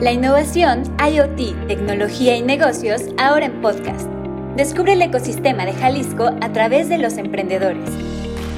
La 0.00 0.12
innovación, 0.12 0.82
IoT, 0.98 1.68
tecnología 1.68 2.36
y 2.36 2.42
negocios 2.42 3.02
ahora 3.18 3.46
en 3.46 3.60
podcast. 3.60 4.08
Descubre 4.56 4.94
el 4.94 5.02
ecosistema 5.02 5.66
de 5.66 5.74
Jalisco 5.74 6.30
a 6.40 6.52
través 6.52 6.88
de 6.88 6.96
los 6.96 7.18
emprendedores. 7.18 7.90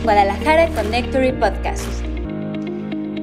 Guadalajara 0.05 0.69
Connectory 0.69 1.33
Podcast. 1.33 1.85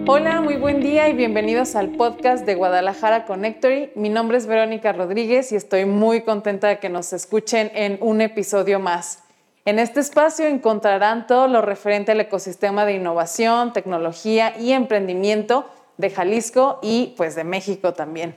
Hola, 0.05 0.42
muy 0.42 0.58
buen 0.58 0.81
día 0.81 1.08
y 1.08 1.13
bienvenidos 1.13 1.78
al 1.78 1.92
podcast 1.92 2.46
de 2.46 2.56
Guadalajara 2.56 3.26
Connectory. 3.26 3.92
Mi 3.96 4.10
nombre 4.10 4.38
es 4.38 4.47
Verónica 4.47 4.92
Rodríguez 4.92 5.54
y 5.54 5.56
estoy 5.56 5.85
muy 5.85 6.22
contenta 6.22 6.67
de 6.67 6.79
que 6.79 6.90
nos 6.90 7.13
escuchen 7.13 7.72
en 7.74 7.97
un 8.01 8.20
episodio 8.20 8.79
más. 8.79 9.24
En 9.63 9.79
este 9.79 10.01
espacio 10.01 10.46
encontrarán 10.46 11.26
todo 11.26 11.47
lo 11.47 11.62
referente 11.62 12.12
al 12.12 12.20
ecosistema 12.20 12.85
de 12.85 12.96
innovación, 12.96 13.72
tecnología 13.72 14.54
y 14.60 14.74
emprendimiento 14.74 15.70
de 15.97 16.09
Jalisco 16.09 16.80
y 16.81 17.13
pues 17.17 17.35
de 17.35 17.44
México 17.44 17.93
también. 17.93 18.35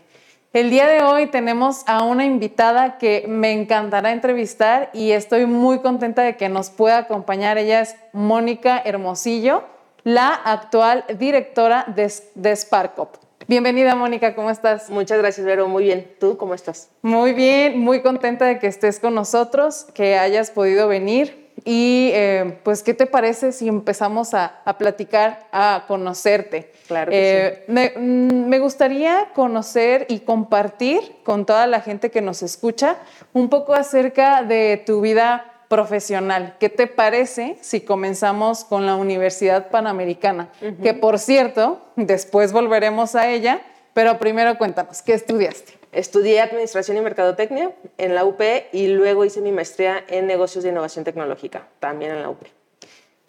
El 0.53 0.71
día 0.71 0.87
de 0.87 1.03
hoy 1.03 1.27
tenemos 1.27 1.83
a 1.87 2.03
una 2.03 2.25
invitada 2.25 2.97
que 2.97 3.27
me 3.29 3.53
encantará 3.53 4.13
entrevistar 4.13 4.91
y 4.95 5.11
estoy 5.11 5.45
muy 5.45 5.81
contenta 5.81 6.23
de 6.23 6.37
que 6.37 6.49
nos 6.49 6.71
pueda 6.71 6.99
acompañar. 6.99 7.59
Ella 7.59 7.83
es 7.83 7.95
Mónica 8.13 8.81
Hermosillo, 8.83 9.65
la 10.03 10.29
actual 10.29 11.05
directora 11.19 11.85
de, 11.95 12.11
de 12.35 12.57
Sparkop. 12.57 13.17
Bienvenida, 13.49 13.95
Mónica, 13.95 14.35
¿cómo 14.35 14.51
estás? 14.51 14.89
Muchas 14.89 15.19
gracias, 15.19 15.47
Vero. 15.47 15.69
Muy 15.69 15.85
bien. 15.85 16.11
¿Tú 16.19 16.37
cómo 16.37 16.55
estás? 16.55 16.91
Muy 17.03 17.33
bien, 17.33 17.79
muy 17.79 18.01
contenta 18.03 18.47
de 18.47 18.59
que 18.59 18.67
estés 18.67 18.99
con 18.99 19.15
nosotros, 19.15 19.87
que 19.95 20.19
hayas 20.19 20.51
podido 20.51 20.89
venir. 20.89 21.46
Y 21.65 22.11
eh, 22.13 22.59
pues, 22.63 22.83
¿qué 22.83 22.95
te 22.95 23.07
parece 23.07 23.53
si 23.53 23.69
empezamos 23.69 24.35
a, 24.35 24.63
platicar, 24.79 25.47
a 25.53 25.85
conocerte? 25.89 26.73
Claro. 26.87 27.11
Que. 27.11 27.65
Eh, 27.67 27.95
mm, 27.99 28.49
me, 28.49 28.59
gustaría 28.59 29.29
conocer 29.35 30.07
y 30.09 30.21
compartir 30.21 31.01
con 31.25 31.47
toda 31.47 31.67
la 31.67 31.81
gente 31.81 32.11
que 32.11 32.21
nos 32.21 32.43
escucha 32.43 32.97
un 33.33 33.49
poco 33.49 33.75
acerca 33.75 34.43
de 34.43 34.83
tu 34.85 35.01
vida 35.01 35.53
profesional. 35.69 36.57
¿Qué 36.61 36.69
te 36.69 36.87
parece 36.87 37.57
si 37.61 37.81
comenzamos 37.81 38.65
con 38.65 38.87
la 38.87 38.97
Universidad 38.97 39.69
Panamericana? 39.71 40.51
Que 40.83 40.95
por 40.95 41.19
cierto, 41.19 41.81
después 41.97 42.53
volveremos 42.53 43.17
a 43.17 43.29
ella, 43.29 43.61
pero 43.93 44.19
primero 44.19 44.57
cuéntanos, 44.59 45.03
¿qué 45.03 45.15
estudiaste? 45.15 45.76
Estudié 45.93 46.41
Administración 46.41 46.97
y 46.97 47.01
Mercadotecnia 47.01 47.73
en 47.99 48.15
la 48.15 48.25
UP 48.25 48.41
y 48.73 48.89
luego 48.89 49.25
hice 49.25 49.41
mi 49.41 49.53
maestría 49.53 50.05
en 50.09 50.27
Negocios 50.27 50.65
de 50.65 50.71
Innovación 50.71 51.05
Tecnológica, 51.05 51.69
también 51.81 52.13
en 52.13 52.23
la 52.23 52.31
UP. 52.31 52.43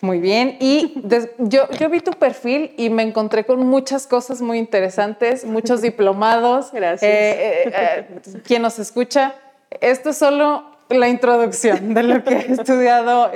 Muy 0.02 0.20
bien, 0.20 0.58
y 0.60 1.02
yo, 1.40 1.68
yo 1.72 1.90
vi 1.90 2.02
tu 2.02 2.12
perfil 2.12 2.72
y 2.78 2.92
me 2.92 3.02
encontré 3.02 3.46
con 3.46 3.66
muchas 3.66 4.06
cosas 4.06 4.42
muy 4.44 4.60
interesantes, 4.60 5.44
muchos 5.44 5.82
diplomados. 5.82 6.72
Gracias. 6.72 7.02
Eh, 7.12 7.64
eh, 7.66 7.72
eh, 7.74 8.42
quien 8.46 8.62
nos 8.62 8.78
escucha, 8.78 9.34
esto 9.82 10.12
es 10.12 10.18
solo 10.18 10.66
la 10.90 11.10
introducción 11.10 11.96
de 11.96 12.04
lo 12.04 12.24
que 12.24 12.36
ha 12.36 12.40
estudiado 12.40 13.32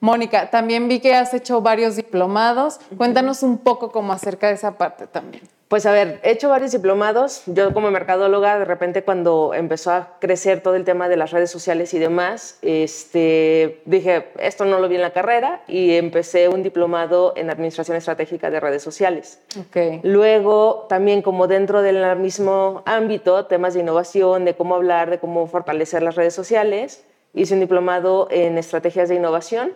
Mónica. 0.00 0.50
También 0.50 0.88
vi 0.88 1.00
que 1.00 1.14
has 1.14 1.32
hecho 1.34 1.60
varios 1.60 1.96
diplomados. 1.96 2.80
Cuéntanos 2.96 3.42
un 3.42 3.58
poco 3.58 3.92
como 3.92 4.12
acerca 4.12 4.48
de 4.48 4.54
esa 4.54 4.78
parte 4.78 5.06
también. 5.06 5.42
Pues 5.68 5.84
a 5.84 5.90
ver, 5.90 6.20
he 6.22 6.30
hecho 6.30 6.48
varios 6.48 6.70
diplomados. 6.70 7.42
Yo 7.46 7.74
como 7.74 7.90
mercadóloga, 7.90 8.56
de 8.56 8.64
repente 8.64 9.02
cuando 9.02 9.52
empezó 9.52 9.90
a 9.90 10.16
crecer 10.20 10.60
todo 10.60 10.76
el 10.76 10.84
tema 10.84 11.08
de 11.08 11.16
las 11.16 11.32
redes 11.32 11.50
sociales 11.50 11.92
y 11.92 11.98
demás, 11.98 12.58
este, 12.62 13.82
dije, 13.84 14.28
esto 14.38 14.64
no 14.64 14.78
lo 14.78 14.88
vi 14.88 14.94
en 14.94 15.02
la 15.02 15.12
carrera 15.12 15.62
y 15.66 15.96
empecé 15.96 16.48
un 16.48 16.62
diplomado 16.62 17.32
en 17.36 17.50
Administración 17.50 17.96
Estratégica 17.96 18.48
de 18.48 18.60
Redes 18.60 18.84
Sociales. 18.84 19.40
Okay. 19.68 19.98
Luego, 20.04 20.86
también 20.88 21.20
como 21.20 21.48
dentro 21.48 21.82
del 21.82 22.16
mismo 22.16 22.84
ámbito, 22.86 23.46
temas 23.46 23.74
de 23.74 23.80
innovación, 23.80 24.44
de 24.44 24.54
cómo 24.54 24.76
hablar, 24.76 25.10
de 25.10 25.18
cómo 25.18 25.48
fortalecer 25.48 26.00
las 26.00 26.14
redes 26.14 26.34
sociales, 26.34 27.02
hice 27.34 27.54
un 27.54 27.60
diplomado 27.60 28.28
en 28.30 28.56
Estrategias 28.56 29.08
de 29.08 29.16
Innovación 29.16 29.72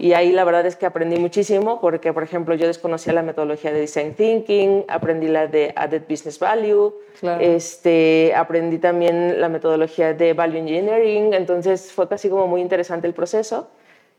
y 0.00 0.12
ahí 0.12 0.30
la 0.30 0.44
verdad 0.44 0.64
es 0.64 0.76
que 0.76 0.86
aprendí 0.86 1.16
muchísimo 1.18 1.80
porque, 1.80 2.12
por 2.12 2.22
ejemplo, 2.22 2.54
yo 2.54 2.68
desconocía 2.68 3.12
la 3.12 3.22
metodología 3.22 3.72
de 3.72 3.80
Design 3.80 4.14
Thinking, 4.14 4.84
aprendí 4.86 5.26
la 5.26 5.48
de 5.48 5.72
Added 5.74 6.02
Business 6.08 6.38
Value, 6.38 6.94
este, 7.40 8.32
aprendí 8.36 8.78
también 8.78 9.40
la 9.40 9.48
metodología 9.48 10.14
de 10.14 10.34
Value 10.34 10.58
Engineering, 10.58 11.34
entonces 11.34 11.92
fue 11.92 12.08
casi 12.08 12.30
como 12.30 12.46
muy 12.46 12.60
interesante 12.60 13.08
el 13.08 13.12
proceso 13.12 13.70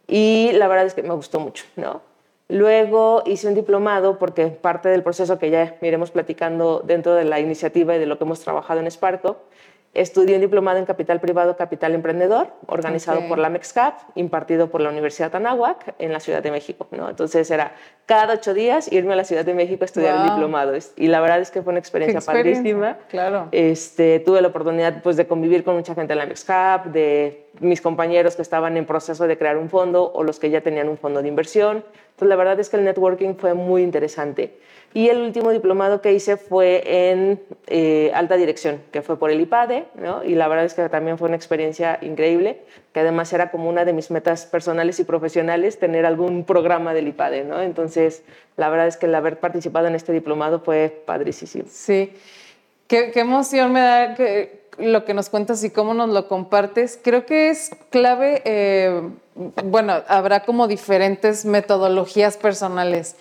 y 0.06 0.51
la 0.53 0.67
verdad 0.67 0.85
es 0.85 0.94
que 0.94 1.01
me 1.03 1.13
gustó 1.13 1.40
mucho, 1.40 1.63
¿no? 1.78 2.01
Luego 2.50 3.23
hice 3.25 3.47
un 3.47 3.53
diplomado 3.53 4.17
porque 4.17 4.47
parte 4.47 4.90
del 4.90 5.03
proceso 5.03 5.40
que 5.40 5.50
ya 5.50 5.78
iremos 5.81 6.11
platicando 6.11 6.81
dentro 6.84 7.13
de 7.13 7.23
la 7.23 7.40
iniciativa 7.40 7.96
y 7.96 8.00
de 8.00 8.06
lo 8.06 8.17
que 8.17 8.25
hemos 8.25 8.41
trabajado 8.41 8.81
en 8.81 8.91
Sparko 8.91 9.38
Estudié 9.95 10.35
un 10.35 10.41
diplomado 10.41 10.77
en 10.77 10.85
Capital 10.85 11.19
Privado, 11.19 11.57
Capital 11.57 11.95
Emprendedor, 11.95 12.50
organizado 12.67 13.27
por 13.27 13.39
la 13.39 13.50
MEXCAP, 13.50 13.95
impartido 14.13 14.69
por 14.69 14.81
la 14.81 14.89
Universidad 14.89 15.35
Anáhuac 15.35 15.95
en 15.97 16.13
la 16.13 16.19
Ciudad 16.19 16.44
de 16.44 16.51
México. 16.51 16.88
¿no? 16.91 17.09
Entonces 17.09 17.50
era 17.50 17.73
cada 18.05 18.35
ocho 18.35 18.53
días 18.53 18.91
irme 18.91 19.13
a 19.13 19.16
la 19.16 19.23
Ciudad 19.23 19.44
de 19.44 19.55
México 19.55 19.83
a 19.83 19.85
estudiar 19.85 20.17
el 20.17 20.29
diplomado. 20.29 20.73
Y 20.95 21.07
la 21.07 21.22
verdad 21.22 21.39
es 21.39 21.49
que 21.49 21.63
fue 21.63 21.72
una 21.72 21.79
experiencia, 21.79 22.22
padrísima. 22.22 22.97
Claro. 23.09 23.47
Este, 23.51 24.19
tuve 24.19 24.41
la 24.41 24.49
oportunidad 24.49 25.01
pues, 25.01 25.17
de 25.17 25.25
convivir 25.25 25.63
con 25.63 25.75
mucha 25.75 25.95
gente 25.95 26.13
en 26.13 26.19
la 26.19 26.28
MEXCAP, 26.28 26.85
de 26.88 27.47
mis 27.59 27.81
compañeros 27.81 28.35
que 28.35 28.44
estaban 28.44 28.78
en 28.78 28.85
proceso 28.85 29.28
de 29.28 29.38
crear 29.39 29.57
un 29.57 29.69
fondo 29.69 30.11
o 30.13 30.23
los 30.23 30.39
que 30.39 30.51
ya 30.51 30.61
tenían 30.61 30.88
un 30.88 30.97
fondo 30.97 31.23
de 31.23 31.28
inversión. 31.28 31.83
Entonces 32.19 32.31
la 32.31 32.35
verdad 32.35 32.59
es 32.59 32.68
que 32.68 32.75
el 32.75 32.84
networking 32.84 33.35
fue 33.35 33.53
muy 33.53 33.81
interesante. 33.81 34.59
Y 34.94 35.07
el 35.07 35.22
último 35.22 35.52
diplomado 35.52 36.02
que 36.02 36.12
hice 36.12 36.35
fue 36.35 37.12
en 37.12 37.40
eh, 37.68 38.12
alta 38.13 38.35
dirección, 38.35 38.81
que 38.91 39.02
fue 39.02 39.18
por 39.18 39.31
el 39.31 39.40
IPADE, 39.40 39.85
¿no? 39.96 40.25
y 40.25 40.35
la 40.35 40.50
verdad 40.50 40.66
es 40.66 40.74
que 40.74 40.90
también 40.90 41.18
fue 41.18 41.29
una 41.29 41.38
experiencia 41.38 41.97
increíble, 42.02 42.59
que 42.91 43.00
además 43.00 43.31
era 43.31 43.52
como 43.52 43.69
una 43.69 43.85
de 43.85 43.94
mis 43.94 44.12
metas 44.12 44.46
personales 44.46 45.00
y 45.00 45.06
profesionales, 45.06 45.79
tener 45.79 46.06
algún 46.06 46.44
programa 46.44 46.94
del 46.94 47.08
IPADE. 47.08 47.46
¿no? 47.46 47.62
Entonces, 47.62 48.25
la 48.58 48.68
verdad 48.68 48.88
es 48.88 48.97
que 48.97 49.06
el 49.06 49.16
haber 49.16 49.40
participado 49.40 49.88
en 49.88 49.96
este 49.96 50.12
diplomado 50.12 50.59
fue 50.59 51.02
padrísimo. 51.06 51.63
Sí, 51.69 52.12
qué, 52.89 53.11
qué 53.11 53.22
emoción 53.22 53.72
me 53.72 53.79
da 53.79 54.16
que 54.16 54.59
lo 54.79 55.05
que 55.05 55.13
nos 55.13 55.29
cuentas 55.29 55.63
y 55.63 55.69
cómo 55.69 55.94
nos 55.94 56.09
lo 56.09 56.27
compartes. 56.27 57.00
Creo 57.01 57.25
que 57.25 57.50
es 57.50 57.72
clave, 57.89 58.41
eh, 58.45 59.01
bueno, 59.66 59.94
habrá 60.07 60.45
como 60.45 60.67
diferentes 60.67 61.45
metodologías 61.45 62.38
personales. 62.38 63.16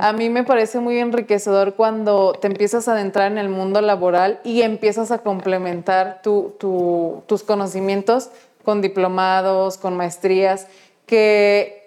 A 0.00 0.12
mí 0.12 0.28
me 0.28 0.44
parece 0.44 0.80
muy 0.80 0.98
enriquecedor 0.98 1.74
cuando 1.74 2.32
te 2.32 2.46
empiezas 2.46 2.88
a 2.88 2.92
adentrar 2.92 3.32
en 3.32 3.38
el 3.38 3.48
mundo 3.48 3.80
laboral 3.80 4.40
y 4.44 4.62
empiezas 4.62 5.10
a 5.10 5.18
complementar 5.18 6.20
tus 6.22 7.42
conocimientos 7.42 8.30
con 8.64 8.82
diplomados, 8.82 9.78
con 9.78 9.96
maestrías, 9.96 10.66
que 11.06 11.77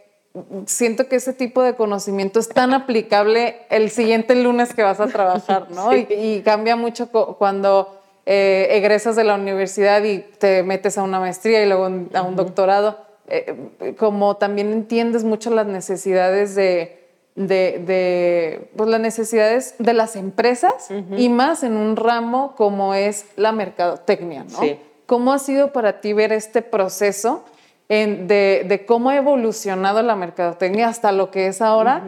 siento 0.66 1.08
que 1.08 1.18
ese 1.18 1.34
tipo 1.34 1.62
de 1.62 1.75
conocimiento 1.75 2.40
es 2.40 2.50
tan 2.50 2.74
aplicable 2.74 3.58
el 3.69 3.90
siguiente 3.90 4.36
lunes 4.36 4.74
que 4.74 4.84
vas 4.84 5.00
a 5.00 5.08
trabajar, 5.08 5.72
¿no? 5.72 5.96
y 5.96 6.42
cambia 6.44 6.75
mucho 6.75 7.09
cuando 7.38 8.00
eh, 8.25 8.68
egresas 8.72 9.16
de 9.16 9.24
la 9.24 9.36
universidad 9.36 10.03
y 10.03 10.20
te 10.20 10.64
metes 10.64 10.97
a 10.97 11.03
una 11.03 11.20
maestría 11.20 11.64
y 11.64 11.68
luego 11.68 11.90
a 12.14 12.22
un 12.22 12.36
doctorado, 12.36 12.97
eh, 13.28 13.56
como 13.97 14.38
también 14.38 14.72
entiendes 14.72 15.24
mucho 15.24 15.50
las 15.50 15.68
necesidades 15.68 16.56
de, 16.56 17.02
de, 17.36 18.70
pues 18.75 18.90
las 18.90 19.02
necesidades 19.02 19.75
de 19.80 19.94
las 19.94 20.16
empresas 20.16 20.90
y 21.18 21.30
más 21.30 21.64
en 21.64 21.74
un 21.74 21.96
ramo 21.96 22.56
como 22.56 22.94
es 22.94 23.25
la 23.36 23.52
mercadotecnia, 23.52 24.46
¿no? 24.46 24.59
¿Cómo 25.06 25.34
ha 25.34 25.40
sido 25.40 25.74
para 25.74 26.00
ti 26.00 26.14
ver 26.14 26.31
este 26.31 26.62
proceso 26.62 27.44
de, 27.91 28.66
de, 28.68 28.85
cómo 28.85 29.09
ha 29.09 29.18
evolucionado 29.18 30.02
la 30.02 30.16
mercadotecnia 30.16 30.88
hasta 30.88 31.12
lo 31.12 31.29
que 31.29 31.47
es 31.47 31.62
ahora? 31.62 32.03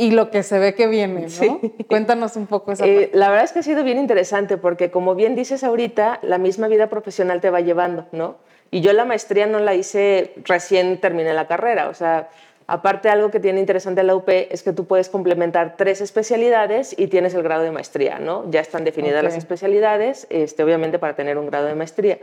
y 0.00 0.12
lo 0.12 0.30
que 0.30 0.42
se 0.42 0.58
ve 0.58 0.74
que 0.74 0.86
viene, 0.86 1.26
¿no? 1.42 1.60
Cuéntanos 1.86 2.34
un 2.36 2.46
poco 2.46 2.72
esa 2.72 2.86
eh, 2.86 3.10
La 3.12 3.28
verdad 3.28 3.44
es 3.44 3.52
que 3.52 3.58
ha 3.58 3.62
sido 3.62 3.84
bien 3.84 3.98
interesante 3.98 4.56
porque 4.56 4.90
como 4.90 5.14
bien 5.14 5.34
dices 5.34 5.62
ahorita, 5.62 6.20
la 6.22 6.38
misma 6.38 6.68
vida 6.68 6.86
profesional 6.86 7.42
te 7.42 7.50
va 7.50 7.60
llevando, 7.60 8.06
¿no? 8.10 8.36
Y 8.70 8.80
yo 8.80 8.94
la 8.94 9.04
maestría 9.04 9.46
no 9.46 9.58
la 9.58 9.74
hice 9.74 10.32
recién 10.44 11.02
terminé 11.02 11.34
la 11.34 11.46
carrera, 11.46 11.90
o 11.90 11.94
sea, 11.94 12.30
aparte 12.66 13.10
algo 13.10 13.30
que 13.30 13.40
tiene 13.40 13.60
interesante 13.60 14.02
la 14.02 14.14
UP 14.14 14.28
es 14.28 14.62
que 14.62 14.72
tú 14.72 14.86
puedes 14.86 15.10
complementar 15.10 15.74
tres 15.76 16.00
especialidades 16.00 16.94
y 16.96 17.08
tienes 17.08 17.34
el 17.34 17.42
grado 17.42 17.62
de 17.62 17.70
maestría, 17.70 18.18
¿no? 18.18 18.50
Ya 18.50 18.60
están 18.60 18.84
definidas 18.84 19.22
las 19.22 19.36
especialidades, 19.36 20.26
este, 20.30 20.64
obviamente 20.64 20.98
para 20.98 21.14
tener 21.14 21.36
un 21.36 21.46
grado 21.46 21.66
de 21.66 21.74
maestría. 21.74 22.18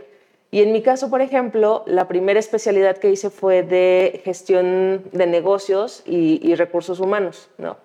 Y 0.50 0.62
en 0.62 0.72
mi 0.72 0.82
caso, 0.82 1.10
por 1.10 1.22
ejemplo, 1.22 1.84
la 1.88 2.08
primera 2.08 2.40
especialidad 2.40 2.98
que 2.98 3.10
hice 3.10 3.30
fue 3.30 3.64
de 3.64 4.22
gestión 4.24 5.04
de 5.12 5.28
negocios 5.28 6.04
y, 6.06 6.56
recursos 6.56 7.00
humanos, 7.00 7.50
¿no? 7.58 7.78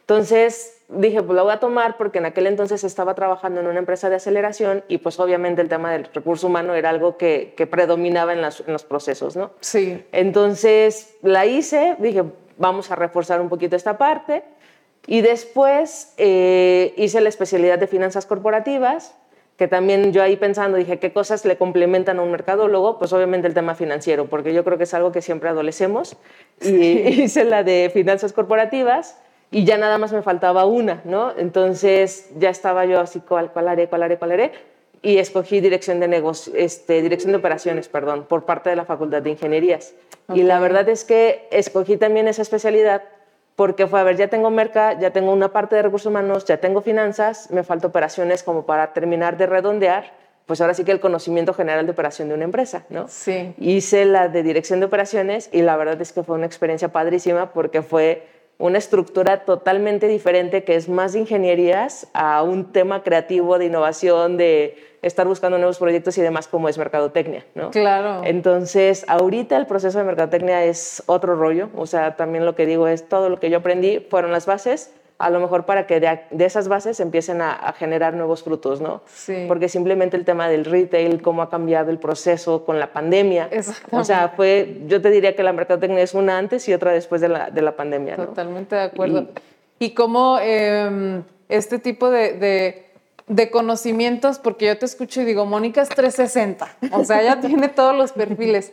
Entonces 0.00 0.82
dije, 0.88 1.22
pues 1.22 1.36
la 1.36 1.42
voy 1.42 1.52
a 1.52 1.60
tomar 1.60 1.96
porque 1.96 2.18
en 2.18 2.26
aquel 2.26 2.48
entonces 2.48 2.82
estaba 2.82 3.14
trabajando 3.14 3.60
en 3.60 3.68
una 3.68 3.78
empresa 3.78 4.10
de 4.10 4.16
aceleración 4.16 4.82
y 4.88 4.98
pues 4.98 5.20
obviamente 5.20 5.62
el 5.62 5.68
tema 5.68 5.92
del 5.92 6.08
recurso 6.12 6.48
humano 6.48 6.74
era 6.74 6.90
algo 6.90 7.16
que, 7.16 7.54
predominaba 7.70 8.32
en, 8.32 8.40
en, 8.40 8.72
los 8.72 8.84
procesos, 8.84 9.36
¿no? 9.36 9.52
Sí. 9.60 10.04
Entonces 10.10 11.14
la 11.22 11.46
hice, 11.46 11.94
dije, 12.00 12.24
vamos 12.60 12.90
a 12.90 12.94
reforzar 12.94 13.40
un 13.40 13.48
poquito 13.48 13.74
esta 13.74 13.98
parte 13.98 14.44
Y 15.06 15.22
después 15.22 16.12
eh, 16.18 16.92
hice 16.96 17.20
la 17.20 17.30
especialidad 17.30 17.78
de 17.78 17.86
finanzas 17.86 18.26
corporativas, 18.26 19.16
que 19.60 19.68
también 19.68 20.14
yo 20.14 20.22
ahí 20.22 20.36
pensando 20.36 20.78
dije, 20.78 20.98
¿qué 20.98 21.12
cosas 21.12 21.44
le 21.44 21.58
complementan 21.58 22.18
a 22.18 22.22
un 22.22 22.30
mercadólogo? 22.30 22.98
Pues 22.98 23.12
obviamente 23.12 23.46
el 23.46 23.52
tema 23.52 23.74
financiero, 23.74 24.24
porque 24.24 24.54
yo 24.54 24.64
creo 24.64 24.78
que 24.78 24.84
es 24.84 24.94
algo 24.94 25.12
que 25.12 25.20
siempre 25.20 25.50
adolecemos. 25.50 26.16
Y 26.62 27.24
hice 27.24 27.44
la 27.44 27.62
de 27.62 27.90
finanzas 27.92 28.32
corporativas 28.32 29.18
y 29.50 29.66
ya 29.66 29.76
nada 29.76 29.98
más 29.98 30.14
me 30.14 30.22
faltaba 30.22 30.64
una, 30.64 31.02
¿no? 31.04 31.34
Entonces 31.36 32.30
ya 32.38 32.48
estaba 32.48 32.86
yo 32.86 33.00
así, 33.00 33.20
¿cuál, 33.20 33.52
cuál 33.52 33.68
haré, 33.68 33.86
cuál 33.86 34.02
haré, 34.02 34.16
cuál 34.16 34.32
haré? 34.32 34.52
Y 35.02 35.18
escogí 35.18 35.60
dirección 35.60 36.00
de 36.00 36.08
negocios, 36.08 36.56
este, 36.56 37.02
dirección 37.02 37.32
de 37.32 37.36
operaciones, 37.36 37.86
perdón, 37.88 38.24
por 38.26 38.46
parte 38.46 38.70
de 38.70 38.76
la 38.76 38.86
Facultad 38.86 39.20
de 39.20 39.28
Ingenierías. 39.28 39.92
Y 40.32 40.42
la 40.42 40.58
verdad 40.58 40.88
es 40.88 41.04
que 41.04 41.46
escogí 41.50 41.98
también 41.98 42.28
esa 42.28 42.40
especialidad 42.40 43.02
porque 43.60 43.86
fue, 43.86 44.00
a 44.00 44.04
ver, 44.04 44.16
ya 44.16 44.28
tengo 44.28 44.48
merca, 44.48 44.98
ya 44.98 45.10
tengo 45.10 45.34
una 45.34 45.52
parte 45.52 45.76
de 45.76 45.82
recursos 45.82 46.06
humanos, 46.06 46.46
ya 46.46 46.56
tengo 46.56 46.80
finanzas, 46.80 47.50
me 47.50 47.62
falta 47.62 47.88
operaciones 47.88 48.42
como 48.42 48.64
para 48.64 48.94
terminar 48.94 49.36
de 49.36 49.44
redondear, 49.44 50.14
pues 50.46 50.62
ahora 50.62 50.72
sí 50.72 50.82
que 50.82 50.92
el 50.92 50.98
conocimiento 50.98 51.52
general 51.52 51.84
de 51.84 51.92
operación 51.92 52.28
de 52.28 52.36
una 52.36 52.44
empresa, 52.44 52.86
¿no? 52.88 53.06
Sí. 53.08 53.52
Hice 53.58 54.06
la 54.06 54.28
de 54.28 54.42
dirección 54.42 54.80
de 54.80 54.86
operaciones 54.86 55.50
y 55.52 55.60
la 55.60 55.76
verdad 55.76 56.00
es 56.00 56.14
que 56.14 56.22
fue 56.22 56.36
una 56.36 56.46
experiencia 56.46 56.88
padrísima 56.88 57.52
porque 57.52 57.82
fue 57.82 58.26
una 58.60 58.78
estructura 58.78 59.44
totalmente 59.44 60.06
diferente 60.06 60.64
que 60.64 60.76
es 60.76 60.88
más 60.88 61.14
de 61.14 61.20
ingenierías 61.20 62.06
a 62.12 62.42
un 62.42 62.72
tema 62.72 63.02
creativo 63.02 63.58
de 63.58 63.64
innovación, 63.64 64.36
de 64.36 64.76
estar 65.00 65.26
buscando 65.26 65.56
nuevos 65.56 65.78
proyectos 65.78 66.18
y 66.18 66.20
demás 66.20 66.46
como 66.46 66.68
es 66.68 66.76
mercadotecnia, 66.76 67.46
¿no? 67.54 67.70
Claro. 67.70 68.20
Entonces, 68.22 69.06
ahorita 69.08 69.56
el 69.56 69.66
proceso 69.66 69.98
de 69.98 70.04
mercadotecnia 70.04 70.62
es 70.64 71.02
otro 71.06 71.36
rollo, 71.36 71.70
o 71.74 71.86
sea, 71.86 72.16
también 72.16 72.44
lo 72.44 72.54
que 72.54 72.66
digo 72.66 72.86
es 72.86 73.08
todo 73.08 73.30
lo 73.30 73.40
que 73.40 73.48
yo 73.48 73.58
aprendí 73.58 74.00
fueron 74.10 74.30
las 74.30 74.44
bases, 74.44 74.92
a 75.20 75.28
lo 75.30 75.38
mejor 75.38 75.66
para 75.66 75.86
que 75.86 76.00
de, 76.00 76.44
esas 76.44 76.68
bases 76.68 76.98
empiecen 76.98 77.42
a, 77.42 77.74
generar 77.78 78.14
nuevos 78.14 78.42
frutos, 78.42 78.80
¿no? 78.80 79.02
Sí. 79.06 79.44
Porque 79.46 79.68
simplemente 79.68 80.16
el 80.16 80.24
tema 80.24 80.48
del 80.48 80.64
retail, 80.64 81.20
cómo 81.20 81.42
ha 81.42 81.50
cambiado 81.50 81.90
el 81.90 81.98
proceso 81.98 82.64
con 82.64 82.78
la 82.80 82.92
pandemia. 82.92 83.50
O 83.90 84.02
sea, 84.02 84.30
fue, 84.30 84.80
yo 84.86 85.00
te 85.02 85.10
diría 85.10 85.36
que 85.36 85.42
la 85.42 85.52
mercadotecnia 85.52 86.02
es 86.02 86.14
una 86.14 86.38
antes 86.38 86.66
y 86.68 86.72
otra 86.72 86.92
después 86.92 87.20
de 87.20 87.28
la, 87.28 87.50
de 87.50 87.62
la 87.62 87.76
pandemia, 87.76 88.16
¿no? 88.16 88.26
Totalmente 88.26 88.74
de 88.74 88.82
acuerdo. 88.82 89.28
Y, 89.78 89.90
cómo 89.90 90.38
em, 90.40 91.22
este 91.48 91.78
tipo 91.78 92.10
de, 92.10 92.86
de 93.26 93.50
conocimientos, 93.50 94.38
porque 94.38 94.66
yo 94.66 94.78
te 94.78 94.86
escucho 94.86 95.20
y 95.20 95.24
digo, 95.24 95.46
Mónica 95.46 95.82
es 95.82 95.88
360, 95.90 96.68
o 96.92 97.04
sea, 97.04 97.22
ella 97.22 97.40
tiene 97.46 97.68
todos 97.68 97.96
los 97.96 98.12
perfiles. 98.12 98.72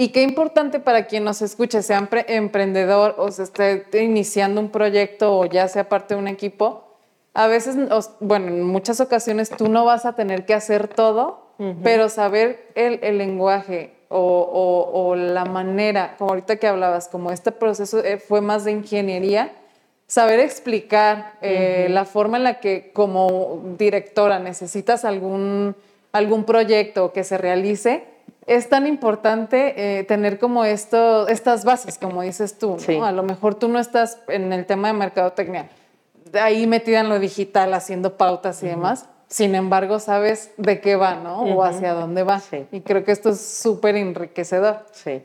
Y 0.00 0.08
qué 0.08 0.22
importante 0.22 0.80
para 0.80 1.04
quien 1.04 1.24
nos 1.24 1.42
escuche, 1.42 1.82
sea 1.82 2.08
emprendedor 2.28 3.16
o 3.18 3.30
se 3.30 3.42
esté 3.42 4.02
iniciando 4.02 4.58
un 4.58 4.70
proyecto 4.70 5.36
o 5.36 5.44
ya 5.44 5.68
sea 5.68 5.90
parte 5.90 6.14
de 6.14 6.20
un 6.20 6.26
equipo, 6.26 6.96
a 7.34 7.48
veces, 7.48 7.76
bueno, 8.20 8.48
en 8.48 8.62
muchas 8.62 9.02
ocasiones 9.02 9.50
tú 9.50 9.68
no 9.68 9.84
vas 9.84 10.06
a 10.06 10.14
tener 10.14 10.46
que 10.46 10.54
hacer 10.54 10.88
todo, 10.88 11.50
pero 11.82 12.08
saber 12.08 12.70
el, 12.76 13.18
lenguaje 13.18 13.92
o, 14.08 15.14
la 15.18 15.44
manera, 15.44 16.14
como 16.16 16.30
ahorita 16.30 16.56
que 16.56 16.66
hablabas, 16.66 17.08
como 17.08 17.30
este 17.30 17.52
proceso 17.52 18.02
eh, 18.02 18.16
fue 18.16 18.40
más 18.40 18.64
de 18.64 18.72
ingeniería, 18.72 19.52
saber 20.06 20.40
explicar 20.40 21.34
eh, 21.42 21.88
la 21.90 22.06
forma 22.06 22.38
en 22.38 22.44
la 22.44 22.58
que 22.58 22.90
como 22.94 23.60
directora 23.76 24.38
necesitas 24.38 25.04
algún, 25.04 25.76
algún 26.12 26.44
proyecto 26.44 27.12
que 27.12 27.22
se 27.22 27.36
realice, 27.36 28.04
es 28.50 28.68
tan 28.68 28.88
importante 28.88 30.00
eh, 30.00 30.02
tener 30.02 30.40
como 30.40 30.64
esto, 30.64 31.28
estas 31.28 31.64
bases, 31.64 31.98
como 31.98 32.22
dices 32.22 32.58
tú. 32.58 32.76
A 33.00 33.12
lo 33.12 33.22
mejor 33.22 33.54
tú 33.54 33.68
no 33.68 33.78
estás 33.78 34.18
en 34.26 34.52
el 34.52 34.66
tema 34.66 34.88
de 34.88 34.94
mercadotecnia, 34.94 35.70
ahí 36.34 36.66
metida 36.66 36.98
en 36.98 37.08
lo 37.08 37.20
digital, 37.20 37.72
haciendo 37.74 38.16
pautas 38.16 38.60
y 38.64 38.66
demás. 38.66 39.06
Sin 39.28 39.54
embargo, 39.54 40.00
sabes 40.00 40.50
de 40.56 40.80
qué 40.80 40.96
va, 40.96 41.14
¿no? 41.14 41.42
O 41.42 41.62
hacia 41.62 41.92
dónde 41.92 42.24
va. 42.24 42.42
Y 42.72 42.80
creo 42.80 43.04
que 43.04 43.12
esto 43.12 43.30
es 43.30 43.40
súper 43.40 43.94
enriquecedor. 43.94 44.84
Sí. 44.90 45.22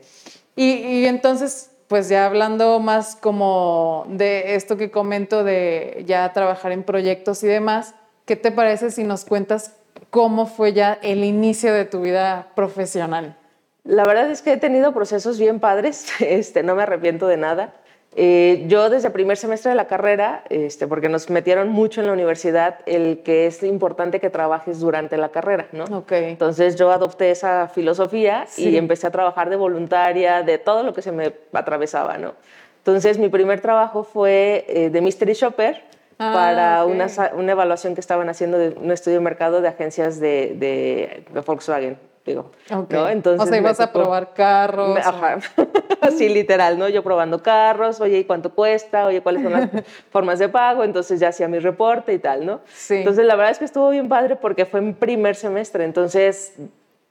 Y, 0.54 0.64
y 0.64 1.06
entonces, 1.06 1.72
pues 1.88 2.08
ya 2.08 2.26
hablando 2.26 2.78
más 2.78 3.16
como 3.16 4.06
de 4.08 4.54
esto 4.54 4.76
que 4.76 4.92
comento 4.92 5.42
de 5.42 6.04
ya 6.06 6.32
trabajar 6.32 6.70
en 6.70 6.84
proyectos 6.84 7.42
y 7.42 7.48
demás, 7.48 7.96
¿qué 8.24 8.36
te 8.36 8.52
parece 8.52 8.92
si 8.92 9.02
nos 9.02 9.24
cuentas 9.24 9.72
cómo 10.10 10.46
fue 10.46 10.72
ya 10.72 10.98
el 11.02 11.24
inicio 11.24 11.72
de 11.72 11.84
tu 11.84 12.00
vida 12.00 12.48
profesional. 12.54 13.36
La 13.84 14.04
verdad 14.04 14.30
es 14.30 14.42
que 14.42 14.52
he 14.52 14.56
tenido 14.56 14.92
procesos 14.92 15.38
bien 15.38 15.60
padres, 15.60 16.08
este, 16.20 16.62
no 16.62 16.74
me 16.74 16.82
arrepiento 16.82 17.26
de 17.26 17.36
nada. 17.36 17.74
Eh, 18.18 18.64
yo 18.66 18.88
desde 18.88 19.08
el 19.08 19.12
primer 19.12 19.36
semestre 19.36 19.68
de 19.68 19.76
la 19.76 19.86
carrera, 19.86 20.42
este, 20.48 20.86
porque 20.86 21.10
nos 21.10 21.28
metieron 21.28 21.68
mucho 21.68 22.00
en 22.00 22.06
la 22.06 22.14
universidad, 22.14 22.78
el 22.86 23.18
que 23.22 23.46
es 23.46 23.62
importante 23.62 24.20
que 24.20 24.30
trabajes 24.30 24.80
durante 24.80 25.18
la 25.18 25.28
carrera, 25.28 25.68
¿no? 25.72 25.84
Okay. 25.84 26.30
Entonces 26.30 26.76
yo 26.76 26.90
adopté 26.90 27.30
esa 27.30 27.68
filosofía 27.68 28.46
y 28.56 28.78
empecé 28.78 29.06
a 29.06 29.10
trabajar 29.10 29.50
de 29.50 29.56
voluntaria, 29.56 30.42
de 30.42 30.56
todo 30.56 30.82
lo 30.82 30.94
que 30.94 31.02
se 31.02 31.12
me 31.12 31.34
atravesaba, 31.52 32.16
¿no? 32.16 32.32
Entonces 32.78 33.18
mi 33.18 33.28
primer 33.28 33.60
trabajo 33.60 34.02
fue 34.02 34.64
eh, 34.68 34.88
de 34.88 35.00
Mystery 35.02 35.34
Shopper, 35.34 35.82
Ah, 36.18 36.32
para 36.32 36.84
una, 36.86 37.08
una, 37.34 37.52
evaluación 37.52 37.94
que 37.94 38.00
estaban 38.00 38.30
haciendo 38.30 38.56
de 38.56 38.70
un 38.70 38.90
estudio 38.90 39.18
de 39.18 39.24
mercado 39.24 39.60
de 39.60 39.68
agencias 39.68 40.18
de, 40.18 40.54
de, 40.56 41.42
Volkswagen. 41.42 41.98
Digo, 42.24 42.50
Entonces, 42.68 43.46
o 43.46 43.46
sea, 43.46 43.58
ibas 43.58 43.78
a 43.78 43.92
probar 43.92 44.32
carros. 44.32 44.98
Ajá, 44.98 45.38
así 46.00 46.28
literal, 46.28 46.78
¿no? 46.78 46.88
Yo 46.88 47.04
probando 47.04 47.40
carros, 47.42 48.00
oye, 48.00 48.18
¿y 48.18 48.24
cuánto 48.24 48.52
cuesta? 48.52 49.06
Oye, 49.06 49.20
¿cuáles 49.20 49.42
son 49.42 49.52
las 49.52 49.68
formas 50.10 50.38
de 50.38 50.48
pago? 50.48 50.82
Entonces 50.82 51.20
ya 51.20 51.28
hacía 51.28 51.46
mi 51.48 51.58
reporte 51.58 52.14
y 52.14 52.18
tal, 52.18 52.44
¿no? 52.44 52.62
Sí. 52.66 52.96
Entonces 52.96 53.26
la 53.26 53.36
verdad 53.36 53.52
es 53.52 53.58
que 53.58 53.66
estuvo 53.66 53.90
bien 53.90 54.08
padre 54.08 54.36
porque 54.36 54.64
fue 54.64 54.80
en 54.80 54.94
primer 54.94 55.36
semestre, 55.36 55.84
entonces 55.84 56.54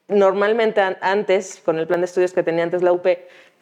normalmente 0.07 0.81
antes, 1.01 1.61
con 1.63 1.79
el 1.79 1.87
plan 1.87 2.01
de 2.01 2.05
estudios 2.05 2.33
que 2.33 2.43
tenía 2.43 2.63
antes 2.63 2.81
la 2.81 2.91
UP, 2.91 3.05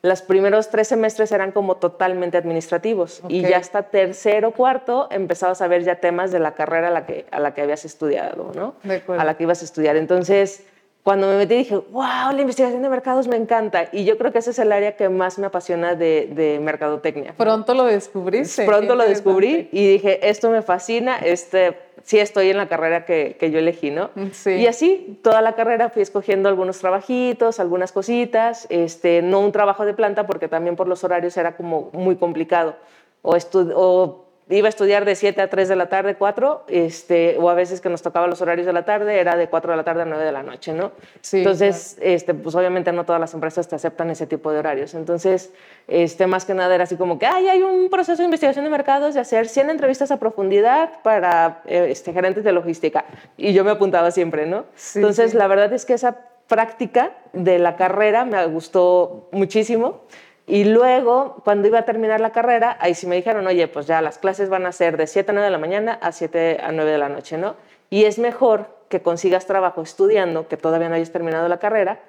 los 0.04 0.22
primeros 0.22 0.70
tres 0.70 0.90
semestres 0.90 1.32
eran 1.32 1.54
como 1.54 1.78
totalmente 1.78 2.38
administrativos 2.38 3.22
y 3.30 3.42
ya 3.42 3.58
hasta 3.58 3.84
tercero, 3.84 4.52
cuarto 4.52 5.08
empezabas 5.10 5.62
a 5.62 5.68
ver 5.68 5.84
ya 5.84 5.96
temas 5.96 6.34
de 6.34 6.40
la 6.40 6.56
carrera 6.56 6.90
a 6.90 6.92
la 6.92 7.06
que, 7.06 7.26
a 7.32 7.40
la 7.40 7.54
que 7.54 7.62
habías 7.62 7.86
estudiado, 7.86 8.52
¿no? 8.54 8.76
a 9.18 9.24
la 9.24 9.38
que 9.38 9.44
ibas 9.44 9.62
a 9.62 9.66
estudiar. 9.66 9.96
Entonces, 9.96 10.66
cuando 11.04 11.28
me 11.28 11.36
metí 11.36 11.56
dije, 11.56 11.76
wow, 11.76 12.32
la 12.34 12.40
investigación 12.40 12.82
de 12.82 12.88
mercados 12.88 13.28
me 13.28 13.36
encanta. 13.36 13.90
Y 13.92 14.06
yo 14.06 14.18
creo 14.18 14.32
que 14.32 14.40
ese 14.40 14.52
es 14.52 14.60
el 14.60 14.72
área 14.72 14.96
que 14.96 15.10
más 15.10 15.38
me 15.38 15.48
apasiona 15.48 15.96
de, 15.96 16.30
de 16.34 16.60
mercadotecnia. 16.62 17.34
Pronto 17.38 17.74
lo 17.74 17.84
descubriste. 17.84 18.66
Pronto 18.66 18.96
lo 18.96 19.04
descubrí 19.04 19.68
y 19.74 19.86
dije, 19.86 20.30
esto 20.30 20.50
me 20.50 20.62
fascina, 20.62 21.18
este 21.18 21.78
sí 22.04 22.20
estoy 22.20 22.50
en 22.50 22.58
la 22.58 22.68
carrera 22.68 23.06
que, 23.06 23.36
que 23.38 23.52
yo 23.52 23.60
elegí, 23.60 23.92
¿no? 23.92 24.12
Sí. 24.32 24.52
Y 24.52 24.68
así, 24.68 25.20
toda 25.22 25.42
la 25.42 25.56
carrera 25.56 25.90
fui 25.90 26.02
escogiendo 26.02 26.48
algunos 26.50 26.80
trabajitos, 26.80 27.60
algunas 27.60 27.92
cositas, 27.92 28.68
este, 28.70 29.22
no 29.22 29.42
un 29.42 29.52
trabajo 29.52 29.86
de 29.86 29.94
planta 29.94 30.26
porque 30.26 30.48
también 30.48 30.76
por 30.76 30.88
los 30.88 31.04
horarios 31.04 31.36
era 31.38 31.56
como 31.58 31.90
muy 31.94 32.16
complicado. 32.16 32.76
O, 33.22 33.38
o 33.76 34.23
iba 34.50 34.68
a 34.68 34.70
estudiar 34.70 35.06
de 35.06 35.16
7 35.16 35.42
a 35.42 35.50
3 35.50 35.70
de 35.70 35.76
la 35.76 35.88
tarde, 35.88 36.16
4, 36.16 36.66
este, 36.68 37.38
o 37.40 37.50
a 37.50 37.54
veces 37.54 37.82
que 37.82 37.90
nos 37.90 38.02
tocaba 38.02 38.28
los 38.28 38.42
horarios 38.42 38.66
de 38.66 38.74
la 38.74 38.84
tarde, 38.86 39.20
era 39.20 39.36
de 39.36 39.48
4 39.48 39.72
de 39.72 39.78
la 39.78 39.84
tarde 39.84 40.02
a 40.02 40.06
9 40.06 40.24
de 40.24 40.32
la 40.32 40.44
noche, 40.44 40.74
¿no? 40.74 40.92
Sí, 41.22 41.38
Entonces, 41.40 41.98
este, 42.02 42.34
pues 42.34 42.54
obviamente 42.56 42.92
no 42.92 43.06
todas 43.06 43.22
las 43.22 43.34
empresas 43.34 43.68
te 43.68 43.76
aceptan 43.76 44.10
ese 44.10 44.28
tipo 44.28 44.52
de 44.52 44.60
horarios. 44.60 44.94
Entonces, 44.94 45.52
este, 45.88 46.28
más 46.28 46.46
que 46.46 46.54
nada 46.54 46.76
era 46.76 46.84
así 46.84 46.98
como 46.98 47.20
que, 47.20 47.26
ay, 47.26 47.48
hay 47.48 47.62
un 47.62 47.90
proceso 47.90 48.22
de 48.22 48.26
investigación 48.26 48.66
de 48.66 48.72
mercados 48.72 49.14
de 49.14 49.22
hacer 49.22 49.48
100 49.48 49.70
entrevistas 49.70 50.12
a 50.12 50.18
profundidad 50.18 51.02
para 51.04 51.62
eh, 51.66 51.88
este, 51.90 52.14
gerentes 52.14 52.44
de 52.44 52.52
logística. 52.52 53.06
Y 53.38 53.54
yo 53.54 53.64
me 53.64 53.72
apuntaba 53.72 54.12
siempre, 54.12 54.46
¿no? 54.46 54.66
Entonces, 54.96 55.34
la 55.34 55.48
verdad 55.48 55.72
es 55.74 55.86
que 55.86 55.94
esa 55.94 56.18
práctica 56.48 57.14
de 57.32 57.60
la 57.60 57.76
carrera 57.76 58.26
me 58.26 58.46
gustó 58.48 59.30
muchísimo. 59.32 60.02
Y 60.46 60.66
luego, 60.66 61.38
cuando 61.44 61.68
iba 61.68 61.80
a 61.80 61.86
terminar 61.86 62.20
la 62.20 62.32
carrera, 62.32 62.78
ahí 62.82 62.96
sí 62.96 63.08
me 63.08 63.16
dijeron, 63.16 63.48
oye, 63.48 63.68
pues 63.68 63.88
ya 63.88 64.02
las 64.02 64.18
clases 64.18 64.50
van 64.50 64.66
a 64.66 64.72
ser 64.72 64.98
de 64.98 65.08
7 65.08 65.32
a 65.32 65.34
9 65.34 65.46
de 65.46 65.52
la 65.52 65.58
mañana 65.58 66.00
a 66.02 66.12
7 66.12 66.60
a 66.62 66.72
9 66.72 66.92
de 66.92 66.98
la 66.98 67.10
noche, 67.10 67.38
¿no? 67.38 67.56
Y 67.90 68.04
es 68.06 68.20
mejor 68.20 68.68
que 68.90 69.02
consigas 69.02 69.46
trabajo 69.46 69.82
estudiando, 69.82 70.48
que 70.48 70.58
todavía 70.58 70.90
no 70.90 70.96
hayas 70.96 71.12
terminado 71.12 71.48
la 71.48 71.60
carrera, 71.60 72.00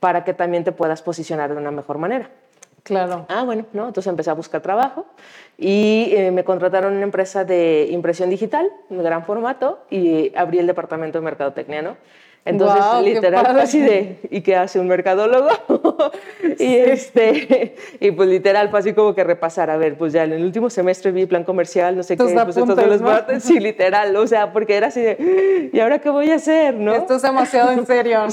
para 0.00 0.24
que 0.24 0.34
también 0.34 0.64
te 0.64 0.72
puedas 0.72 1.02
posicionar 1.02 1.54
de 1.54 1.56
una 1.56 1.70
mejor 1.70 1.98
manera. 1.98 2.30
Claro. 2.82 3.24
Ah, 3.30 3.44
bueno, 3.44 3.64
¿no? 3.72 3.86
Entonces 3.86 4.10
empecé 4.10 4.28
a 4.28 4.34
buscar 4.34 4.60
trabajo 4.60 5.06
y 5.56 6.10
eh, 6.12 6.30
me 6.30 6.44
contrataron 6.44 6.92
en 6.92 6.96
una 6.98 7.06
empresa 7.06 7.44
de 7.44 7.88
impresión 7.90 8.28
digital, 8.28 8.70
de 8.90 9.02
gran 9.02 9.24
formato, 9.24 9.78
y 9.88 10.36
abrí 10.36 10.58
el 10.58 10.66
departamento 10.66 11.18
de 11.18 11.24
mercadotecnia, 11.24 11.80
¿no? 11.80 11.96
Entonces, 12.46 13.14
literal, 13.14 13.58
así 13.58 13.80
de, 13.80 14.18
¿y 14.30 14.42
qué 14.42 14.54
hace 14.54 14.78
un 14.78 14.86
mercadólogo? 14.86 15.48
y, 16.58 16.76
este, 16.76 17.74
y 18.00 18.10
pues 18.10 18.28
literal, 18.28 18.68
fue 18.68 18.80
así 18.80 18.92
como 18.92 19.14
que 19.14 19.24
repasar, 19.24 19.70
a 19.70 19.78
ver, 19.78 19.96
pues 19.96 20.12
ya 20.12 20.24
en 20.24 20.34
el 20.34 20.44
último 20.44 20.68
semestre 20.68 21.10
vi 21.10 21.24
plan 21.24 21.44
comercial, 21.44 21.96
no 21.96 22.02
sé 22.02 22.18
qué, 22.18 22.22
pues 22.22 22.34
estos 22.34 22.54
son 22.54 22.88
los 22.90 23.00
¿no? 23.00 23.40
sí, 23.40 23.60
literal, 23.60 24.14
o 24.14 24.26
sea, 24.26 24.52
porque 24.52 24.76
era 24.76 24.88
así 24.88 25.00
de, 25.00 25.70
¿y 25.72 25.80
ahora 25.80 26.00
qué 26.00 26.10
voy 26.10 26.30
a 26.30 26.34
hacer, 26.34 26.74
no? 26.74 26.94
Esto 26.94 27.16
es 27.16 27.22
demasiado 27.22 27.72
en 27.72 27.86
serio, 27.86 28.26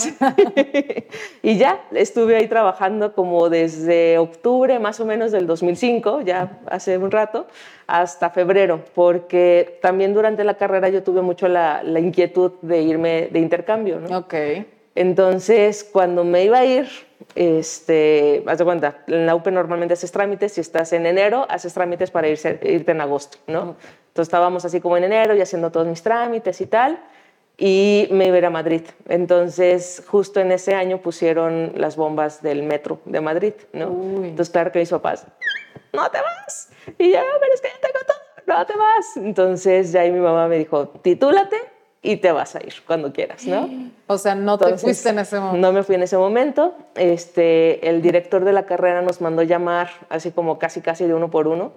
y 1.42 1.58
ya, 1.58 1.80
estuve 1.94 2.36
ahí 2.36 2.50
trabajando 2.50 3.14
como 3.14 3.50
desde 3.50 4.18
octubre 4.18 4.78
más 4.80 5.00
o 5.00 5.06
menos 5.06 5.32
del 5.32 5.48
2005, 5.48 6.22
ya 6.24 6.60
hace 6.66 6.98
un 6.98 7.12
rato, 7.12 7.48
hasta 7.92 8.30
febrero, 8.30 8.86
porque 8.96 9.78
también 9.82 10.14
durante 10.14 10.46
la 10.46 10.54
carrera 10.54 10.88
yo 10.88 11.04
tuve 11.04 11.22
mucho 11.22 11.50
la, 11.50 11.84
la 11.84 12.00
inquietud 12.00 12.54
de 12.62 12.82
irme 12.82 13.28
de 13.30 13.40
intercambio, 13.40 14.00
¿no? 14.00 14.20
Ok. 14.20 14.34
Entonces, 14.96 15.84
cuando 15.84 16.24
me 16.24 16.46
iba 16.46 16.60
a 16.60 16.66
ir, 16.66 16.88
este, 17.36 18.44
haz 18.48 18.60
de 18.60 18.64
cuenta, 18.64 19.00
en 19.08 19.26
la 19.26 19.36
UP 19.36 19.46
normalmente 19.48 19.94
haces 19.94 20.12
trámites, 20.12 20.54
si 20.54 20.62
estás 20.62 20.94
en 20.94 21.06
enero, 21.06 21.46
haces 21.50 21.74
trámites 21.74 22.12
para 22.12 22.30
irse, 22.30 22.60
irte 22.64 22.92
en 22.94 23.02
agosto, 23.02 23.40
¿no? 23.48 23.76
Entonces 24.08 24.28
estábamos 24.28 24.64
así 24.64 24.80
como 24.80 24.96
en 24.96 25.04
enero 25.04 25.36
y 25.36 25.42
haciendo 25.42 25.70
todos 25.70 25.86
mis 25.86 26.02
trámites 26.02 26.62
y 26.62 26.68
tal, 26.68 26.98
y 27.58 28.08
me 28.12 28.28
iba 28.28 28.36
a 28.36 28.38
ir 28.38 28.46
a 28.46 28.50
Madrid. 28.50 28.84
Entonces, 29.10 30.02
justo 30.08 30.40
en 30.40 30.54
ese 30.54 30.76
año 30.76 31.00
pusieron 31.00 31.74
las 31.76 31.98
bombas 31.98 32.42
del 32.42 32.64
metro 32.64 33.02
de 33.04 33.20
Madrid, 33.20 33.54
¿no? 33.74 33.90
Uy. 33.90 34.30
Entonces, 34.30 34.50
claro 34.50 34.72
que 34.72 34.80
mis 34.80 34.90
papás, 34.90 35.26
no 35.92 36.10
te 36.10 36.20
vas. 36.20 36.41
Y 36.98 37.12
yo, 37.12 37.20
pero 37.40 37.54
es 37.54 37.62
que 37.62 37.68
ya 37.70 37.80
tengo 37.82 38.00
todo, 38.06 38.58
no 38.58 38.66
te 38.66 38.78
vas. 38.78 39.18
Entonces, 39.18 39.92
ya 39.92 40.02
ahí 40.02 40.12
mi 40.12 40.20
mamá 40.20 40.48
me 40.48 40.58
dijo, 40.58 40.88
titúlate 40.88 41.58
y 42.02 42.18
te 42.18 42.32
vas 42.32 42.56
a 42.56 42.64
ir 42.64 42.74
cuando 42.86 43.14
quieras, 43.14 43.46
¿no? 43.46 43.70
O 44.08 44.18
sea, 44.18 44.36
no 44.36 44.58
te 44.58 44.66
Entonces, 44.66 44.86
fuiste 44.86 45.10
en 45.10 45.20
ese 45.20 45.40
momento. 45.40 45.58
No 45.60 45.72
me 45.72 45.84
fui 45.84 45.96
en 45.96 46.04
ese 46.04 46.18
momento. 46.18 46.76
Este, 46.96 47.88
el 47.88 48.02
director 48.02 48.44
de 48.44 48.52
la 48.52 48.66
carrera 48.66 49.02
nos 49.02 49.22
mandó 49.22 49.42
llamar, 49.44 49.90
así 50.10 50.32
como 50.32 50.60
casi 50.60 50.82
casi 50.82 51.06
de 51.06 51.14
uno 51.14 51.30
por 51.30 51.48
uno. 51.48 51.72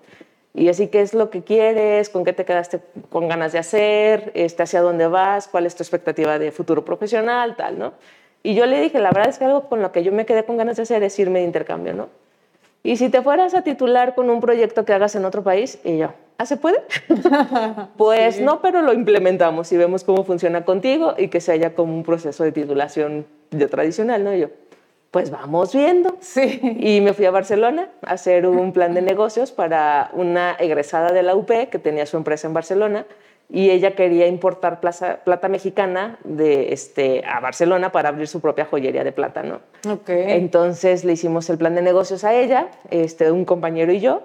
Y 0.52 0.68
así, 0.68 0.88
¿qué 0.88 1.00
es 1.00 1.14
lo 1.14 1.30
que 1.30 1.44
quieres? 1.44 2.08
¿Con 2.08 2.24
qué 2.24 2.32
te 2.32 2.44
quedaste 2.44 2.80
con 3.10 3.28
ganas 3.28 3.52
de 3.52 3.58
hacer? 3.58 4.32
Este, 4.34 4.64
¿Hacia 4.64 4.80
dónde 4.80 5.06
vas? 5.06 5.46
¿Cuál 5.46 5.66
es 5.66 5.76
tu 5.76 5.82
expectativa 5.82 6.38
de 6.38 6.50
futuro 6.50 6.84
profesional? 6.84 7.54
Tal, 7.56 7.78
¿no? 7.78 7.92
Y 8.42 8.54
yo 8.54 8.66
le 8.66 8.80
dije, 8.80 8.98
la 8.98 9.10
verdad 9.10 9.28
es 9.28 9.38
que 9.38 9.44
algo 9.44 9.68
con 9.68 9.80
lo 9.80 9.92
que 9.92 10.02
yo 10.02 10.12
me 10.12 10.26
quedé 10.26 10.44
con 10.44 10.56
ganas 10.56 10.76
de 10.76 10.82
hacer 10.82 11.02
es 11.02 11.18
irme 11.18 11.38
de 11.40 11.44
intercambio, 11.44 11.94
¿no? 11.94 12.08
Y 12.86 12.98
si 12.98 13.08
te 13.08 13.22
fueras 13.22 13.54
a 13.54 13.62
titular 13.62 14.14
con 14.14 14.28
un 14.28 14.40
proyecto 14.42 14.84
que 14.84 14.92
hagas 14.92 15.14
en 15.14 15.24
otro 15.24 15.42
país, 15.42 15.78
y 15.84 15.96
yo, 15.96 16.12
¿ah, 16.36 16.44
se 16.44 16.58
puede? 16.58 16.82
pues 17.96 18.42
no, 18.42 18.60
pero 18.60 18.82
lo 18.82 18.92
implementamos 18.92 19.72
y 19.72 19.78
vemos 19.78 20.04
cómo 20.04 20.22
funciona 20.22 20.66
contigo 20.66 21.14
y 21.16 21.28
que 21.28 21.40
se 21.40 21.52
haya 21.52 21.74
como 21.74 21.94
un 21.94 22.02
proceso 22.02 22.44
de 22.44 22.52
titulación 22.52 23.26
de 23.50 23.68
tradicional, 23.68 24.22
¿no? 24.22 24.34
Y 24.34 24.40
yo, 24.40 24.48
pues 25.10 25.30
vamos 25.30 25.72
viendo. 25.72 26.18
Sí. 26.20 26.60
Y 26.78 27.00
me 27.00 27.14
fui 27.14 27.24
a 27.24 27.30
Barcelona 27.30 27.88
a 28.02 28.12
hacer 28.12 28.46
un 28.46 28.74
plan 28.74 28.92
de 28.92 29.00
negocios 29.00 29.50
para 29.50 30.10
una 30.12 30.52
egresada 30.52 31.10
de 31.10 31.22
la 31.22 31.34
UP 31.34 31.50
que 31.70 31.78
tenía 31.78 32.04
su 32.04 32.18
empresa 32.18 32.48
en 32.48 32.52
Barcelona 32.52 33.06
y 33.50 33.70
ella 33.70 33.94
quería 33.94 34.26
importar 34.26 34.80
plaza- 34.80 35.18
plata 35.24 35.48
mexicana 35.48 36.18
de, 36.24 36.72
este, 36.72 37.22
a 37.26 37.40
Barcelona 37.40 37.92
para 37.92 38.08
abrir 38.08 38.26
su 38.26 38.40
propia 38.40 38.64
joyería 38.64 39.04
de 39.04 39.12
plata, 39.12 39.42
¿no? 39.42 39.60
Ok. 39.90 40.08
Entonces 40.08 41.04
le 41.04 41.12
hicimos 41.12 41.48
el 41.50 41.58
plan 41.58 41.74
de 41.74 41.82
negocios 41.82 42.24
a 42.24 42.34
ella, 42.34 42.68
este, 42.90 43.30
un 43.30 43.44
compañero 43.44 43.92
y 43.92 44.00
yo. 44.00 44.22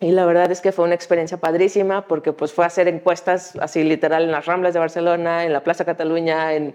Y 0.00 0.10
la 0.10 0.26
verdad 0.26 0.50
es 0.50 0.60
que 0.60 0.72
fue 0.72 0.84
una 0.84 0.96
experiencia 0.96 1.36
padrísima 1.36 2.08
porque 2.08 2.32
pues 2.32 2.52
fue 2.52 2.64
a 2.64 2.66
hacer 2.66 2.88
encuestas 2.88 3.54
así 3.60 3.84
literal 3.84 4.24
en 4.24 4.32
las 4.32 4.46
Ramblas 4.46 4.74
de 4.74 4.80
Barcelona, 4.80 5.44
en 5.44 5.52
la 5.52 5.60
Plaza 5.62 5.84
Cataluña, 5.84 6.54
en... 6.54 6.74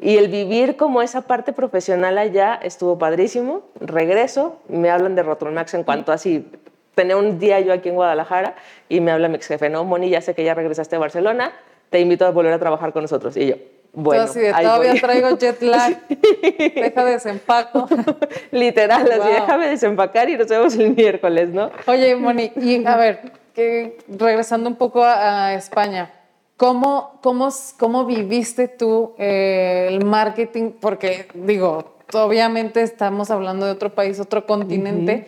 y 0.00 0.16
el 0.16 0.28
vivir 0.28 0.76
como 0.76 1.02
esa 1.02 1.22
parte 1.22 1.52
profesional 1.52 2.16
allá 2.16 2.58
estuvo 2.62 2.96
padrísimo. 2.98 3.64
Regreso, 3.78 4.60
me 4.68 4.88
hablan 4.88 5.14
de 5.14 5.22
Rotromax 5.22 5.74
en 5.74 5.84
cuanto 5.84 6.10
así, 6.10 6.50
tenía 6.94 7.16
un 7.16 7.38
día 7.38 7.60
yo 7.60 7.72
aquí 7.72 7.88
en 7.88 7.94
Guadalajara 7.96 8.54
y 8.88 9.00
me 9.00 9.10
habla 9.10 9.28
mi 9.28 9.36
ex 9.36 9.46
jefe, 9.48 9.68
no, 9.70 9.84
Moni, 9.84 10.10
ya 10.10 10.20
sé 10.20 10.34
que 10.34 10.44
ya 10.44 10.54
regresaste 10.54 10.96
a 10.96 10.98
Barcelona, 10.98 11.52
te 11.90 12.00
invito 12.00 12.26
a 12.26 12.30
volver 12.30 12.52
a 12.52 12.58
trabajar 12.58 12.92
con 12.92 13.02
nosotros. 13.02 13.36
Y 13.36 13.46
yo, 13.48 13.54
bueno, 13.92 14.24
así 14.24 14.40
de, 14.40 14.48
ahí 14.52 14.64
todavía 14.64 14.90
voy". 14.92 15.00
traigo 15.00 15.36
jet 15.38 15.62
lag. 15.62 15.96
Deja 16.74 17.04
desempaco. 17.04 17.88
Literal, 18.50 19.02
así, 19.10 19.18
Wow. 19.20 19.28
déjame 19.28 19.68
desempacar 19.68 20.28
y 20.28 20.36
nos 20.36 20.48
vemos 20.48 20.74
el 20.76 20.94
miércoles, 20.94 21.50
¿no? 21.50 21.70
Oye, 21.86 22.16
Moni, 22.16 22.50
y 22.56 22.84
a 22.86 22.96
ver, 22.96 23.20
que, 23.54 23.98
regresando 24.08 24.68
un 24.68 24.76
poco 24.76 25.04
a, 25.04 25.46
a 25.48 25.54
España, 25.54 26.10
¿cómo, 26.56 27.18
cómo, 27.22 27.48
cómo 27.78 28.04
viviste 28.04 28.66
tú 28.68 29.14
eh, 29.18 29.86
el 29.90 30.04
marketing? 30.04 30.72
Porque, 30.80 31.28
digo, 31.34 31.94
obviamente 32.12 32.82
estamos 32.82 33.30
hablando 33.30 33.66
de 33.66 33.72
otro 33.72 33.90
país, 33.94 34.18
otro 34.18 34.44
continente. 34.46 35.26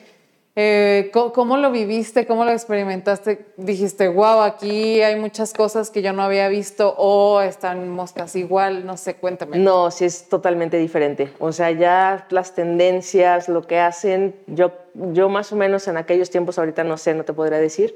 Eh, 0.58 1.10
¿cómo, 1.12 1.34
cómo 1.34 1.56
lo 1.58 1.70
viviste? 1.70 2.26
¿Cómo 2.26 2.46
lo 2.46 2.50
experimentaste? 2.50 3.44
Dijiste, 3.58 4.08
wow, 4.08 4.40
aquí 4.40 5.02
hay 5.02 5.16
muchas 5.16 5.52
cosas 5.52 5.90
que 5.90 6.00
yo 6.00 6.14
no 6.14 6.22
había 6.22 6.48
visto 6.48 6.94
o 6.96 7.42
estamos 7.42 8.12
casi 8.12 8.38
igual, 8.40 8.86
no 8.86 8.96
sé, 8.96 9.16
cuéntame. 9.16 9.58
No, 9.58 9.90
sí 9.90 10.06
es 10.06 10.30
totalmente 10.30 10.78
diferente. 10.78 11.30
O 11.40 11.52
sea, 11.52 11.72
ya 11.72 12.26
las 12.30 12.54
tendencias, 12.54 13.50
lo 13.50 13.66
que 13.66 13.78
hacen, 13.80 14.34
yo, 14.46 14.72
yo 14.94 15.28
más 15.28 15.52
o 15.52 15.56
menos 15.56 15.88
en 15.88 15.98
aquellos 15.98 16.30
tiempos, 16.30 16.58
ahorita 16.58 16.84
no 16.84 16.96
sé, 16.96 17.12
no 17.12 17.24
te 17.24 17.34
podría 17.34 17.58
decir, 17.58 17.94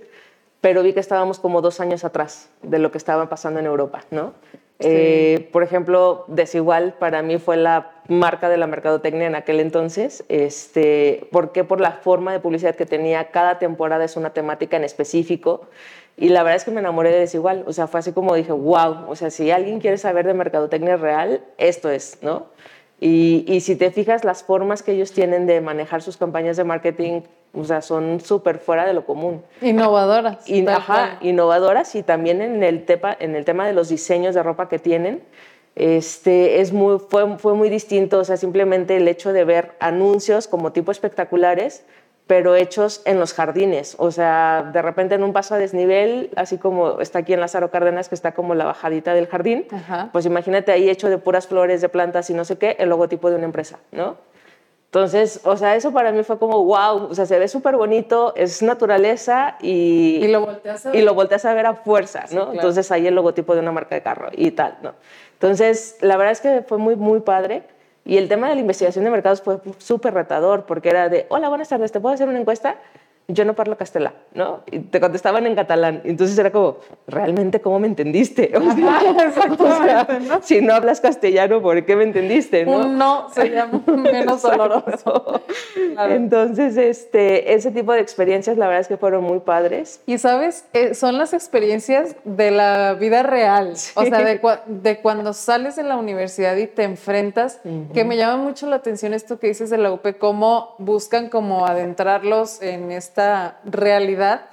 pero 0.61 0.83
vi 0.83 0.93
que 0.93 1.01
estábamos 1.01 1.39
como 1.39 1.63
dos 1.63 1.81
años 1.81 2.05
atrás 2.05 2.51
de 2.61 2.79
lo 2.79 2.91
que 2.93 2.99
estaba 2.99 3.31
pasando 3.31 3.61
en 3.61 3.65
Europa, 3.65 4.05
¿no? 4.11 4.35
Eh, 4.81 5.49
por 5.53 5.63
ejemplo, 5.63 6.25
Desigual 6.29 6.95
para 6.99 7.23
mí 7.23 7.39
fue 7.39 7.57
la 7.57 7.93
marca 8.09 8.49
de 8.49 8.57
la 8.57 8.67
mercadotecnia 8.67 9.27
en 9.27 9.35
aquel 9.35 9.61
entonces. 9.61 10.25
Este, 10.29 11.27
¿Por 11.31 11.53
qué? 11.53 11.65
Por 11.65 11.81
la 11.81 11.93
forma 11.93 12.33
de 12.33 12.41
publicidad 12.41 12.75
que 12.75 12.87
tenía. 12.87 13.31
Cada 13.31 13.59
temporada 13.59 14.05
es 14.05 14.17
una 14.17 14.31
temática 14.31 14.77
en 14.77 14.85
específico. 14.85 15.69
Y 16.17 16.31
la 16.31 16.43
verdad 16.43 16.57
es 16.57 16.65
que 16.65 16.71
me 16.71 16.81
enamoré 16.81 17.11
de 17.11 17.21
Desigual. 17.21 17.65
O 17.67 17.73
sea, 17.73 17.87
fue 17.87 18.01
así 18.01 18.13
como 18.13 18.35
dije, 18.35 18.53
wow, 18.53 19.09
o 19.09 19.17
sea, 19.17 19.31
si 19.31 19.51
alguien 19.51 19.81
quiere 19.81 19.99
saber 19.99 20.27
de 20.27 20.35
mercadotecnia 20.35 20.97
real, 20.97 21.43
esto 21.59 21.91
es, 21.91 22.19
¿no? 22.23 22.47
Y, 23.01 23.45
y 23.49 23.61
si 23.61 23.77
te 23.77 23.91
fijas, 23.91 24.25
las 24.25 24.43
formas 24.43 24.83
que 24.83 24.93
ellos 24.93 25.13
tienen 25.13 25.47
de 25.47 25.61
manejar 25.61 26.03
sus 26.03 26.19
campañas 26.19 26.59
de 26.59 26.65
marketing, 26.65 27.23
o 27.55 27.65
sea, 27.65 27.83
son 27.83 28.21
súper 28.21 28.59
fuera 28.59 28.85
de 28.87 28.93
lo 28.95 29.05
común. 29.05 29.43
Innovadoras. 29.61 30.39
Ajá, 30.69 31.19
innovadoras 31.21 31.95
y 31.95 32.03
también 32.03 32.41
en 32.43 32.63
el, 32.63 32.87
tepa- 32.87 33.17
en 33.21 33.35
el 33.37 33.45
tema 33.45 33.67
de 33.67 33.73
los 33.73 33.89
diseños 33.89 34.35
de 34.35 34.43
ropa 34.43 34.69
que 34.69 34.79
tienen. 34.79 35.23
Este, 35.77 36.61
es 36.61 36.73
muy, 36.73 36.99
fue, 36.99 37.39
fue 37.39 37.55
muy 37.55 37.71
distinto, 37.71 38.19
o 38.19 38.25
sea, 38.25 38.37
simplemente 38.37 38.97
el 38.97 39.09
hecho 39.09 39.33
de 39.33 39.45
ver 39.45 39.73
anuncios 39.81 40.49
como 40.49 40.73
tipo 40.73 40.91
espectaculares, 40.93 41.85
pero 42.27 42.55
hechos 42.55 43.03
en 43.07 43.19
los 43.19 43.33
jardines. 43.35 43.97
O 43.99 44.11
sea, 44.11 44.71
de 44.73 44.83
repente 44.83 45.15
en 45.15 45.23
un 45.25 45.33
paso 45.33 45.55
a 45.55 45.59
desnivel, 45.59 46.31
así 46.37 46.59
como 46.59 47.01
está 47.01 47.21
aquí 47.21 47.33
en 47.33 47.41
Lázaro 47.41 47.71
Cárdenas, 47.71 48.09
que 48.09 48.15
está 48.15 48.33
como 48.33 48.55
la 48.55 48.65
bajadita 48.65 49.15
del 49.15 49.27
jardín, 49.27 49.67
Ajá. 49.73 50.11
pues 50.13 50.27
imagínate 50.27 50.71
ahí 50.71 50.89
hecho 50.89 51.09
de 51.09 51.19
puras 51.19 51.47
flores, 51.47 51.81
de 51.81 51.89
plantas 51.89 52.31
y 52.31 52.35
no 52.35 52.45
sé 52.45 52.57
qué, 52.59 52.77
el 52.79 52.89
logotipo 52.89 53.31
de 53.31 53.37
una 53.37 53.47
empresa, 53.47 53.79
¿no? 53.91 54.17
Entonces, 54.91 55.41
o 55.45 55.57
sea, 55.57 55.77
eso 55.77 55.93
para 55.93 56.11
mí 56.11 56.25
fue 56.25 56.37
como, 56.41 56.65
wow, 56.65 57.07
o 57.11 57.15
sea, 57.15 57.25
se 57.25 57.39
ve 57.39 57.47
súper 57.47 57.77
bonito, 57.77 58.33
es 58.35 58.61
naturaleza 58.61 59.57
y, 59.63 60.19
Y 60.21 60.27
lo 60.27 60.41
volteas 60.41 60.85
a 60.85 60.91
ver. 60.91 61.01
y 61.01 61.05
lo 61.05 61.15
volteas 61.15 61.45
a 61.45 61.55
ver 61.55 61.67
a 61.67 61.75
fuerza, 61.75 62.23
¿no? 62.25 62.29
claro. 62.29 62.53
Entonces 62.55 62.91
ahí 62.91 63.07
el 63.07 63.15
logotipo 63.15 63.55
de 63.55 63.61
una 63.61 63.71
marca 63.71 63.95
de 63.95 64.03
carro 64.03 64.31
y 64.33 64.51
tal, 64.51 64.79
¿no? 64.83 64.95
Entonces, 65.35 65.97
la 66.01 66.17
verdad 66.17 66.33
es 66.33 66.41
que 66.41 66.63
fue 66.63 66.79
muy, 66.79 66.97
muy 66.97 67.21
padre. 67.21 67.63
Y 68.05 68.17
el 68.17 68.29
tema 68.29 68.49
de 68.49 68.57
la 68.57 68.63
investigación 68.63 69.05
de 69.05 69.13
mercados 69.13 69.43
fue 69.43 69.59
súper 69.79 70.13
retador 70.13 70.67
porque 70.67 70.89
era 70.89 71.09
de, 71.09 71.27
hola, 71.29 71.49
buenas 71.49 71.69
tardes, 71.69 71.93
¿te 71.93 72.01
puedo 72.01 72.13
hacer 72.13 72.29
una 72.29 72.41
encuesta? 72.41 72.75
Yo 73.29 73.45
no 73.45 73.55
parlo 73.55 73.77
castellano, 73.79 74.17
¿no? 74.35 74.63
Y 74.73 74.81
te 74.81 74.99
contestaban 74.99 75.47
en 75.47 75.55
catalán. 75.55 76.01
Entonces 76.05 76.37
era 76.37 76.51
como, 76.51 76.79
¿realmente 77.07 77.61
cómo 77.61 77.79
me 77.79 77.87
entendiste? 77.87 78.51
O 78.57 78.73
sea, 78.75 79.47
o 79.59 79.67
sea, 79.85 80.41
si 80.43 80.61
no 80.61 80.75
hablas 80.75 81.01
castellano, 81.01 81.63
¿por 81.63 81.85
qué 81.85 81.95
me 81.95 82.03
entendiste? 82.05 82.65
¿no? 82.65 82.73
Un 82.79 82.99
no 82.99 83.29
se 83.33 83.51
llama 83.51 83.83
menos 83.87 84.43
doloroso. 84.43 85.41
Claro. 85.93 86.13
Entonces, 86.15 86.77
este, 86.77 87.55
ese 87.55 87.71
tipo 87.71 87.93
de 87.93 88.01
experiencias, 88.01 88.57
la 88.59 88.67
verdad 88.67 88.81
es 88.81 88.89
que 88.89 88.97
fueron 88.97 89.23
muy 89.23 89.39
padres. 89.41 90.01
Y 90.07 90.19
sabes, 90.19 90.65
Eh, 90.73 90.95
son 90.95 91.17
las 91.17 91.33
experiencias 91.33 92.17
de 92.25 92.51
la 92.51 92.95
vida 92.95 93.23
real, 93.23 93.73
o 93.73 93.77
sea, 93.77 94.25
de, 94.25 94.41
cua- 94.43 94.63
de 94.67 95.01
cuando 95.01 95.33
sales 95.35 95.77
de 95.77 95.85
la 95.85 95.97
universidad 95.97 96.57
y 96.57 96.67
te 96.67 96.83
enfrentas, 96.83 97.61
que 97.95 98.05
me 98.05 98.17
llama 98.17 98.43
mucho 98.43 98.67
la 98.67 98.77
atención 98.77 99.15
esto 99.15 99.39
que 99.39 99.47
dices 99.47 99.71
de 99.71 99.79
la 99.79 99.93
UP, 99.93 100.05
cómo 100.19 100.75
buscan 100.79 101.29
como 101.29 101.67
adentrarlos 101.67 102.61
en 102.63 102.91
esta 102.91 103.20
realidad, 103.65 104.47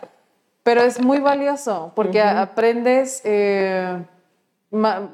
pero 0.63 0.81
es 0.81 0.99
muy 1.01 1.19
valioso 1.19 1.91
porque 1.95 2.21
aprendes, 2.21 3.21
eh, 3.23 3.97
ma- 4.71 5.09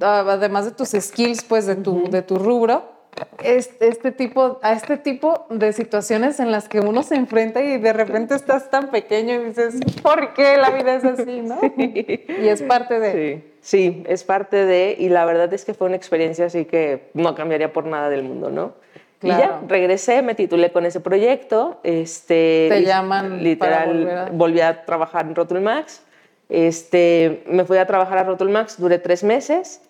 además 0.00 0.64
de 0.66 0.70
tus 0.72 0.90
skills, 0.90 1.44
pues 1.44 1.66
de 1.66 1.76
tu, 1.76 2.08
de 2.10 2.22
tu 2.22 2.36
rubro, 2.36 2.94
este, 3.42 3.88
este 3.88 4.12
tipo, 4.12 4.58
a 4.62 4.72
este 4.74 4.98
tipo 4.98 5.46
de 5.48 5.72
situaciones 5.72 6.38
en 6.38 6.50
las 6.50 6.68
que 6.68 6.80
uno 6.80 7.02
se 7.02 7.14
enfrenta 7.16 7.62
y 7.62 7.78
de 7.78 7.92
repente 7.94 8.34
estás 8.34 8.68
tan 8.70 8.88
pequeño 8.90 9.34
y 9.34 9.44
dices, 9.46 9.76
¿por 10.02 10.34
qué 10.34 10.58
la 10.58 10.70
vida 10.70 10.94
es 10.96 11.04
así? 11.04 11.40
¿no? 11.40 11.58
Y 12.42 12.48
es 12.48 12.62
parte 12.62 13.00
de... 13.00 13.56
Sí, 13.62 13.80
sí, 13.92 14.04
es 14.06 14.22
parte 14.22 14.64
de, 14.66 14.96
y 14.98 15.08
la 15.08 15.24
verdad 15.24 15.52
es 15.54 15.64
que 15.64 15.72
fue 15.74 15.86
una 15.86 15.96
experiencia 15.96 16.46
así 16.46 16.66
que 16.66 17.10
no 17.14 17.34
cambiaría 17.34 17.72
por 17.72 17.86
nada 17.86 18.10
del 18.10 18.22
mundo, 18.22 18.50
¿no? 18.50 18.74
Y 19.22 19.26
Claro. 19.28 19.42
ya, 19.62 19.68
regresé, 19.68 20.20
me 20.22 20.34
titulé 20.34 20.72
con 20.72 20.84
ese 20.86 21.00
proyecto. 21.00 21.80
Este, 21.82 22.66
Te 22.70 22.80
y- 22.80 22.84
llaman 22.84 23.30
para 23.30 23.42
Literal, 23.42 23.86
volver 23.88 24.18
a- 24.18 24.28
volví 24.30 24.60
a 24.60 24.84
trabajar 24.84 25.24
en 25.26 25.34
Rotul 25.34 25.60
Max. 25.60 26.02
Este, 26.48 27.42
me 27.46 27.64
fui 27.64 27.78
a 27.78 27.86
trabajar 27.86 28.18
a 28.18 28.24
Rotul 28.24 28.50
Max, 28.50 28.76
duré 28.78 28.98
tres 28.98 29.24
meses. 29.24 29.80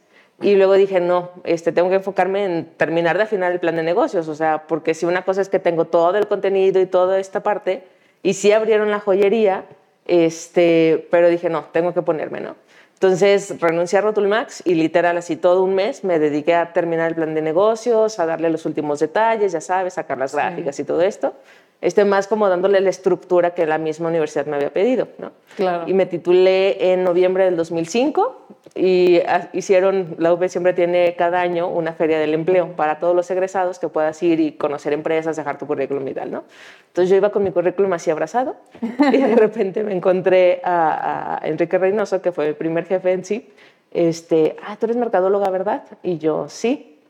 Y 0.41 0.55
luego 0.55 0.75
dije, 0.75 1.01
no, 1.01 1.31
este, 1.45 1.73
tengo 1.73 1.89
que 1.89 1.95
enfocarme 1.97 2.45
en 2.45 2.67
terminar 2.77 3.17
de 3.17 3.23
afinar 3.25 3.53
el 3.53 3.59
plan 3.59 3.75
de 3.77 3.83
negocios. 3.83 4.29
O 4.29 4.35
sea, 4.35 4.65
porque 4.69 4.93
si 4.95 5.07
una 5.07 5.23
cosa 5.23 5.41
es 5.41 5.49
que 5.49 5.59
tengo 5.59 5.87
todo 5.87 6.17
el 6.19 6.29
contenido 6.29 6.79
y 6.81 6.87
toda 6.87 7.19
esta 7.19 7.43
parte, 7.43 7.85
y 8.23 8.35
sí 8.35 8.53
abrieron 8.53 8.91
la 8.91 9.01
joyería, 9.01 9.65
Este, 10.09 11.09
pero 11.11 11.29
dije, 11.29 11.51
no, 11.51 11.65
tengo 11.73 11.93
que 11.93 12.01
ponerme, 12.01 12.41
¿no? 12.41 12.55
Entonces 12.97 13.61
renuncié 13.61 13.99
a 13.99 14.03
Rotulmax 14.03 14.63
y 14.65 14.75
literal 14.75 15.19
así 15.19 15.37
todo 15.37 15.63
un 15.63 15.75
mes 15.75 16.03
me 16.03 16.19
dediqué 16.19 16.55
a 16.55 16.73
terminar 16.73 17.09
el 17.11 17.15
plan 17.15 17.35
de 17.35 17.43
negocios, 17.43 18.19
a 18.19 18.25
darle 18.25 18.49
los 18.49 18.65
últimos 18.65 19.01
detalles, 19.01 19.53
ya 19.53 19.61
sabes, 19.61 19.95
sacar 19.95 20.17
las 20.17 20.35
gráficas 20.35 20.81
y 20.81 20.85
todo 20.85 21.03
esto 21.03 21.35
este, 21.81 22.05
más 22.05 22.27
como 22.27 22.49
dándole 22.49 22.81
la 22.81 22.91
estructura 22.91 23.55
que 23.55 23.67
la 23.67 23.79
misma 23.79 24.09
universidad 24.09 24.47
me 24.47 24.57
había 24.57 24.71
pedido. 24.71 25.09
¿no? 25.19 25.33
Claro. 25.57 25.85
Y 25.87 25.95
me 25.95 26.07
titulé 26.07 26.93
en 26.93 27.05
noviembre 27.05 27.45
del 27.45 27.57
2005 27.57 28.47
y 28.75 29.21
hicieron, 29.53 30.17
la 30.19 30.33
UP 30.33 30.45
siempre 30.49 30.73
tiene 30.73 31.15
cada 31.17 31.41
año 31.41 31.69
una 31.69 31.93
feria 31.93 32.19
del 32.19 32.35
empleo 32.35 32.75
para 32.77 32.99
todos 32.99 33.15
los 33.15 33.31
egresados 33.31 33.79
que 33.79 33.89
puedas 33.89 34.23
ir 34.23 34.41
y 34.41 34.53
conocer 34.53 34.93
empresas, 34.93 35.37
dejar 35.37 35.59
tu 35.59 35.67
currículum 35.67 36.07
y 36.09 36.15
tal. 36.15 36.31
¿no? 36.31 36.45
Entonces 36.89 37.11
yo 37.11 37.17
iba 37.17 37.31
con 37.31 37.43
mi 37.43 37.53
currículum 37.53 37.93
así 37.93 38.11
abrazado 38.11 38.57
y 39.13 39.19
de 39.19 39.37
repente 39.37 39.85
me 39.85 39.95
encontré 39.95 40.61
a, 40.65 41.39
a 41.43 41.47
Enrique 41.47 41.79
Reynoso, 41.79 42.23
que 42.23 42.33
fue 42.33 42.49
el 42.49 42.55
primer 42.55 42.87
jefe 42.87 43.13
en 43.13 43.25
sí. 43.25 43.51
Este, 43.93 44.57
ah, 44.67 44.77
tú 44.77 44.87
eres 44.87 44.97
mercadóloga, 44.97 45.49
¿verdad? 45.51 45.85
Y 46.03 46.19
yo, 46.19 46.49
sí. 46.49 47.01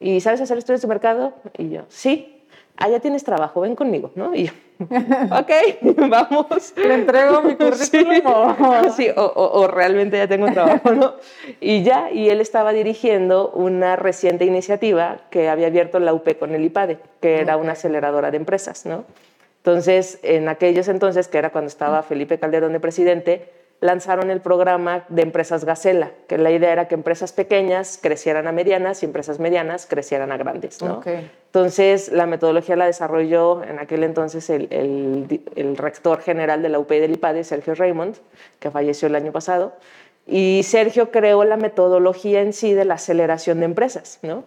¿Y 0.00 0.20
sabes 0.20 0.40
hacer 0.40 0.58
estudios 0.58 0.82
de 0.82 0.88
mercado? 0.88 1.34
Y 1.58 1.70
yo, 1.70 1.82
sí 1.88 2.31
ah, 2.76 2.88
ya 2.88 3.00
tienes 3.00 3.24
trabajo, 3.24 3.60
ven 3.60 3.76
conmigo, 3.76 4.10
¿no? 4.14 4.34
Y 4.34 4.46
yo, 4.46 4.52
ok, 4.82 5.50
vamos. 6.08 6.72
¿Le 6.76 6.94
entrego 6.94 7.42
mi 7.42 7.54
currículum? 7.56 8.90
Sí, 8.96 9.08
o, 9.16 9.22
o, 9.24 9.68
realmente 9.68 10.16
ya 10.16 10.26
tengo 10.26 10.50
trabajo, 10.52 10.92
¿no? 10.92 11.14
Y 11.60 11.82
ya, 11.82 12.10
y 12.10 12.28
él 12.28 12.40
estaba 12.40 12.72
dirigiendo 12.72 13.50
una 13.50 13.96
reciente 13.96 14.44
iniciativa 14.44 15.18
que 15.30 15.48
había 15.48 15.68
abierto 15.68 15.98
la 15.98 16.14
UP 16.14 16.38
con 16.38 16.54
el 16.54 16.64
IPADE, 16.64 16.98
que 17.20 17.40
era 17.40 17.56
una 17.56 17.72
aceleradora 17.72 18.30
de 18.30 18.38
empresas, 18.38 18.86
¿no? 18.86 19.04
Entonces, 19.58 20.18
en 20.24 20.48
aquellos 20.48 20.88
entonces, 20.88 21.28
que 21.28 21.38
era 21.38 21.50
cuando 21.50 21.68
estaba 21.68 22.02
Felipe 22.02 22.38
Calderón 22.38 22.72
de 22.72 22.80
presidente, 22.80 23.48
lanzaron 23.82 24.30
el 24.30 24.40
programa 24.40 25.04
de 25.08 25.22
empresas 25.22 25.64
Gacela, 25.64 26.12
que 26.28 26.38
la 26.38 26.52
idea 26.52 26.72
era 26.72 26.86
que 26.86 26.94
empresas 26.94 27.32
pequeñas 27.32 27.98
crecieran 28.00 28.46
a 28.46 28.52
medianas 28.52 29.02
y 29.02 29.06
empresas 29.06 29.40
medianas 29.40 29.86
crecieran 29.86 30.30
a 30.30 30.36
grandes. 30.36 30.80
¿no? 30.80 31.02
Entonces, 31.04 32.12
la 32.12 32.26
metodología 32.26 32.76
la 32.76 32.86
desarrolló 32.86 33.64
en 33.64 33.80
aquel 33.80 34.04
entonces 34.04 34.48
el, 34.50 34.68
el, 35.56 35.76
rector 35.76 36.20
general 36.20 36.62
de 36.62 36.68
la 36.68 36.78
UP 36.78 36.88
del 36.88 37.10
IPADE, 37.10 37.42
Sergio 37.42 37.74
Raymond, 37.74 38.14
que 38.60 38.70
falleció 38.70 39.08
el 39.08 39.16
año 39.16 39.32
pasado. 39.32 39.74
Y 40.28 40.62
Sergio 40.62 41.10
creó 41.10 41.42
la 41.42 41.56
metodología 41.56 42.40
en 42.40 42.52
sí 42.52 42.74
de 42.74 42.84
la 42.84 42.94
aceleración 42.94 43.58
de 43.58 43.64
empresas. 43.64 44.20
¿no? 44.22 44.44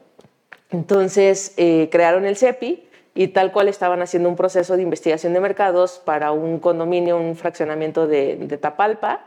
Entonces, 0.71 1.53
eh, 1.57 1.89
crearon 1.91 2.25
el 2.25 2.37
CEPI, 2.37 2.84
y 3.17 3.29
tal 3.29 3.53
cual 3.53 3.69
estaban 3.69 4.01
haciendo 4.01 4.27
un 4.27 4.35
proceso 4.35 4.75
de 4.75 4.83
investigación 4.83 5.33
de 5.33 5.39
mercados 5.39 6.01
para 6.03 6.33
un 6.33 6.59
condominio, 6.59 7.17
un 7.17 7.37
fraccionamiento 7.37 8.07
de, 8.07 8.35
de 8.35 8.57
Tapalpa. 8.57 9.21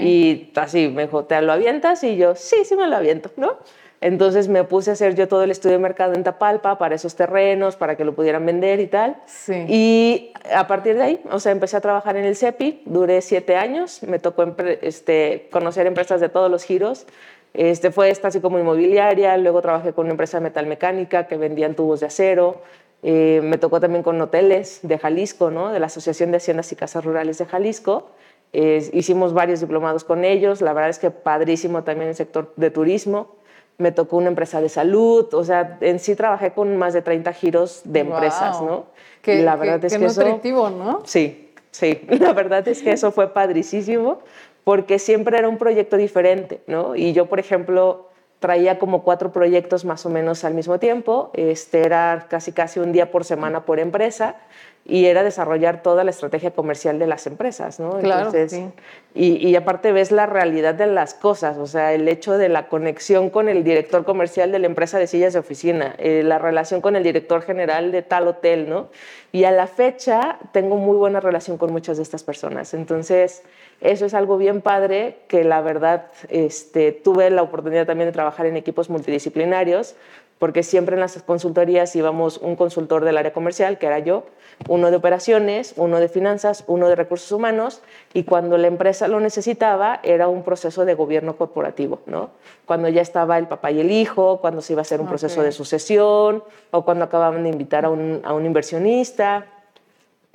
Y 0.00 0.52
así 0.54 0.88
me 0.88 1.06
dijo, 1.06 1.24
¿te 1.24 1.40
lo 1.40 1.52
avientas? 1.52 2.04
Y 2.04 2.16
yo, 2.16 2.34
sí, 2.34 2.56
sí 2.64 2.76
me 2.76 2.86
lo 2.86 2.96
aviento, 2.96 3.30
¿no? 3.36 3.56
Entonces 4.02 4.48
me 4.48 4.64
puse 4.64 4.90
a 4.90 4.92
hacer 4.94 5.14
yo 5.14 5.28
todo 5.28 5.44
el 5.44 5.50
estudio 5.52 5.76
de 5.76 5.82
mercado 5.82 6.12
en 6.14 6.24
Tapalpa 6.24 6.76
para 6.76 6.96
esos 6.96 7.14
terrenos, 7.14 7.76
para 7.76 7.96
que 7.96 8.04
lo 8.04 8.14
pudieran 8.14 8.44
vender 8.44 8.80
y 8.80 8.88
tal. 8.88 9.16
Sí. 9.26 9.64
Y 9.68 10.32
a 10.52 10.66
partir 10.66 10.96
de 10.96 11.02
ahí, 11.02 11.20
o 11.30 11.38
sea, 11.38 11.52
empecé 11.52 11.76
a 11.76 11.80
trabajar 11.80 12.16
en 12.16 12.24
el 12.24 12.36
CEPI, 12.36 12.82
duré 12.84 13.22
siete 13.22 13.56
años, 13.56 14.02
me 14.02 14.18
tocó 14.18 14.54
este, 14.82 15.48
conocer 15.52 15.86
empresas 15.86 16.20
de 16.20 16.28
todos 16.28 16.50
los 16.50 16.64
giros. 16.64 17.06
Este, 17.54 17.90
fue 17.92 18.10
esta 18.10 18.28
así 18.28 18.40
como 18.40 18.58
inmobiliaria, 18.58 19.36
luego 19.36 19.62
trabajé 19.62 19.92
con 19.92 20.06
una 20.06 20.12
empresa 20.12 20.38
de 20.38 20.44
metalmecánica 20.44 21.26
que 21.26 21.36
vendían 21.36 21.74
tubos 21.74 22.00
de 22.00 22.06
acero, 22.06 22.62
eh, 23.02 23.40
me 23.42 23.58
tocó 23.58 23.80
también 23.80 24.02
con 24.02 24.20
hoteles 24.20 24.80
de 24.82 24.98
Jalisco, 24.98 25.50
¿no? 25.50 25.70
de 25.70 25.80
la 25.80 25.86
Asociación 25.86 26.30
de 26.30 26.36
Haciendas 26.36 26.70
y 26.72 26.76
Casas 26.76 27.04
Rurales 27.04 27.38
de 27.38 27.46
Jalisco. 27.46 28.10
hicimos 28.52 29.32
varios 29.32 29.60
diplomados 29.60 30.04
con 30.04 30.24
ellos. 30.24 30.60
La 30.60 30.72
verdad 30.72 30.90
es 30.90 30.98
que 30.98 31.10
padrísimo 31.10 31.82
también 31.82 32.10
el 32.10 32.14
sector 32.14 32.52
de 32.56 32.70
turismo. 32.70 33.36
Me 33.78 33.90
tocó 33.90 34.18
una 34.18 34.28
empresa 34.28 34.60
de 34.60 34.68
salud. 34.68 35.32
O 35.34 35.42
sea, 35.42 35.78
en 35.80 35.98
sí 35.98 36.14
trabajé 36.14 36.52
con 36.52 36.76
más 36.76 36.92
de 36.92 37.02
30 37.02 37.32
giros 37.32 37.80
de 37.84 38.00
empresas, 38.00 38.60
¿no? 38.62 38.86
Que, 39.22 39.42
la 39.42 39.56
verdad 39.56 39.84
es 39.84 39.92
que 39.92 39.98
nutritivo, 39.98 40.70
¿no? 40.70 41.00
Sí, 41.04 41.52
sí. 41.70 42.00
La 42.20 42.32
verdad 42.32 42.66
es 42.66 42.82
que 42.82 42.92
eso 42.92 43.12
fue 43.12 43.32
padrísimo 43.32 44.20
porque 44.64 44.98
siempre 44.98 45.38
era 45.38 45.48
un 45.48 45.58
proyecto 45.58 45.96
diferente, 45.96 46.62
¿no? 46.66 46.94
Y 46.94 47.12
yo, 47.12 47.26
por 47.26 47.40
ejemplo, 47.40 48.10
traía 48.42 48.78
como 48.78 49.04
cuatro 49.04 49.32
proyectos 49.32 49.86
más 49.86 50.04
o 50.04 50.10
menos 50.10 50.44
al 50.44 50.52
mismo 50.52 50.78
tiempo. 50.78 51.30
Este 51.32 51.86
era 51.86 52.26
casi 52.28 52.52
casi 52.52 52.80
un 52.80 52.92
día 52.92 53.10
por 53.10 53.24
semana 53.24 53.64
por 53.64 53.80
empresa 53.80 54.36
y 54.84 55.06
era 55.06 55.22
desarrollar 55.22 55.82
toda 55.82 56.02
la 56.02 56.10
estrategia 56.10 56.50
comercial 56.50 56.98
de 56.98 57.06
las 57.06 57.26
empresas, 57.28 57.78
¿no? 57.78 58.00
Claro, 58.00 58.32
sí. 58.48 58.68
y, 59.14 59.48
y, 59.48 59.54
aparte 59.54 59.92
ves 59.92 60.10
la 60.10 60.26
realidad 60.26 60.74
de 60.74 60.88
las 60.88 61.14
cosas, 61.14 61.56
o 61.58 61.66
sea, 61.68 61.92
el 61.92 62.08
hecho 62.08 62.36
de 62.36 62.48
la 62.48 62.66
conexión 62.66 63.30
con 63.30 63.48
el 63.48 63.62
director 63.62 64.04
comercial 64.04 64.50
de 64.50 64.58
la 64.58 64.66
empresa 64.66 64.98
de 64.98 65.06
sillas 65.06 65.34
de 65.34 65.38
oficina, 65.38 65.94
eh, 65.98 66.22
la 66.24 66.38
relación 66.38 66.80
con 66.80 66.96
el 66.96 67.04
director 67.04 67.42
general 67.42 67.92
de 67.92 68.02
tal 68.02 68.26
hotel, 68.26 68.68
¿no? 68.68 68.88
Y 69.30 69.44
a 69.44 69.52
la 69.52 69.68
fecha 69.68 70.38
tengo 70.50 70.76
muy 70.76 70.96
buena 70.96 71.20
relación 71.20 71.58
con 71.58 71.72
muchas 71.72 71.98
de 71.98 72.02
estas 72.02 72.24
personas. 72.24 72.74
Entonces, 72.74 73.44
eso 73.82 74.06
es 74.06 74.14
algo 74.14 74.38
bien 74.38 74.60
padre 74.60 75.18
que 75.28 75.44
la 75.44 75.60
verdad 75.60 76.06
este, 76.28 76.92
tuve 76.92 77.30
la 77.30 77.42
oportunidad 77.42 77.86
también 77.86 78.08
de 78.08 78.12
trabajar 78.12 78.46
en 78.46 78.56
equipos 78.56 78.88
multidisciplinarios, 78.88 79.96
porque 80.38 80.62
siempre 80.62 80.94
en 80.94 81.00
las 81.00 81.22
consultorías 81.22 81.94
íbamos 81.94 82.38
un 82.38 82.56
consultor 82.56 83.04
del 83.04 83.16
área 83.16 83.32
comercial, 83.32 83.78
que 83.78 83.86
era 83.86 84.00
yo, 84.00 84.24
uno 84.68 84.90
de 84.90 84.96
operaciones, 84.96 85.74
uno 85.76 86.00
de 86.00 86.08
finanzas, 86.08 86.64
uno 86.66 86.88
de 86.88 86.96
recursos 86.96 87.30
humanos, 87.30 87.80
y 88.12 88.24
cuando 88.24 88.58
la 88.58 88.66
empresa 88.66 89.06
lo 89.06 89.20
necesitaba 89.20 90.00
era 90.02 90.28
un 90.28 90.42
proceso 90.42 90.84
de 90.84 90.94
gobierno 90.94 91.36
corporativo, 91.36 92.00
¿no? 92.06 92.30
Cuando 92.66 92.88
ya 92.88 93.02
estaba 93.02 93.38
el 93.38 93.46
papá 93.46 93.70
y 93.70 93.80
el 93.80 93.90
hijo, 93.92 94.40
cuando 94.40 94.62
se 94.62 94.72
iba 94.72 94.80
a 94.80 94.82
hacer 94.82 95.00
un 95.00 95.08
proceso 95.08 95.42
de 95.42 95.52
sucesión, 95.52 96.42
o 96.70 96.84
cuando 96.84 97.04
acababan 97.04 97.44
de 97.44 97.48
invitar 97.48 97.84
a 97.84 97.90
un, 97.90 98.20
a 98.24 98.32
un 98.32 98.44
inversionista. 98.44 99.46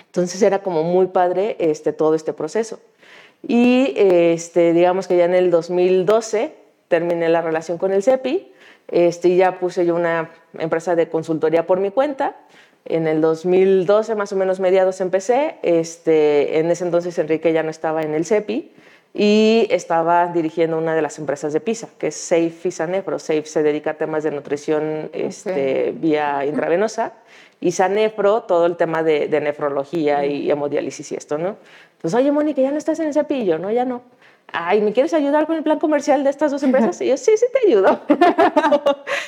Entonces 0.05 0.41
era 0.41 0.59
como 0.59 0.83
muy 0.83 1.07
padre 1.07 1.57
este, 1.59 1.91
todo 1.91 2.15
este 2.15 2.33
proceso. 2.33 2.79
Y 3.47 3.93
este, 3.95 4.73
digamos 4.73 5.07
que 5.07 5.15
ya 5.15 5.25
en 5.25 5.33
el 5.33 5.49
2012 5.49 6.53
terminé 6.89 7.29
la 7.29 7.41
relación 7.41 7.77
con 7.77 7.93
el 7.93 8.03
CEPI 8.03 8.51
este, 8.89 9.29
y 9.29 9.37
ya 9.37 9.57
puse 9.59 9.85
yo 9.85 9.95
una 9.95 10.31
empresa 10.59 10.95
de 10.95 11.09
consultoría 11.09 11.65
por 11.65 11.79
mi 11.79 11.91
cuenta. 11.91 12.35
En 12.83 13.07
el 13.07 13.21
2012, 13.21 14.15
más 14.15 14.33
o 14.33 14.35
menos 14.35 14.59
mediados, 14.59 14.99
empecé. 14.99 15.55
Este, 15.61 16.59
en 16.59 16.69
ese 16.71 16.83
entonces 16.85 17.17
Enrique 17.19 17.53
ya 17.53 17.63
no 17.63 17.69
estaba 17.69 18.01
en 18.01 18.13
el 18.13 18.25
CEPI 18.25 18.71
y 19.13 19.67
estaba 19.71 20.27
dirigiendo 20.27 20.77
una 20.77 20.93
de 20.93 21.01
las 21.01 21.17
empresas 21.17 21.51
de 21.51 21.59
PISA, 21.59 21.89
que 21.97 22.07
es 22.07 22.15
Safe 22.15 22.49
Fisanefro. 22.49 23.17
Safe 23.17 23.45
se 23.45 23.63
dedica 23.63 23.91
a 23.91 23.93
temas 23.95 24.23
de 24.23 24.31
nutrición 24.31 25.09
este, 25.13 25.93
vía 25.97 26.45
intravenosa 26.45 27.13
y 27.59 27.71
Sanefro 27.71 28.43
todo 28.43 28.65
el 28.67 28.77
tema 28.77 29.03
de, 29.03 29.27
nefrología 29.41 30.25
y 30.25 30.49
hemodiálisis 30.51 31.11
y 31.11 31.15
esto, 31.15 31.37
¿no? 31.37 31.57
Entonces, 31.97 32.19
oye, 32.19 32.31
Mónica, 32.31 32.61
ya 32.61 32.71
no 32.71 32.77
estás 32.77 32.99
en 32.99 33.07
el 33.07 33.13
cepillo, 33.13 33.57
¿no? 33.57 33.71
Ya 33.71 33.85
no. 33.85 34.01
Ay, 34.53 34.81
¿me 34.81 34.93
quieres 34.93 35.13
ayudar 35.13 35.45
con 35.45 35.57
el 35.57 35.63
plan 35.63 35.79
comercial 35.79 36.23
de 36.23 36.29
estas 36.29 36.51
dos 36.51 36.63
empresas? 36.63 37.01
Y 37.01 37.07
yo, 37.07 37.17
sí, 37.17 37.31
sí 37.35 37.45
te 37.51 37.67
ayudo. 37.67 37.99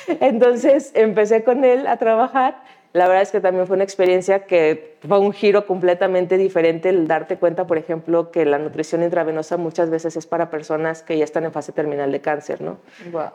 Entonces 0.20 0.92
empecé 0.94 1.44
con 1.44 1.64
él 1.64 1.86
a 1.86 1.98
trabajar 1.98 2.62
la 2.92 3.06
verdad 3.06 3.22
es 3.22 3.30
que 3.30 3.40
también 3.40 3.68
fue 3.68 3.76
una 3.76 3.84
experiencia 3.84 4.46
que 4.46 4.96
fue 5.06 5.20
un 5.20 5.32
giro 5.32 5.64
completamente 5.64 6.36
diferente 6.36 6.88
el 6.88 7.06
darte 7.06 7.36
cuenta, 7.36 7.68
por 7.68 7.78
ejemplo, 7.78 8.32
que 8.32 8.44
la 8.44 8.58
nutrición 8.58 9.04
intravenosa 9.04 9.56
muchas 9.56 9.90
veces 9.90 10.16
es 10.16 10.26
para 10.26 10.50
personas 10.50 11.02
que 11.02 11.16
ya 11.16 11.22
están 11.22 11.44
en 11.44 11.52
fase 11.52 11.70
terminal 11.70 12.10
de 12.10 12.20
cáncer, 12.20 12.60
¿no? 12.60 12.78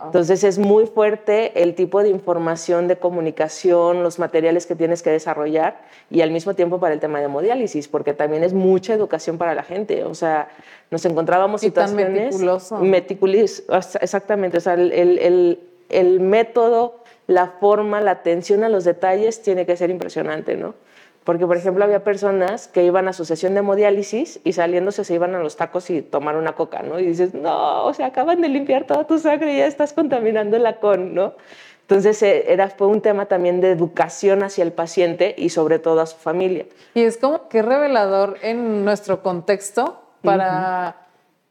Entonces 0.04 0.44
es 0.44 0.60
muy 0.60 0.88
fuerte 0.88 1.64
el 1.64 1.74
tipo 1.74 2.04
de 2.04 2.10
información, 2.10 2.90
de 2.90 2.98
comunicación, 2.98 4.04
los 4.04 4.20
materiales 4.20 4.66
que 4.66 4.76
tienes 4.76 5.02
que 5.02 5.10
desarrollar 5.10 5.82
y 6.12 6.20
al 6.20 6.32
mismo 6.32 6.54
tiempo 6.54 6.82
para 6.82 6.94
el 6.94 7.00
tema 7.00 7.20
de 7.20 7.26
hemodiálisis, 7.26 7.88
porque 7.88 8.14
también 8.14 8.44
es 8.44 8.54
mucha 8.54 8.94
educación 8.94 9.38
para 9.38 9.56
la 9.56 9.64
gente, 9.64 10.04
o 10.04 10.16
sea, 10.16 10.50
nos 10.92 11.06
encontrábamos 11.06 11.64
y 11.64 11.68
situaciones... 11.68 12.06
Tan 12.06 12.14
meticuloso. 12.14 12.78
Meticuloso, 12.80 13.64
exactamente, 14.02 14.58
o 14.58 14.62
sea, 14.62 14.74
el, 14.74 14.92
el, 14.92 15.60
el 15.88 16.20
método 16.20 17.05
la 17.28 17.48
forma, 17.60 18.02
la 18.02 18.12
atención 18.12 18.64
a 18.64 18.70
los 18.70 18.84
detalles 18.84 19.42
tiene 19.42 19.66
que 19.66 19.78
ser 19.78 19.90
impresionante, 19.90 20.56
¿no? 20.56 20.76
Porque, 21.24 21.48
por 21.48 21.58
ejemplo, 21.58 21.84
había 21.84 22.04
personas 22.04 22.68
que 22.68 22.84
iban 22.84 23.08
a 23.08 23.14
su 23.14 23.26
sesión 23.26 23.56
de 23.56 23.60
hemodiálisis 23.62 24.40
y 24.44 24.54
saliéndose 24.54 25.04
se 25.04 25.16
iban 25.16 25.34
a 25.34 25.40
los 25.40 25.56
tacos 25.56 25.90
y 25.90 26.04
tomar 26.04 26.36
una 26.36 26.54
coca, 26.54 26.84
¿no? 26.84 27.00
Y 27.00 27.08
dices, 27.08 27.34
no, 27.34 27.84
o 27.86 27.94
sea, 27.96 28.08
acaban 28.08 28.42
de 28.42 28.48
limpiar 28.48 28.86
toda 28.86 29.08
tu 29.08 29.18
sangre 29.18 29.54
y 29.54 29.58
ya 29.58 29.66
estás 29.66 29.94
contaminándola 29.94 30.80
con, 30.80 31.16
¿no? 31.16 31.34
Entonces, 31.82 32.22
eh, 32.22 32.46
era, 32.48 32.70
fue 32.70 32.88
un 32.88 33.02
tema 33.02 33.26
también 33.26 33.60
de 33.60 33.72
educación 33.72 34.44
hacia 34.44 34.64
el 34.64 34.72
paciente 34.72 35.34
y 35.36 35.50
sobre 35.50 35.80
todo 35.80 36.02
a 36.02 36.06
su 36.06 36.18
familia. 36.18 36.66
Y 36.94 37.02
es 37.02 37.18
como 37.18 37.48
que 37.50 37.64
revelador 37.64 38.38
en 38.44 38.86
nuestro 38.86 39.24
contexto 39.24 40.00
para 40.22 41.05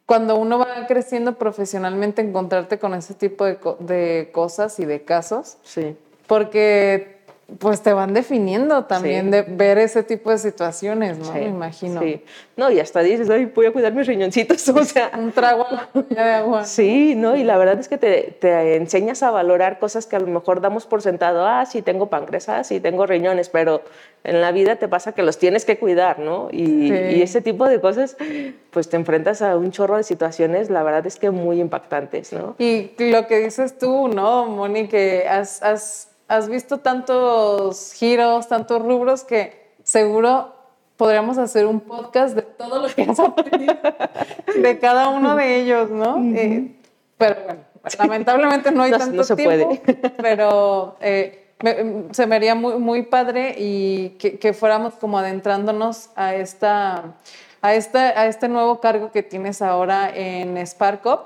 cuando 0.07 0.37
uno 0.37 0.59
va 0.59 0.87
creciendo 0.87 1.37
profesionalmente, 1.37 2.21
encontrarte 2.21 2.79
con 2.79 2.95
ese 2.95 3.14
tipo 3.14 3.45
de, 3.45 4.31
cosas 4.33 4.79
y 4.79 4.85
de 4.85 5.03
casos. 5.03 5.57
Sí. 5.62 5.97
Porque 6.27 7.13
pues 7.59 7.83
te 7.83 7.92
van 7.92 8.14
definiendo 8.14 8.85
también 8.85 9.30
de 9.30 9.42
ver 9.42 9.78
ese 9.78 10.02
tipo 10.02 10.30
de 10.30 10.38
situaciones, 10.38 11.18
¿no? 11.18 11.33
Me 11.33 11.44
imagino. 11.44 12.00
Sí. 12.00 12.24
No, 12.57 12.70
y 12.70 12.80
hasta 12.80 13.00
dices, 13.00 13.28
ay, 13.28 13.46
voy 13.46 13.66
a 13.66 13.72
cuidar 13.72 13.92
mis 13.92 14.07
riñoncitos, 14.07 14.66
o 14.70 14.85
sea. 14.85 15.11
Un 15.16 15.30
trago 15.30 15.66
de 15.92 16.20
agua. 16.20 16.64
Sí, 16.64 17.14
¿no? 17.14 17.37
Y 17.37 17.44
la 17.44 17.59
verdad 17.59 17.78
es 17.78 17.88
que 17.88 17.98
te, 17.98 18.37
te, 18.40 18.76
enseñas 18.76 19.22
a 19.22 19.30
valorar 19.30 19.78
cosas 19.78 20.07
que 20.07 20.16
a 20.16 20.20
lo 20.20 20.26
mejor 20.26 20.61
damos 20.61 20.87
por 20.87 21.02
sentado, 21.02 21.46
ah, 21.46 21.66
sí 21.66 21.83
tengo 21.83 22.09
páncreas, 22.09 22.48
ah, 22.48 22.64
sí 22.64 22.80
tengo 22.80 23.07
riñones, 23.07 23.50
pero 23.50 23.83
en 24.24 24.40
la 24.40 24.50
vida 24.50 24.76
te 24.76 24.88
pasa 24.88 25.12
que 25.12 25.22
los 25.22 25.38
tienes 25.38 25.66
que 25.66 25.78
cuidar, 25.78 26.18
¿no? 26.18 26.48
Y, 26.50 26.92
y 26.92 27.22
ese 27.22 27.42
tipo 27.42 27.68
de 27.68 27.80
cosas, 27.80 28.16
pues 28.70 28.88
te 28.88 28.96
enfrentas 28.96 29.42
a 29.42 29.57
un 29.59 29.70
chorro 29.70 29.98
de 29.98 30.02
situaciones, 30.02 30.70
la 30.70 30.83
verdad 30.83 31.07
es 31.07 31.16
que 31.16 31.30
muy 31.30 31.61
impactantes, 31.61 32.33
¿no? 32.33 32.57
Y 32.59 32.92
lo 32.98 33.26
que 33.26 33.38
dices 33.38 33.78
tú, 33.78 34.09
¿no, 34.09 34.46
Moni? 34.46 34.88
Que 34.88 35.26
has, 35.28 35.62
has 35.62 36.13
has 36.28 36.48
visto 36.48 36.78
tantos 36.78 37.92
giros, 37.94 38.48
tantos 38.48 38.82
rubros 38.82 39.24
que 39.24 39.72
seguro 39.82 40.54
podríamos 40.96 41.38
hacer 41.38 41.66
un 41.66 41.80
podcast 41.80 42.34
de 42.34 42.42
todo 42.42 42.80
lo 42.80 42.88
que 42.88 43.02
has 43.02 43.18
aprendido 43.18 43.76
de 44.62 44.78
cada 44.78 45.08
uno 45.08 45.37
de 45.37 45.60
ellos, 45.60 45.90
¿no? 45.90 46.18
Eh, 46.37 46.76
pero 47.18 47.37
bueno, 47.44 47.60
lamentablemente 47.98 48.70
no 48.70 48.82
hay 48.82 48.90
tanto 48.98 49.16
no 49.16 49.24
se 49.24 49.37
tiempo, 49.37 49.80
puede. 49.84 50.10
pero 50.16 50.96
eh, 51.00 51.44
se 52.12 52.26
me 52.26 52.37
haría 52.37 52.54
muy, 52.54 52.74
muy 52.78 53.02
padre 53.02 53.54
y 53.58 54.10
que, 54.18 54.38
que, 54.38 54.52
fuéramos 54.52 54.94
como 54.94 55.18
adentrándonos 55.18 56.10
a 56.16 56.34
esta, 56.34 57.14
a, 57.62 57.74
esta, 57.74 58.20
a 58.20 58.26
este 58.26 58.48
nuevo 58.48 58.80
cargo 58.80 59.10
que 59.10 59.22
tienes 59.22 59.62
ahora 59.62 60.10
en 60.14 60.64
SparkUp, 60.66 61.20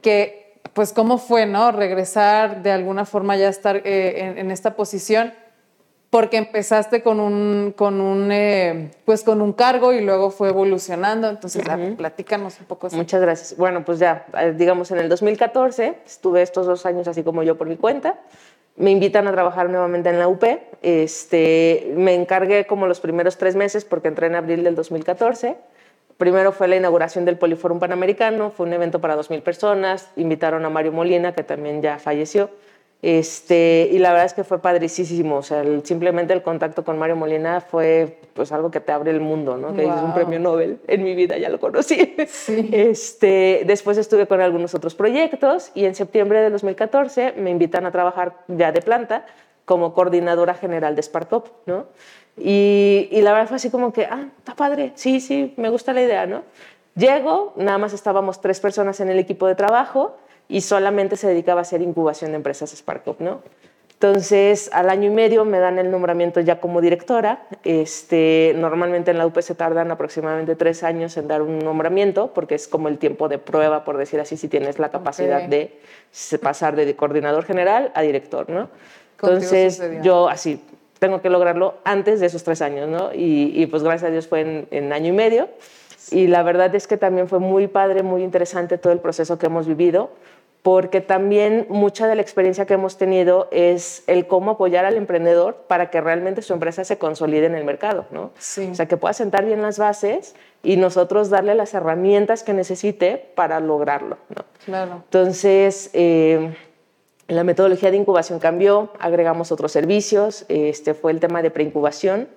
que 0.00 0.41
pues 0.72 0.92
cómo 0.92 1.18
fue, 1.18 1.46
¿no? 1.46 1.72
Regresar 1.72 2.62
de 2.62 2.72
alguna 2.72 3.04
forma 3.04 3.36
ya 3.36 3.48
estar 3.48 3.82
eh, 3.84 4.34
en, 4.36 4.50
esta 4.50 4.74
posición, 4.74 5.32
porque 6.10 6.36
empezaste 6.36 7.02
con 7.02 7.20
un, 7.20 7.72
con 7.76 8.00
un, 8.00 8.30
eh, 8.32 8.90
pues 9.04 9.22
con 9.22 9.40
un 9.40 9.52
cargo 9.52 9.92
y 9.92 10.00
luego 10.00 10.30
fue 10.30 10.48
evolucionando. 10.48 11.28
Entonces, 11.28 11.62
platícanos 11.96 12.60
un 12.60 12.66
poco. 12.66 12.88
Muchas 12.92 13.20
gracias. 13.20 13.56
Bueno, 13.56 13.84
pues 13.84 13.98
ya, 13.98 14.26
eh, 14.38 14.54
digamos, 14.56 14.90
en 14.90 14.98
el 14.98 15.08
2014 15.08 15.98
estuve 16.06 16.42
estos 16.42 16.66
dos 16.66 16.86
años 16.86 17.08
así 17.08 17.22
como 17.22 17.42
yo 17.42 17.56
por 17.56 17.66
mi 17.66 17.76
cuenta. 17.76 18.20
Me 18.76 18.90
invitan 18.90 19.28
a 19.28 19.32
trabajar 19.32 19.68
nuevamente 19.68 20.08
en 20.08 20.18
la 20.18 20.28
UP. 20.28 20.44
Este, 20.80 21.92
me 21.94 22.14
encargué 22.14 22.66
como 22.66 22.86
los 22.86 23.00
primeros 23.00 23.36
tres 23.36 23.56
meses 23.56 23.84
porque 23.84 24.08
entré 24.08 24.28
en 24.28 24.34
abril 24.34 24.64
del 24.64 24.74
2014 24.74 25.56
Primero 26.18 26.52
fue 26.52 26.68
la 26.68 26.76
inauguración 26.76 27.24
del 27.24 27.38
Poliforum 27.38 27.78
Panamericano, 27.78 28.50
fue 28.50 28.66
un 28.66 28.72
evento 28.72 29.00
para 29.00 29.16
2.000 29.16 29.42
personas, 29.42 30.10
invitaron 30.16 30.64
a 30.64 30.70
Mario 30.70 30.92
Molina, 30.92 31.32
que 31.32 31.42
también 31.42 31.82
ya 31.82 31.98
falleció, 31.98 32.50
este, 33.02 33.88
y 33.90 33.98
la 33.98 34.10
verdad 34.10 34.26
es 34.26 34.32
que 34.32 34.44
fue 34.44 34.62
padricísimo, 34.62 35.38
o 35.38 35.42
sea, 35.42 35.64
simplemente 35.82 36.32
el 36.32 36.42
contacto 36.42 36.84
con 36.84 37.00
Mario 37.00 37.16
Molina 37.16 37.60
fue 37.60 38.20
pues 38.32 38.52
algo 38.52 38.70
que 38.70 38.78
te 38.78 38.92
abre 38.92 39.10
el 39.10 39.18
mundo, 39.18 39.56
¿no? 39.56 39.74
Que 39.74 39.82
es 39.82 39.90
un 39.90 40.14
premio 40.14 40.38
Nobel, 40.38 40.78
en 40.86 41.02
mi 41.02 41.16
vida 41.16 41.36
ya 41.36 41.48
lo 41.48 41.58
conocí. 41.58 42.14
Este, 42.72 43.64
después 43.66 43.98
estuve 43.98 44.28
con 44.28 44.40
algunos 44.40 44.74
otros 44.74 44.94
proyectos 44.94 45.72
y 45.74 45.84
en 45.84 45.96
septiembre 45.96 46.40
de 46.40 46.50
2014 46.50 47.34
me 47.38 47.50
invitan 47.50 47.86
a 47.86 47.90
trabajar 47.90 48.36
ya 48.46 48.70
de 48.70 48.80
planta 48.82 49.26
como 49.64 49.94
coordinadora 49.94 50.54
general 50.54 50.94
de 50.94 51.02
Spartop, 51.02 51.48
¿no? 51.66 51.86
Y, 52.36 53.08
la 53.12 53.32
verdad 53.32 53.48
fue 53.48 53.56
así 53.56 53.70
como 53.70 53.92
que, 53.92 54.06
ah, 54.06 54.28
está 54.38 54.54
padre, 54.54 54.92
sí, 54.94 55.20
sí, 55.20 55.54
me 55.56 55.68
gusta 55.68 55.92
la 55.92 56.02
idea, 56.02 56.26
¿no? 56.26 56.42
Llego, 56.94 57.52
nada 57.56 57.78
más 57.78 57.92
estábamos 57.92 58.40
tres 58.40 58.60
personas 58.60 59.00
en 59.00 59.08
el 59.08 59.18
equipo 59.18 59.46
de 59.46 59.54
trabajo 59.54 60.16
y 60.48 60.60
solamente 60.60 61.16
se 61.16 61.28
dedicaba 61.28 61.60
a 61.60 61.62
hacer 61.62 61.82
incubación 61.82 62.32
de 62.32 62.36
empresas 62.36 62.70
SparkUp, 62.70 63.20
¿no? 63.20 63.42
Entonces, 64.02 64.68
al 64.72 64.90
año 64.90 65.12
y 65.12 65.14
medio 65.14 65.44
me 65.44 65.60
dan 65.60 65.78
el 65.78 65.88
nombramiento 65.88 66.40
ya 66.40 66.58
como 66.58 66.80
directora. 66.80 67.46
Este, 67.62 68.52
normalmente 68.56 69.12
en 69.12 69.18
la 69.18 69.26
UP 69.26 69.38
se 69.40 69.54
tardan 69.54 69.92
aproximadamente 69.92 70.56
tres 70.56 70.82
años 70.82 71.16
en 71.16 71.28
dar 71.28 71.40
un 71.40 71.60
nombramiento, 71.60 72.32
porque 72.34 72.56
es 72.56 72.66
como 72.66 72.88
el 72.88 72.98
tiempo 72.98 73.28
de 73.28 73.38
prueba, 73.38 73.84
por 73.84 73.98
decir 73.98 74.18
así, 74.18 74.36
si 74.36 74.48
tienes 74.48 74.80
la 74.80 74.90
capacidad 74.90 75.48
de 75.48 75.78
pasar 76.42 76.74
de 76.74 76.96
coordinador 76.96 77.44
general 77.44 77.92
a 77.94 78.02
director, 78.02 78.50
¿no? 78.50 78.70
Entonces, 79.20 79.80
yo 80.02 80.28
así, 80.28 80.60
tengo 81.02 81.20
que 81.20 81.30
lograrlo 81.30 81.74
antes 81.82 82.20
de 82.20 82.26
esos 82.26 82.44
tres 82.44 82.62
años, 82.62 82.88
¿no? 82.88 83.10
Y, 83.12 83.66
pues 83.66 83.82
gracias 83.82 84.08
a 84.08 84.12
Dios 84.12 84.28
fue 84.28 84.68
en, 84.70 84.92
año 84.92 85.08
y 85.08 85.12
medio. 85.12 85.48
Y 86.12 86.28
la 86.28 86.44
verdad 86.44 86.72
es 86.76 86.86
que 86.86 86.96
también 86.96 87.26
fue 87.26 87.40
muy 87.40 87.66
padre, 87.66 88.04
muy 88.04 88.22
interesante 88.22 88.78
todo 88.78 88.92
el 88.92 89.00
proceso 89.00 89.36
que 89.36 89.46
hemos 89.46 89.66
vivido, 89.66 90.10
porque 90.62 91.00
también 91.00 91.66
mucha 91.68 92.06
de 92.06 92.14
la 92.14 92.22
experiencia 92.22 92.66
que 92.66 92.74
hemos 92.74 92.98
tenido 92.98 93.48
es 93.50 94.04
el 94.06 94.28
cómo 94.28 94.52
apoyar 94.52 94.84
al 94.84 94.96
emprendedor 94.96 95.64
para 95.66 95.90
que 95.90 96.00
realmente 96.00 96.40
su 96.40 96.52
empresa 96.52 96.84
se 96.84 96.98
consolide 96.98 97.46
en 97.46 97.56
el 97.56 97.64
mercado, 97.64 98.06
¿no? 98.12 98.30
Sí. 98.38 98.68
O 98.70 98.74
sea, 98.76 98.86
que 98.86 98.96
pueda 98.96 99.12
sentar 99.12 99.44
bien 99.44 99.60
las 99.60 99.80
bases 99.80 100.36
y 100.62 100.76
nosotros 100.76 101.30
darle 101.30 101.56
las 101.56 101.74
herramientas 101.74 102.44
que 102.44 102.52
necesite 102.52 103.16
para 103.34 103.58
lograrlo, 103.58 104.18
¿no? 104.28 104.44
Claro. 104.66 105.02
Entonces, 105.06 105.90
eh, 105.94 106.54
la 107.28 107.44
metodología 107.44 107.90
de 107.90 107.96
incubación 107.96 108.38
cambió, 108.38 108.90
agregamos 108.98 109.52
otros 109.52 109.72
servicios, 109.72 110.44
este 110.48 110.94
fue 110.94 111.12
el 111.12 111.20
tema 111.20 111.42
de 111.42 111.50
preincubación, 111.50 112.28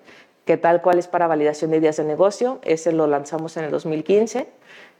que 0.45 0.57
tal 0.57 0.81
cual 0.81 0.99
es 0.99 1.07
para 1.07 1.27
validación 1.27 1.71
de 1.71 1.77
ideas 1.77 1.97
de 1.97 2.03
negocio, 2.03 2.59
ese 2.63 2.91
lo 2.91 3.07
lanzamos 3.07 3.57
en 3.57 3.65
el 3.65 3.71
2015. 3.71 4.47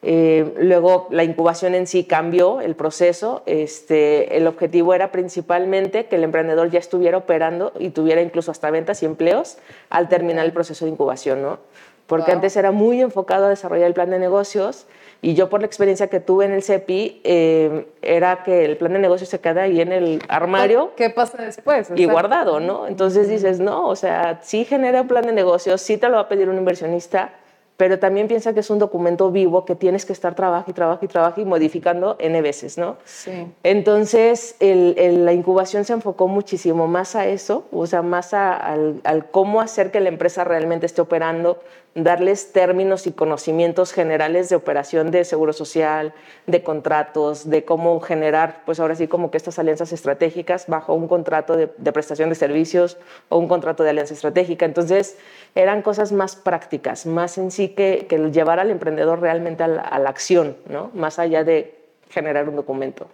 Eh, 0.02 0.54
luego 0.60 1.08
la 1.12 1.24
incubación 1.24 1.76
en 1.76 1.88
sí 1.88 2.04
cambió 2.04 2.62
el 2.62 2.76
proceso. 2.76 3.44
Este, 3.46 4.38
el 4.38 4.48
objetivo 4.48 4.94
era 4.94 5.12
principalmente 5.12 6.06
que 6.08 6.16
el 6.16 6.24
emprendedor 6.24 6.70
ya 6.70 6.80
estuviera 6.80 7.18
operando 7.18 7.74
y 7.80 7.90
tuviera 7.90 8.22
incluso 8.22 8.52
hasta 8.52 8.72
ventas 8.72 9.04
y 9.04 9.06
empleos 9.06 9.58
al 9.90 10.10
terminar 10.10 10.46
el 10.46 10.54
proceso 10.54 10.86
de 10.86 10.92
incubación, 10.92 11.42
¿no? 11.42 11.60
Porque 12.08 12.32
antes 12.32 12.56
era 12.56 12.72
muy 12.72 13.02
enfocado 13.02 13.46
a 13.46 13.50
desarrollar 13.50 13.88
el 13.88 13.96
plan 13.96 14.12
de 14.12 14.20
negocios 14.20 14.86
y 15.22 15.34
yo 15.34 15.50
por 15.50 15.62
la 15.62 15.66
experiencia 15.66 16.08
que 16.08 16.20
tuve 16.20 16.46
en 16.46 16.52
el 16.52 16.62
CEPI, 16.62 17.22
eh, 17.24 17.88
era 18.02 18.44
que 18.44 18.66
el 18.66 18.78
plan 18.78 18.94
de 18.94 19.00
negocio 19.00 19.26
se 19.26 19.40
queda 19.40 19.64
ahí 19.64 19.82
en 19.82 19.92
el 19.92 20.22
armario. 20.28 20.92
¿Qué 20.96 21.10
pasa 21.10 21.42
después? 21.42 21.90
Y 21.96 22.06
guardado, 22.06 22.60
¿no? 22.60 22.88
Entonces 22.88 23.28
dices, 23.28 23.60
no, 23.60 23.88
o 23.88 23.96
sea, 23.96 24.40
sí 24.44 24.66
genera 24.66 25.02
un 25.02 25.08
plan 25.08 25.26
de 25.26 25.32
negocio, 25.32 25.78
sí 25.78 25.98
te 25.98 26.08
lo 26.10 26.16
va 26.16 26.22
a 26.22 26.30
pedir 26.30 26.50
un 26.50 26.58
inversionista, 26.58 27.34
pero 27.78 28.00
también 28.00 28.28
piensa 28.28 28.54
que 28.54 28.62
es 28.62 28.70
un 28.70 28.80
documento 28.80 29.32
vivo 29.32 29.66
que 29.66 29.76
tienes 29.76 30.06
que 30.06 30.14
estar 30.14 30.34
trabajando 30.34 30.72
y 30.72 30.74
trabajando 30.74 31.06
y 31.06 31.08
trabajando 31.10 31.42
y 31.42 31.46
modificando 31.46 32.16
N 32.20 32.42
veces, 32.42 32.78
¿no? 32.78 32.98
Sí. 33.04 33.48
Entonces, 33.64 34.56
el, 34.60 35.26
la 35.26 35.34
incubación 35.34 35.84
se 35.84 35.94
enfocó 35.94 36.28
muchísimo 36.28 36.88
más 36.88 37.16
a 37.16 37.26
eso, 37.26 37.66
o 37.72 37.86
sea, 37.86 38.02
más 38.02 38.34
al, 38.34 39.02
al, 39.04 39.30
cómo 39.30 39.60
hacer 39.60 39.92
que 39.92 40.00
la 40.00 40.10
empresa 40.10 40.46
realmente 40.46 40.86
esté 40.86 41.02
operando, 41.02 41.60
darles 41.96 42.52
términos 42.52 43.08
y 43.08 43.14
conocimientos 43.14 43.94
generales 43.94 44.50
de 44.50 44.58
operación 44.58 45.12
de 45.12 45.24
seguro 45.24 45.54
social, 45.54 46.14
de 46.46 46.62
contratos, 46.62 47.50
de 47.50 47.64
cómo 47.64 48.02
generar, 48.02 48.64
pues 48.66 48.82
ahora 48.82 48.96
sí, 48.96 49.08
como 49.08 49.32
que 49.32 49.38
estas 49.38 49.60
alianzas 49.60 49.94
estratégicas 49.94 50.68
bajo 50.68 50.94
un 50.94 51.08
contrato 51.08 51.56
de, 51.56 51.68
prestación 51.68 52.28
de 52.28 52.36
servicios 52.36 52.98
o 53.30 53.38
un 53.38 53.48
contrato 53.48 53.84
de 53.84 53.92
alianza 53.92 54.14
estratégica. 54.14 54.66
Entonces, 54.66 55.18
eran 55.56 55.82
cosas 55.82 56.12
más 56.12 56.36
prácticas, 56.36 57.06
más 57.06 57.38
en 57.38 57.50
sí 57.50 57.70
que, 57.70 58.06
llevar 58.34 58.60
al 58.60 58.72
emprendedor 58.72 59.22
realmente 59.22 59.64
a 59.64 59.68
la, 59.68 60.10
acción, 60.10 60.58
¿no? 60.68 60.92
más 60.94 61.18
allá 61.18 61.46
de 61.46 61.78
generar 62.10 62.50
un 62.50 62.58
documento. 62.58 63.08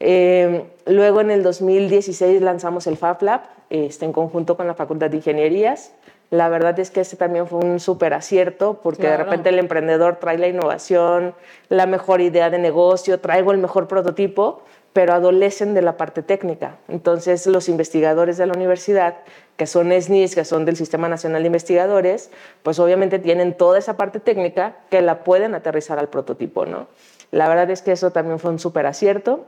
Eh, 0.00 0.64
luego, 0.86 1.20
en 1.20 1.30
el 1.30 1.44
2016, 1.44 2.42
lanzamos 2.42 2.88
el 2.88 2.96
Fab 2.96 3.22
Lab 3.22 3.42
este, 3.70 4.04
en 4.04 4.12
conjunto 4.12 4.56
con 4.56 4.66
la 4.66 4.74
Facultad 4.74 5.10
de 5.10 5.18
Ingenierías 5.18 5.92
la 6.30 6.48
verdad 6.48 6.78
es 6.78 6.90
que 6.90 7.00
ese 7.00 7.16
también 7.16 7.46
fue 7.46 7.60
un 7.60 7.80
súper 7.80 8.12
acierto 8.12 8.80
porque 8.82 9.06
de 9.08 9.16
repente 9.16 9.48
el 9.48 9.58
emprendedor 9.58 10.16
trae 10.16 10.36
la 10.36 10.48
innovación, 10.48 11.34
la 11.68 11.86
mejor 11.86 12.20
idea 12.20 12.50
de 12.50 12.58
negocio, 12.58 13.20
traigo 13.20 13.52
el 13.52 13.58
mejor 13.58 13.88
prototipo, 13.88 14.62
pero 14.92 15.14
adolecen 15.14 15.72
de 15.72 15.80
la 15.80 15.96
parte 15.96 16.22
técnica. 16.22 16.76
Entonces 16.88 17.46
los 17.46 17.68
investigadores 17.68 18.36
de 18.36 18.46
la 18.46 18.52
universidad, 18.52 19.18
que 19.56 19.66
son 19.66 19.90
SNIS, 19.90 20.34
que 20.34 20.44
son 20.44 20.66
del 20.66 20.76
Sistema 20.76 21.08
Nacional 21.08 21.42
de 21.42 21.46
Investigadores, 21.46 22.30
pues 22.62 22.78
obviamente 22.78 23.18
tienen 23.18 23.54
toda 23.56 23.78
esa 23.78 23.96
parte 23.96 24.20
técnica 24.20 24.76
que 24.90 25.00
la 25.00 25.24
pueden 25.24 25.54
aterrizar 25.54 25.98
al 25.98 26.08
prototipo. 26.08 26.66
¿no? 26.66 26.88
La 27.30 27.48
verdad 27.48 27.70
es 27.70 27.80
que 27.80 27.92
eso 27.92 28.10
también 28.10 28.38
fue 28.38 28.50
un 28.50 28.58
súper 28.58 28.86
acierto. 28.86 29.46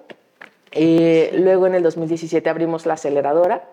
Y 0.72 1.26
luego 1.32 1.66
en 1.66 1.74
el 1.74 1.82
2017 1.82 2.48
abrimos 2.48 2.86
la 2.86 2.94
aceleradora, 2.94 3.64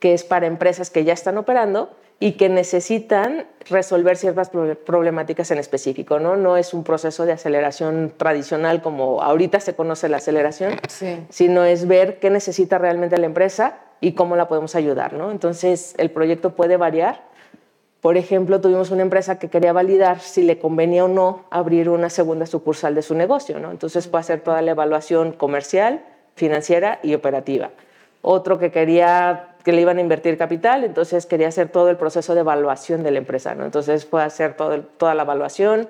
que 0.00 0.14
es 0.14 0.24
para 0.24 0.46
empresas 0.46 0.90
que 0.90 1.04
ya 1.04 1.12
están 1.12 1.38
operando 1.38 1.90
y 2.22 2.32
que 2.32 2.50
necesitan 2.50 3.46
resolver 3.68 4.16
ciertas 4.16 4.50
problemáticas 4.84 5.50
en 5.50 5.58
específico, 5.58 6.18
¿no? 6.18 6.36
No 6.36 6.58
es 6.58 6.74
un 6.74 6.84
proceso 6.84 7.24
de 7.24 7.32
aceleración 7.32 8.12
tradicional 8.16 8.82
como 8.82 9.22
ahorita 9.22 9.60
se 9.60 9.74
conoce 9.74 10.08
la 10.10 10.18
aceleración, 10.18 10.74
sino 11.30 11.64
es 11.64 11.88
ver 11.88 12.18
qué 12.18 12.28
necesita 12.28 12.76
realmente 12.76 13.16
la 13.16 13.24
empresa 13.24 13.78
y 14.02 14.12
cómo 14.12 14.36
la 14.36 14.48
podemos 14.48 14.74
ayudar, 14.74 15.14
¿no? 15.14 15.30
Entonces, 15.30 15.94
el 15.96 16.10
proyecto 16.10 16.54
puede 16.54 16.76
variar. 16.76 17.22
Por 18.02 18.18
ejemplo, 18.18 18.60
tuvimos 18.60 18.90
una 18.90 19.02
empresa 19.02 19.38
que 19.38 19.48
quería 19.48 19.72
validar 19.72 20.20
si 20.20 20.42
le 20.42 20.58
convenía 20.58 21.04
o 21.06 21.08
no 21.08 21.44
abrir 21.50 21.88
una 21.88 22.10
segunda 22.10 22.46
sucursal 22.46 22.94
de 22.94 23.02
su 23.02 23.14
negocio, 23.14 23.58
¿no? 23.60 23.70
Entonces, 23.70 24.08
puede 24.08 24.20
hacer 24.20 24.40
toda 24.40 24.60
la 24.60 24.72
evaluación 24.72 25.32
comercial, 25.32 26.04
financiera 26.34 26.98
y 27.02 27.14
operativa. 27.14 27.70
Otro 28.22 28.58
que 28.58 28.70
quería 28.70 29.49
que 29.64 29.72
le 29.72 29.82
iban 29.82 29.98
a 29.98 30.00
invertir 30.00 30.38
capital, 30.38 30.84
entonces 30.84 31.26
quería 31.26 31.48
hacer 31.48 31.68
todo 31.68 31.90
el 31.90 31.96
proceso 31.96 32.34
de 32.34 32.40
evaluación 32.40 33.02
de 33.02 33.10
la 33.10 33.18
empresa, 33.18 33.54
¿no? 33.54 33.64
Entonces 33.64 34.06
fue 34.06 34.22
hacer 34.22 34.54
todo 34.54 34.80
toda 34.82 35.14
la 35.14 35.22
evaluación. 35.22 35.88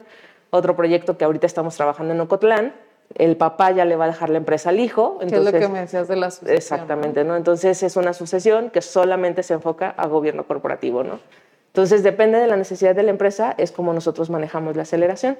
Otro 0.51 0.75
proyecto 0.75 1.17
que 1.17 1.25
ahorita 1.25 1.47
estamos 1.47 1.77
trabajando 1.77 2.13
en 2.13 2.21
Ocotlán, 2.21 2.75
el 3.17 3.37
papá 3.37 3.71
ya 3.73 3.85
le 3.85 3.97
va 3.97 4.05
a 4.05 4.09
dejar 4.09 4.31
la 4.31 4.39
empresa 4.39 4.71
al 4.71 4.81
hijo. 4.81 5.19
Entonces, 5.21 5.55
es 5.55 5.61
lo 5.61 5.67
que 5.67 5.73
me 5.73 5.81
decías 5.81 6.09
de 6.09 6.17
la 6.17 6.31
sucesión. 6.31 6.57
Exactamente, 6.57 7.25
¿no? 7.25 7.37
Entonces 7.37 7.83
es 7.83 7.97
una 7.97 8.13
sucesión 8.13 8.71
que 8.71 8.83
solamente 8.83 9.43
se 9.43 9.55
enfoca 9.55 9.91
a 9.91 10.07
gobierno 10.07 10.45
corporativo, 10.45 11.03
¿no? 11.03 11.19
Entonces, 11.69 12.03
depende 12.03 12.39
de 12.39 12.49
la 12.49 12.57
necesidad 12.57 12.97
de 12.97 13.05
la 13.05 13.11
empresa, 13.11 13.55
es 13.57 13.71
como 13.71 13.93
nosotros 13.93 14.29
manejamos 14.29 14.75
la 14.75 14.83
aceleración. 14.83 15.39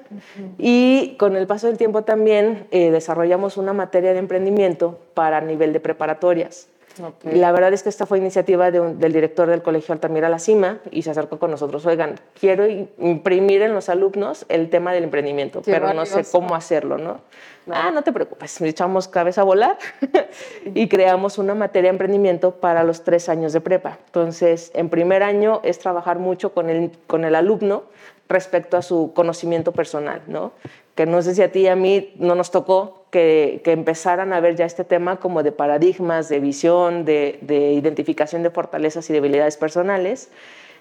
Y 0.57 1.17
con 1.19 1.35
el 1.35 1.45
paso 1.45 1.67
del 1.67 1.77
tiempo 1.77 2.03
también 2.03 2.67
eh, 2.71 2.89
desarrollamos 2.89 3.57
una 3.57 3.73
materia 3.73 4.13
de 4.13 4.19
emprendimiento 4.19 4.97
para 5.13 5.41
nivel 5.41 5.73
de 5.73 5.81
preparatorias. 5.81 6.69
La 7.23 7.51
verdad 7.51 7.73
es 7.73 7.83
que 7.83 7.89
esta 7.89 8.05
fue 8.05 8.17
iniciativa 8.17 8.71
del 8.71 9.13
director 9.13 9.49
del 9.49 9.61
Colegio 9.61 9.93
Altamira 9.93 10.29
La 10.29 10.39
Cima 10.39 10.79
y 10.91 11.03
se 11.03 11.11
acercó 11.11 11.39
con 11.39 11.51
nosotros. 11.51 11.85
Oigan, 11.85 12.15
quiero 12.39 12.67
imprimir 12.67 13.61
en 13.61 13.73
los 13.73 13.89
alumnos 13.89 14.45
el 14.49 14.69
tema 14.69 14.93
del 14.93 15.05
emprendimiento, 15.05 15.61
pero 15.63 15.93
no 15.93 16.05
sé 16.05 16.23
cómo 16.31 16.55
hacerlo, 16.55 16.97
¿no? 16.97 17.21
Ah, 17.69 17.91
no 17.91 18.01
te 18.01 18.11
preocupes, 18.11 18.59
echamos 18.61 19.07
cabeza 19.07 19.41
a 19.41 19.43
volar 19.43 19.77
y 20.73 20.87
creamos 20.87 21.37
una 21.37 21.53
materia 21.53 21.89
de 21.89 21.93
emprendimiento 21.93 22.55
para 22.55 22.83
los 22.83 23.03
tres 23.03 23.29
años 23.29 23.53
de 23.53 23.61
prepa. 23.61 23.99
Entonces, 24.07 24.71
en 24.73 24.89
primer 24.89 25.21
año 25.21 25.61
es 25.63 25.77
trabajar 25.77 26.17
mucho 26.17 26.53
con 26.53 26.69
el, 26.69 26.91
con 27.05 27.23
el 27.23 27.35
alumno 27.35 27.83
respecto 28.27 28.77
a 28.77 28.81
su 28.81 29.11
conocimiento 29.13 29.73
personal, 29.73 30.21
¿no? 30.27 30.53
Que 30.95 31.05
no 31.05 31.21
sé 31.21 31.35
si 31.35 31.43
a 31.43 31.51
ti 31.51 31.61
y 31.61 31.67
a 31.67 31.75
mí 31.75 32.13
no 32.17 32.33
nos 32.33 32.49
tocó 32.49 33.00
que, 33.11 33.61
que 33.63 33.73
empezaran 33.73 34.33
a 34.33 34.39
ver 34.39 34.55
ya 34.55 34.65
este 34.65 34.83
tema 34.83 35.17
como 35.17 35.43
de 35.43 35.51
paradigmas, 35.51 36.29
de 36.29 36.39
visión, 36.39 37.05
de, 37.05 37.37
de, 37.41 37.73
identificación 37.73 38.41
de 38.41 38.49
fortalezas 38.49 39.09
y 39.09 39.13
debilidades 39.13 39.57
personales. 39.57 40.29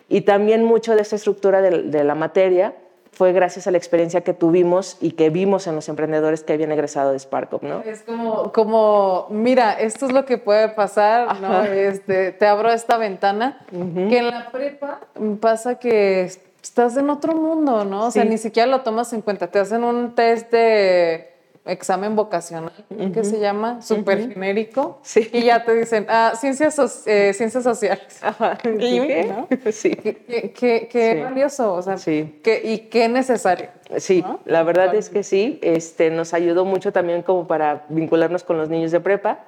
Y 0.09 0.23
también 0.23 0.65
mucho 0.65 0.95
de 0.95 1.03
esta 1.03 1.17
estructura 1.17 1.61
de, 1.61 1.83
de 1.83 2.05
la 2.05 2.15
materia 2.15 2.75
fue 3.13 3.33
gracias 3.33 3.67
a 3.67 3.71
la 3.71 3.79
experiencia 3.79 4.23
que 4.23 4.33
tuvimos 4.33 4.97
y 5.01 5.13
que 5.13 5.29
vimos 5.29 5.67
en 5.67 5.75
los 5.75 5.89
emprendedores 5.89 6.43
que 6.43 6.53
habían 6.53 6.73
egresado 6.73 7.13
de 7.13 7.19
SparkUp, 7.19 7.63
¿no? 7.63 7.83
Es 7.83 8.03
como, 8.03 8.53
como 8.53 9.27
mira, 9.31 9.73
esto 9.75 10.07
es 10.07 10.13
lo 10.13 10.25
que 10.25 10.39
puede 10.39 10.69
pasar, 10.69 11.41
¿no? 11.41 11.65
Este, 11.65 12.33
te 12.33 12.47
abro 12.47 12.71
esta 12.71 12.97
ventana, 12.97 13.67
que 13.71 14.19
en 14.19 14.29
la 14.29 14.51
prepa 14.51 15.01
pasa 15.41 15.79
que 15.79 16.31
estás 16.63 16.97
en 16.97 17.11
otro 17.11 17.35
mundo, 17.35 17.85
¿no? 17.85 18.07
O 18.07 18.11
sea, 18.11 18.25
ni 18.25 18.39
siquiera 18.39 18.67
lo 18.67 18.83
tomas 18.83 19.13
en 19.13 19.23
cuenta. 19.23 19.49
Te 19.49 19.59
hacen 19.59 19.85
un 19.85 20.15
test 20.15 20.51
de 20.53 21.30
examen 21.67 22.17
vocacional, 22.17 22.73
que 23.13 23.25
se 23.25 23.39
llama, 23.39 23.83
súper 23.83 24.33
genérico, 24.33 24.99
sí. 25.03 25.29
y 25.33 25.45
ya 25.45 25.65
te 25.65 25.75
dicen, 25.75 26.07
ah, 26.09 26.33
ciencias, 26.39 27.05
eh, 27.07 27.33
ciencias 27.35 27.65
sociales. 27.65 28.19
Ajá. 28.23 28.59
¿Y 28.79 29.01
qué? 29.01 29.73
Sí. 29.73 29.91
Qué, 29.95 30.89
qué, 30.91 31.23
valioso, 31.23 31.75
o 31.75 31.83
sea, 31.83 31.99
sí. 31.99 32.41
qué, 32.43 32.61
y 32.65 32.79
qué 32.89 33.09
necesario. 33.09 33.69
Sí, 33.99 34.25
la 34.45 34.63
verdad 34.63 34.95
es 34.95 35.11
que 35.11 35.23
sí, 35.23 35.59
este, 35.63 36.11
nos 36.11 36.33
ayudó 36.33 36.65
mucho 36.65 36.93
también 36.93 37.23
como 37.23 37.47
para 37.47 37.85
vincularnos 37.89 38.45
con 38.45 38.57
los 38.57 38.69
niños 38.69 38.93
de 38.93 39.01
prepa, 39.01 39.41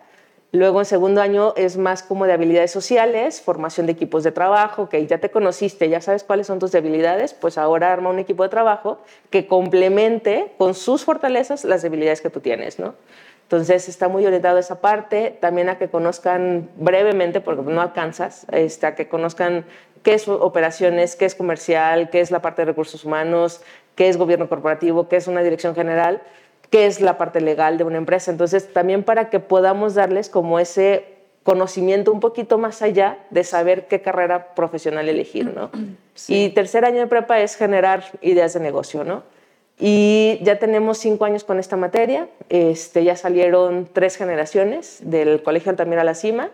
Luego 0.55 0.81
en 0.81 0.85
segundo 0.85 1.23
año 1.23 1.55
es 1.57 1.79
más 1.79 2.03
como 2.03 2.27
de 2.27 2.35
habilidades 2.35 2.71
sociales, 2.71 3.41
formación 3.41 3.87
de 3.87 3.93
equipos 3.93 4.23
de 4.23 4.33
trabajo, 4.33 4.91
que 4.91 5.07
ya 5.07 5.17
te 5.17 5.31
conociste, 5.31 5.89
ya 5.89 6.03
sabes 6.03 6.25
cuáles 6.25 6.47
son 6.47 6.59
tus 6.59 6.73
debilidades, 6.73 7.33
pues 7.33 7.57
ahora 7.57 7.91
arma 7.91 8.11
un 8.11 8.19
equipo 8.19 8.43
de 8.43 8.51
trabajo 8.51 8.99
que 9.31 9.47
complemente 9.47 10.53
con 10.59 10.75
sus 10.75 11.07
fortalezas 11.07 11.65
las 11.65 11.81
debilidades 11.81 12.21
que 12.21 12.29
tú 12.29 12.41
tienes, 12.41 12.79
¿no? 12.79 12.95
Entonces 13.45 13.89
está 13.89 14.09
muy 14.09 14.27
orientado 14.27 14.59
a 14.59 14.61
esa 14.61 14.83
parte, 14.83 15.39
también 15.41 15.71
a 15.71 15.79
que 15.79 15.89
conozcan 15.89 16.69
brevemente, 16.77 17.41
porque 17.41 17.63
no 17.63 17.81
alcanzas, 17.81 18.47
este, 18.53 18.87
a 18.87 18.95
que 18.95 19.09
conozcan 19.09 19.65
qué 20.03 20.13
es 20.13 20.29
operaciones, 20.29 21.17
qué 21.17 21.25
es 21.25 21.35
comercial, 21.35 22.11
qué 22.11 22.21
es 22.21 22.31
la 22.31 22.43
parte 22.43 22.61
de 22.61 22.67
recursos 22.67 23.07
humanos, 23.07 23.63
qué 23.95 24.11
es 24.11 24.19
gobierno 24.19 24.51
corporativo, 24.51 25.09
qué 25.09 25.17
es 25.17 25.29
una 25.29 25.43
dirección 25.43 25.75
general 25.75 26.21
qué 26.73 26.87
es 26.87 27.03
la 27.03 27.19
parte 27.19 27.43
legal 27.43 27.77
de 27.77 27.85
una 27.85 27.99
empresa. 27.99 28.31
Entonces, 28.31 28.73
también 28.73 29.05
para 29.05 29.29
que 29.29 29.39
podamos 29.39 29.95
darles 29.95 30.31
como 30.31 30.59
ese 30.59 31.05
conocimiento 31.43 32.11
un 32.11 32.21
poquito 32.21 32.57
más 32.57 32.81
allá 32.81 33.19
de 33.31 33.45
saber 33.45 33.89
qué 33.89 34.01
carrera 34.01 34.55
profesional 34.55 35.09
elegir, 35.09 35.55
¿no? 35.55 35.71
Y 36.29 36.51
tercer 36.51 36.85
año 36.85 37.01
de 37.01 37.07
prepa 37.07 37.41
es 37.41 37.57
generar 37.57 38.05
ideas 38.21 38.53
de 38.53 38.61
negocio, 38.61 39.03
¿no? 39.03 39.23
Y 39.79 40.39
ya 40.43 40.59
tenemos 40.59 40.99
cinco 40.99 41.25
años 41.25 41.43
con 41.43 41.59
esta 41.59 41.77
materia, 41.77 42.29
este, 42.51 43.03
ya 43.03 43.17
salieron 43.17 43.89
tres 43.91 44.17
generaciones 44.17 44.99
del 45.03 45.43
Colegio 45.43 45.71
Altamira 45.71 46.05
La 46.05 46.15
Cima, 46.15 46.51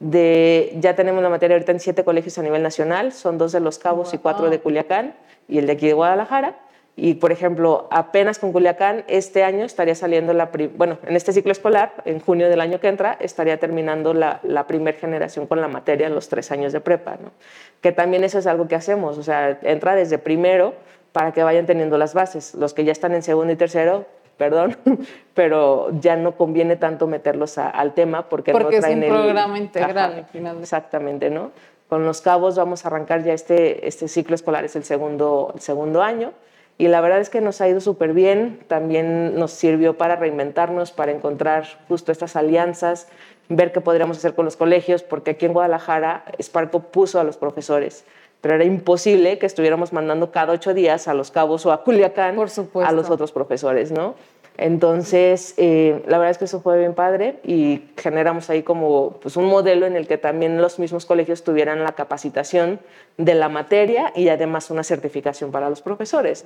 de, 0.00 0.74
ya 0.80 0.96
tenemos 0.96 1.22
la 1.22 1.28
materia 1.28 1.54
ahorita 1.54 1.72
en 1.72 1.80
siete 1.80 2.02
colegios 2.02 2.38
a 2.38 2.42
nivel 2.42 2.62
nacional, 2.62 3.12
son 3.12 3.38
dos 3.38 3.52
de 3.52 3.60
Los 3.60 3.78
Cabos 3.78 4.12
y 4.14 4.18
cuatro 4.18 4.50
de 4.50 4.58
Culiacán 4.58 5.14
y 5.48 5.58
el 5.58 5.66
de 5.66 5.72
aquí 5.72 5.86
de 5.86 5.92
Guadalajara. 5.92 6.63
Y, 6.96 7.14
por 7.14 7.32
ejemplo, 7.32 7.88
apenas 7.90 8.38
con 8.38 8.52
Culiacán, 8.52 9.04
este 9.08 9.42
año 9.42 9.64
estaría 9.64 9.96
saliendo 9.96 10.32
la, 10.32 10.50
bueno, 10.76 10.98
en 11.04 11.16
este 11.16 11.32
ciclo 11.32 11.50
escolar, 11.50 11.92
en 12.04 12.20
junio 12.20 12.48
del 12.48 12.60
año 12.60 12.78
que 12.78 12.86
entra, 12.86 13.16
estaría 13.18 13.58
terminando 13.58 14.14
la, 14.14 14.38
la 14.44 14.68
primera 14.68 14.96
generación 14.96 15.48
con 15.48 15.60
la 15.60 15.66
materia 15.66 16.06
en 16.06 16.14
los 16.14 16.28
tres 16.28 16.52
años 16.52 16.72
de 16.72 16.80
prepa, 16.80 17.16
¿no? 17.20 17.32
Que 17.80 17.90
también 17.90 18.22
eso 18.22 18.38
es 18.38 18.46
algo 18.46 18.68
que 18.68 18.76
hacemos, 18.76 19.18
o 19.18 19.24
sea, 19.24 19.58
entra 19.62 19.96
desde 19.96 20.18
primero 20.18 20.74
para 21.10 21.32
que 21.32 21.42
vayan 21.42 21.66
teniendo 21.66 21.98
las 21.98 22.14
bases. 22.14 22.54
Los 22.54 22.74
que 22.74 22.84
ya 22.84 22.92
están 22.92 23.12
en 23.12 23.24
segundo 23.24 23.52
y 23.52 23.56
tercero, 23.56 24.06
perdón, 24.36 24.76
pero 25.34 25.88
ya 26.00 26.14
no 26.14 26.36
conviene 26.36 26.76
tanto 26.76 27.08
meterlos 27.08 27.58
al 27.58 27.94
tema 27.94 28.28
porque, 28.28 28.52
porque 28.52 28.76
no 28.76 28.80
traen 28.82 29.02
es 29.02 29.10
un 29.10 29.16
programa 29.16 29.58
integral 29.58 30.14
al 30.14 30.26
final. 30.26 30.58
Exactamente, 30.60 31.28
¿no? 31.28 31.50
Con 31.88 32.04
los 32.04 32.20
cabos 32.20 32.56
vamos 32.56 32.84
a 32.84 32.88
arrancar 32.88 33.24
ya 33.24 33.32
este, 33.32 33.86
este 33.88 34.06
ciclo 34.06 34.36
escolar, 34.36 34.64
es 34.64 34.76
el 34.76 34.84
segundo, 34.84 35.50
el 35.56 35.60
segundo 35.60 36.00
año 36.00 36.32
y 36.76 36.88
la 36.88 37.00
verdad 37.00 37.20
es 37.20 37.30
que 37.30 37.40
nos 37.40 37.60
ha 37.60 37.68
ido 37.68 37.80
súper 37.80 38.12
bien, 38.12 38.60
también 38.66 39.36
nos 39.36 39.52
sirvió 39.52 39.96
para 39.96 40.16
reinventarnos, 40.16 40.90
para 40.90 41.12
encontrar 41.12 41.64
justo 41.88 42.10
estas 42.10 42.34
alianzas, 42.34 43.08
ver 43.48 43.72
qué 43.72 43.80
podríamos 43.80 44.18
hacer 44.18 44.34
con 44.34 44.44
los 44.44 44.56
colegios, 44.56 45.02
porque 45.02 45.32
aquí 45.32 45.46
en 45.46 45.52
Guadalajara 45.52 46.24
Sparco 46.42 46.80
puso 46.80 47.20
a 47.20 47.24
los 47.24 47.36
profesores, 47.36 48.04
pero 48.40 48.56
era 48.56 48.64
imposible 48.64 49.38
que 49.38 49.46
estuviéramos 49.46 49.92
mandando 49.92 50.32
cada 50.32 50.52
ocho 50.52 50.74
días 50.74 51.06
a 51.06 51.14
Los 51.14 51.30
Cabos 51.30 51.64
o 51.64 51.72
a 51.72 51.84
Culiacán 51.84 52.36
a 52.82 52.92
los 52.92 53.10
otros 53.10 53.32
profesores, 53.32 53.92
¿no? 53.92 54.16
Entonces, 54.56 55.54
eh, 55.56 56.02
la 56.06 56.18
verdad 56.18 56.30
es 56.30 56.38
que 56.38 56.44
eso 56.44 56.60
fue 56.60 56.78
bien 56.78 56.94
padre 56.94 57.40
y 57.42 57.90
generamos 57.96 58.50
ahí 58.50 58.62
como 58.62 59.18
pues, 59.20 59.36
un 59.36 59.46
modelo 59.46 59.86
en 59.86 59.96
el 59.96 60.06
que 60.06 60.16
también 60.16 60.62
los 60.62 60.78
mismos 60.78 61.06
colegios 61.06 61.42
tuvieran 61.42 61.82
la 61.82 61.92
capacitación 61.92 62.78
de 63.16 63.34
la 63.34 63.48
materia 63.48 64.12
y 64.14 64.28
además 64.28 64.70
una 64.70 64.84
certificación 64.84 65.50
para 65.50 65.68
los 65.68 65.82
profesores. 65.82 66.44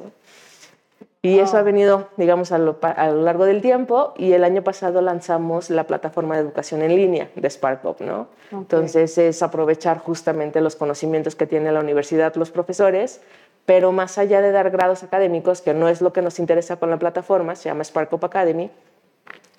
Y 1.21 1.41
eso 1.41 1.57
ha 1.57 1.63
venido, 1.63 2.09
digamos, 2.17 2.53
a 2.53 2.59
lo, 2.59 2.79
largo 2.81 3.45
del 3.45 3.61
tiempo 3.61 4.15
y 4.17 4.33
el 4.33 4.45
año 4.45 4.63
pasado 4.63 5.03
lanzamos 5.03 5.69
la 5.69 5.85
plataforma 5.85 6.37
de 6.37 6.43
educación 6.43 6.81
en 6.81 6.95
línea 6.95 7.29
de 7.35 7.51
SparkUp, 7.51 8.01
¿no? 8.01 8.29
Entonces 8.53 9.19
es 9.19 9.43
aprovechar 9.43 9.99
justamente 9.99 10.61
los 10.61 10.77
conocimientos 10.77 11.35
que 11.35 11.47
tiene 11.47 11.73
la 11.73 11.81
universidad 11.81 12.37
los 12.37 12.53
profesores 12.53 13.21
pero 13.69 13.93
más 13.93 14.17
allá 14.17 14.41
de 14.41 14.51
dar 14.51 14.71
grados 14.71 15.03
académicos, 15.03 15.61
que 15.61 15.75
no 15.75 15.91
es 15.91 16.01
lo 16.01 16.15
que 16.15 16.23
nos 16.23 16.39
interesa 16.39 16.77
con 16.77 16.89
la 16.89 16.99
plataforma, 16.99 17.55
se 17.55 17.69
llama 17.69 17.85
SparkUp 17.85 18.25
Academy, 18.25 18.71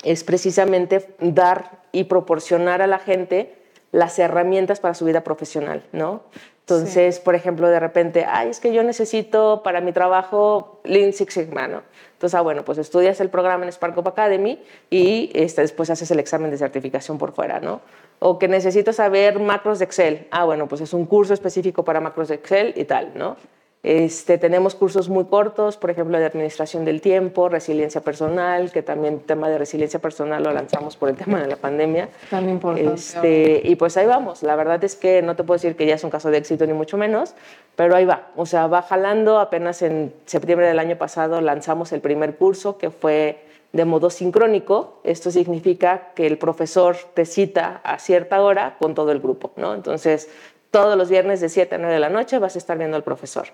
es 0.04 0.24
precisamente 0.24 1.14
dar 1.20 1.84
y 1.92 2.06
proporcionar 2.06 2.82
a 2.82 2.88
la 2.88 2.98
gente 2.98 3.56
las 3.92 4.18
herramientas 4.18 4.80
para 4.80 4.96
su 4.96 5.06
vida 5.06 5.24
profesional, 5.24 5.84
¿no? 5.92 6.24
Entonces, 6.62 7.20
por 7.20 7.36
ejemplo, 7.36 7.70
de 7.70 7.80
repente, 7.80 8.26
ay, 8.28 8.50
es 8.50 8.60
que 8.60 8.74
yo 8.74 8.82
necesito 8.82 9.62
para 9.62 9.80
mi 9.80 9.92
trabajo 9.92 10.82
Lean 10.86 11.14
Six 11.14 11.32
Sigma, 11.32 11.68
¿no? 11.68 11.84
Entonces, 12.14 12.34
ah, 12.34 12.42
bueno, 12.42 12.66
pues 12.66 12.80
estudias 12.80 13.22
el 13.22 13.30
programa 13.30 13.66
en 13.66 13.72
SparkUp 13.72 14.08
Academy 14.08 14.60
y 14.90 15.30
este, 15.36 15.62
después 15.62 15.92
haces 15.92 16.10
el 16.10 16.20
examen 16.20 16.50
de 16.50 16.58
certificación 16.58 17.20
por 17.20 17.32
fuera, 17.34 17.60
¿no? 17.60 17.82
O 18.18 18.40
que 18.40 18.48
necesito 18.48 18.92
saber 18.92 19.40
macros 19.40 19.78
de 19.78 19.86
Excel. 19.86 20.28
Ah, 20.32 20.46
bueno, 20.46 20.68
pues 20.68 20.82
es 20.82 20.94
un 20.94 21.06
curso 21.06 21.36
específico 21.36 21.84
para 21.84 22.02
macros 22.02 22.30
de 22.30 22.36
Excel 22.36 22.74
y 22.76 22.86
tal, 22.86 23.12
¿no? 23.14 23.38
Este, 23.82 24.38
tenemos 24.38 24.76
cursos 24.76 25.08
muy 25.08 25.26
cortos, 25.26 25.78
por 25.78 25.90
ejemplo, 25.90 26.20
de 26.20 26.26
administración 26.26 26.84
del 26.84 27.00
tiempo, 27.00 27.48
resiliencia 27.48 28.02
personal, 28.02 28.74
que 28.74 28.82
también 28.84 29.22
tema 29.22 29.48
de 29.48 29.58
resiliencia 29.58 30.02
personal 30.02 30.44
lo 30.44 30.52
lanzamos 30.52 30.98
por 30.98 31.08
el 31.08 31.16
tema 31.16 31.42
de 31.42 31.48
la 31.48 31.56
pandemia. 31.56 32.10
Tan 32.30 32.50
importante. 32.50 32.94
Este, 32.94 33.62
y 33.64 33.76
pues 33.78 33.96
ahí 33.96 34.06
vamos. 34.06 34.44
La 34.44 34.58
verdad 34.58 34.84
es 34.84 34.98
que 34.98 35.22
no 35.22 35.38
te 35.38 35.46
puedo 35.46 35.56
decir 35.56 35.78
que 35.78 35.86
ya 35.86 35.96
es 35.96 36.04
un 36.04 36.10
caso 36.10 36.30
de 36.30 36.40
éxito 36.40 36.66
ni 36.66 36.74
mucho 36.74 36.98
menos, 36.98 37.36
pero 37.78 37.96
ahí 37.96 38.04
va. 38.04 38.32
O 38.36 38.46
sea, 38.46 38.68
va 38.68 38.82
jalando. 38.82 39.40
Apenas 39.40 39.82
en 39.82 40.14
septiembre 40.26 40.68
del 40.68 40.80
año 40.80 40.98
pasado 40.98 41.40
lanzamos 41.40 41.94
el 41.94 42.02
primer 42.02 42.36
curso 42.36 42.78
que 42.78 42.90
fue 42.90 43.46
de 43.72 43.86
modo 43.86 44.10
sincrónico. 44.10 45.00
Esto 45.06 45.32
significa 45.32 46.12
que 46.16 46.28
el 46.28 46.38
profesor 46.38 46.98
te 47.14 47.26
cita 47.26 47.80
a 47.86 47.98
cierta 48.00 48.42
hora 48.42 48.76
con 48.78 48.94
todo 48.94 49.14
el 49.14 49.22
grupo, 49.22 49.52
¿no? 49.56 49.74
Entonces, 49.74 50.30
todos 50.72 50.98
los 50.98 51.10
viernes 51.10 51.42
de 51.42 51.50
7 51.50 51.76
a 51.76 51.78
9 51.78 51.94
de 51.94 52.00
la 52.00 52.10
noche 52.10 52.40
vas 52.40 52.56
a 52.56 52.60
estar 52.60 52.78
viendo 52.78 52.98
al 52.98 53.04
profesor. 53.04 53.48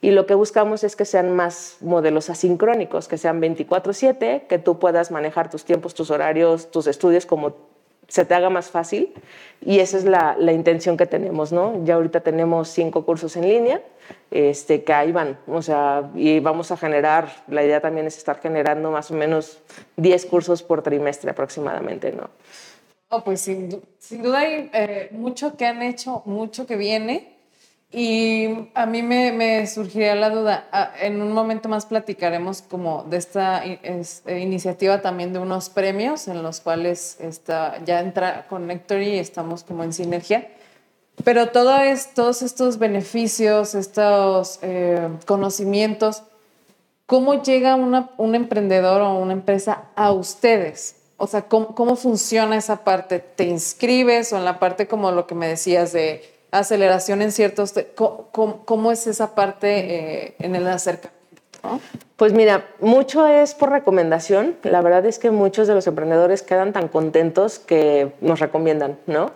Y 0.00 0.12
lo 0.12 0.26
que 0.26 0.34
buscamos 0.34 0.84
es 0.84 0.94
que 0.94 1.04
sean 1.04 1.34
más 1.34 1.78
modelos 1.80 2.30
asincrónicos, 2.30 3.08
que 3.08 3.18
sean 3.18 3.40
24/7, 3.40 4.46
que 4.48 4.58
tú 4.58 4.78
puedas 4.78 5.10
manejar 5.10 5.50
tus 5.50 5.64
tiempos, 5.64 5.94
tus 5.94 6.10
horarios, 6.10 6.70
tus 6.70 6.86
estudios 6.86 7.26
como 7.26 7.68
se 8.06 8.24
te 8.24 8.34
haga 8.34 8.48
más 8.48 8.70
fácil 8.70 9.12
y 9.60 9.80
esa 9.80 9.98
es 9.98 10.04
la, 10.04 10.34
la, 10.38 10.52
intención 10.52 10.96
que 10.96 11.04
tenemos, 11.04 11.52
¿no? 11.52 11.84
Ya 11.84 11.96
ahorita 11.96 12.20
tenemos 12.20 12.68
cinco 12.68 13.04
cursos 13.04 13.36
en 13.36 13.46
línea, 13.46 13.82
este, 14.30 14.82
que 14.82 14.94
ahí 14.94 15.12
van, 15.12 15.38
o 15.46 15.60
sea, 15.60 16.10
y 16.14 16.40
vamos 16.40 16.70
a 16.70 16.78
generar, 16.78 17.28
la 17.48 17.62
idea 17.62 17.82
también 17.82 18.06
es 18.06 18.16
estar 18.16 18.40
generando 18.40 18.90
más 18.90 19.10
o 19.10 19.14
menos 19.14 19.60
10 19.96 20.24
cursos 20.26 20.62
por 20.62 20.82
trimestre 20.82 21.30
aproximadamente, 21.30 22.12
¿no? 22.12 22.30
Oh, 23.10 23.24
pues 23.24 23.40
sin, 23.40 23.80
sin 23.98 24.22
duda 24.22 24.40
hay 24.40 24.70
eh, 24.72 25.08
mucho 25.12 25.56
que 25.56 25.64
han 25.66 25.82
hecho, 25.82 26.22
mucho 26.26 26.66
que 26.66 26.76
viene. 26.76 27.38
Y 27.90 28.68
a 28.74 28.84
mí 28.84 29.02
me, 29.02 29.32
me 29.32 29.66
surgiría 29.66 30.14
la 30.14 30.28
duda, 30.28 30.68
ah, 30.72 30.92
en 31.00 31.22
un 31.22 31.32
momento 31.32 31.70
más 31.70 31.86
platicaremos 31.86 32.60
como 32.60 33.04
de 33.04 33.16
esta 33.16 33.64
eh, 33.64 34.02
iniciativa 34.26 35.00
también 35.00 35.32
de 35.32 35.38
unos 35.38 35.70
premios 35.70 36.28
en 36.28 36.42
los 36.42 36.60
cuales 36.60 37.16
está, 37.18 37.82
ya 37.86 38.00
entra 38.00 38.46
Connectory 38.46 39.14
y 39.14 39.18
estamos 39.18 39.64
como 39.64 39.84
en 39.84 39.94
sinergia. 39.94 40.48
Pero 41.24 41.48
todos 41.48 42.42
estos 42.42 42.78
beneficios, 42.78 43.74
estos 43.74 44.58
eh, 44.60 45.08
conocimientos, 45.26 46.24
¿cómo 47.06 47.42
llega 47.42 47.74
una, 47.74 48.10
un 48.18 48.34
emprendedor 48.34 49.00
o 49.00 49.18
una 49.18 49.32
empresa 49.32 49.84
a 49.96 50.12
ustedes? 50.12 50.97
O 51.18 51.26
sea, 51.26 51.42
¿cómo, 51.42 51.74
¿cómo, 51.74 51.96
funciona 51.96 52.56
esa 52.56 52.84
parte? 52.84 53.18
¿Te 53.18 53.44
inscribes 53.44 54.32
o 54.32 54.38
en 54.38 54.44
la 54.44 54.58
parte 54.58 54.86
como 54.86 55.10
lo 55.10 55.26
que 55.26 55.34
me 55.34 55.48
decías 55.48 55.92
de 55.92 56.22
aceleración 56.50 57.20
en 57.22 57.32
ciertos... 57.32 57.74
¿Cómo, 57.94 58.62
cómo 58.64 58.92
es 58.92 59.06
esa 59.06 59.34
parte 59.34 60.26
eh, 60.28 60.34
en 60.38 60.54
el 60.54 60.66
acercamiento? 60.66 61.18
Pues 62.16 62.32
mira, 62.32 62.68
mucho 62.80 63.26
es 63.26 63.54
por 63.54 63.70
recomendación. 63.70 64.56
La 64.62 64.80
verdad 64.80 65.06
es 65.06 65.18
que 65.18 65.30
muchos 65.30 65.68
de 65.68 65.74
los 65.74 65.86
emprendedores 65.86 66.42
quedan 66.42 66.72
tan 66.72 66.88
contentos 66.88 67.58
que 67.58 68.12
nos 68.20 68.40
recomiendan, 68.40 68.98
¿no? 69.06 69.32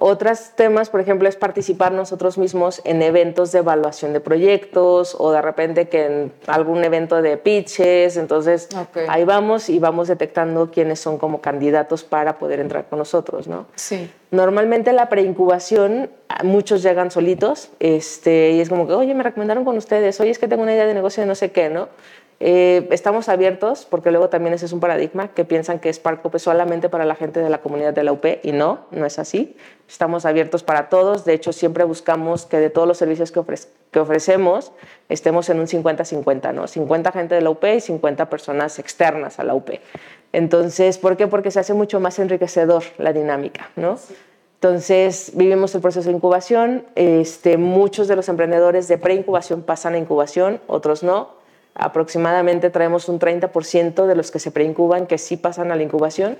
Otros 0.00 0.52
temas, 0.54 0.90
por 0.90 1.00
ejemplo, 1.00 1.28
es 1.28 1.34
participar 1.34 1.90
nosotros 1.90 2.38
mismos 2.38 2.80
en 2.84 3.02
eventos 3.02 3.50
de 3.50 3.58
evaluación 3.58 4.12
de 4.12 4.20
proyectos 4.20 5.16
o 5.18 5.32
de 5.32 5.42
repente 5.42 5.88
que 5.88 6.06
en 6.06 6.32
algún 6.46 6.84
evento 6.84 7.20
de 7.20 7.36
pitches. 7.36 8.16
Entonces, 8.16 8.68
ahí 9.08 9.24
vamos 9.24 9.68
y 9.68 9.80
vamos 9.80 10.06
detectando 10.06 10.70
quiénes 10.70 11.00
son 11.00 11.18
como 11.18 11.40
candidatos 11.40 12.04
para 12.04 12.38
poder 12.38 12.60
entrar 12.60 12.88
con 12.88 13.00
nosotros, 13.00 13.48
¿no? 13.48 13.66
Sí. 13.74 14.08
Normalmente 14.30 14.92
la 14.92 15.08
preincubación, 15.08 16.10
muchos 16.44 16.84
llegan 16.84 17.10
solitos 17.10 17.70
este, 17.80 18.52
y 18.52 18.60
es 18.60 18.68
como 18.68 18.86
que, 18.86 18.92
oye, 18.92 19.14
me 19.14 19.24
recomendaron 19.24 19.64
con 19.64 19.76
ustedes, 19.76 20.20
oye, 20.20 20.30
es 20.30 20.38
que 20.38 20.46
tengo 20.46 20.62
una 20.62 20.74
idea 20.74 20.86
de 20.86 20.94
negocio 20.94 21.24
de 21.24 21.26
no 21.26 21.34
sé 21.34 21.50
qué, 21.50 21.70
¿no? 21.70 21.88
Eh, 22.40 22.86
estamos 22.92 23.28
abiertos, 23.28 23.84
porque 23.84 24.12
luego 24.12 24.28
también 24.28 24.54
ese 24.54 24.66
es 24.66 24.72
un 24.72 24.78
paradigma, 24.78 25.28
que 25.28 25.44
piensan 25.44 25.80
que 25.80 25.92
SparkUp 25.92 26.36
es 26.36 26.42
solamente 26.42 26.88
para 26.88 27.04
la 27.04 27.16
gente 27.16 27.40
de 27.40 27.50
la 27.50 27.58
comunidad 27.58 27.92
de 27.92 28.04
la 28.04 28.12
UP, 28.12 28.24
y 28.44 28.52
no, 28.52 28.86
no 28.92 29.06
es 29.06 29.18
así. 29.18 29.56
Estamos 29.88 30.24
abiertos 30.24 30.62
para 30.62 30.88
todos, 30.88 31.24
de 31.24 31.34
hecho 31.34 31.52
siempre 31.52 31.82
buscamos 31.82 32.46
que 32.46 32.58
de 32.58 32.70
todos 32.70 32.86
los 32.86 32.96
servicios 32.96 33.32
que, 33.32 33.42
que 33.90 33.98
ofrecemos 33.98 34.72
estemos 35.08 35.48
en 35.48 35.58
un 35.58 35.66
50-50, 35.66 36.54
¿no? 36.54 36.68
50 36.68 37.10
gente 37.10 37.34
de 37.34 37.40
la 37.40 37.50
UP 37.50 37.64
y 37.64 37.80
50 37.80 38.30
personas 38.30 38.78
externas 38.78 39.40
a 39.40 39.44
la 39.44 39.54
UP. 39.54 39.70
Entonces, 40.32 40.98
¿por 40.98 41.16
qué? 41.16 41.26
Porque 41.26 41.50
se 41.50 41.58
hace 41.58 41.74
mucho 41.74 41.98
más 41.98 42.18
enriquecedor 42.20 42.84
la 42.98 43.12
dinámica, 43.12 43.70
¿no? 43.74 43.98
Entonces, 44.56 45.32
vivimos 45.34 45.74
el 45.74 45.80
proceso 45.80 46.08
de 46.08 46.16
incubación. 46.16 46.84
Este, 46.96 47.56
muchos 47.56 48.08
de 48.08 48.16
los 48.16 48.28
emprendedores 48.28 48.88
de 48.88 48.98
preincubación 48.98 49.62
pasan 49.62 49.94
a 49.94 49.98
incubación, 49.98 50.60
otros 50.66 51.02
no 51.02 51.37
aproximadamente 51.78 52.70
traemos 52.70 53.08
un 53.08 53.18
30% 53.18 54.06
de 54.06 54.14
los 54.14 54.30
que 54.30 54.38
se 54.38 54.50
preincuban 54.50 55.06
que 55.06 55.18
sí 55.18 55.36
pasan 55.36 55.70
a 55.72 55.76
la 55.76 55.82
incubación. 55.82 56.38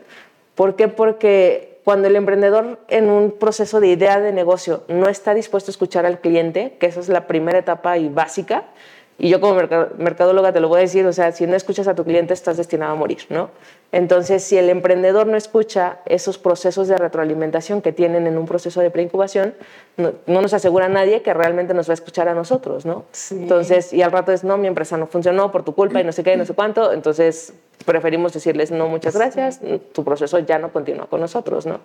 ¿Por 0.54 0.76
qué? 0.76 0.88
Porque 0.88 1.78
cuando 1.84 2.08
el 2.08 2.16
emprendedor 2.16 2.80
en 2.88 3.08
un 3.08 3.30
proceso 3.30 3.80
de 3.80 3.88
idea 3.88 4.20
de 4.20 4.32
negocio 4.32 4.82
no 4.88 5.08
está 5.08 5.32
dispuesto 5.32 5.70
a 5.70 5.72
escuchar 5.72 6.04
al 6.04 6.20
cliente, 6.20 6.76
que 6.78 6.86
esa 6.86 7.00
es 7.00 7.08
la 7.08 7.26
primera 7.26 7.58
etapa 7.58 7.96
y 7.96 8.08
básica, 8.08 8.64
y 9.20 9.28
yo 9.28 9.40
como 9.40 9.54
mercadóloga 9.98 10.52
te 10.52 10.60
lo 10.60 10.68
voy 10.68 10.78
a 10.78 10.80
decir, 10.82 11.04
o 11.04 11.12
sea, 11.12 11.32
si 11.32 11.44
no 11.48 11.56
escuchas 11.56 11.88
a 11.88 11.96
tu 11.96 12.04
cliente 12.04 12.32
estás 12.32 12.56
destinado 12.56 12.92
a 12.92 12.94
morir, 12.94 13.18
¿no? 13.30 13.50
Entonces, 13.90 14.44
si 14.44 14.56
el 14.56 14.70
emprendedor 14.70 15.26
no 15.26 15.36
escucha 15.36 15.98
esos 16.06 16.38
procesos 16.38 16.86
de 16.86 16.96
retroalimentación 16.96 17.82
que 17.82 17.92
tienen 17.92 18.28
en 18.28 18.38
un 18.38 18.46
proceso 18.46 18.80
de 18.80 18.90
preincubación, 18.90 19.54
no, 19.96 20.12
no 20.26 20.40
nos 20.40 20.52
asegura 20.54 20.88
nadie 20.88 21.22
que 21.22 21.34
realmente 21.34 21.74
nos 21.74 21.88
va 21.88 21.92
a 21.92 21.94
escuchar 21.94 22.28
a 22.28 22.34
nosotros, 22.34 22.86
¿no? 22.86 23.06
Entonces, 23.32 23.92
y 23.92 24.02
al 24.02 24.12
rato 24.12 24.30
es, 24.30 24.44
no, 24.44 24.56
mi 24.56 24.68
empresa 24.68 24.96
no 24.96 25.08
funcionó 25.08 25.50
por 25.50 25.64
tu 25.64 25.74
culpa 25.74 26.00
y 26.00 26.04
no 26.04 26.12
sé 26.12 26.22
qué, 26.22 26.34
y 26.34 26.36
no 26.36 26.44
sé 26.44 26.54
cuánto, 26.54 26.92
entonces 26.92 27.54
preferimos 27.84 28.32
decirles, 28.32 28.70
no, 28.70 28.86
muchas 28.86 29.16
gracias, 29.16 29.60
tu 29.92 30.04
proceso 30.04 30.38
ya 30.38 30.60
no 30.60 30.70
continúa 30.70 31.06
con 31.06 31.20
nosotros, 31.20 31.66
¿no? 31.66 31.80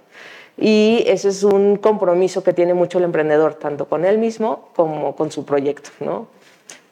Y 0.57 1.03
ese 1.07 1.29
es 1.29 1.43
un 1.43 1.77
compromiso 1.77 2.43
que 2.43 2.53
tiene 2.53 2.75
mucho 2.75 2.99
el 2.99 3.05
emprendedor, 3.05 3.55
tanto 3.55 3.85
con 3.85 4.05
él 4.05 4.19
mismo 4.19 4.69
como 4.75 5.15
con 5.15 5.31
su 5.31 5.45
proyecto, 5.45 5.89
¿no? 5.99 6.27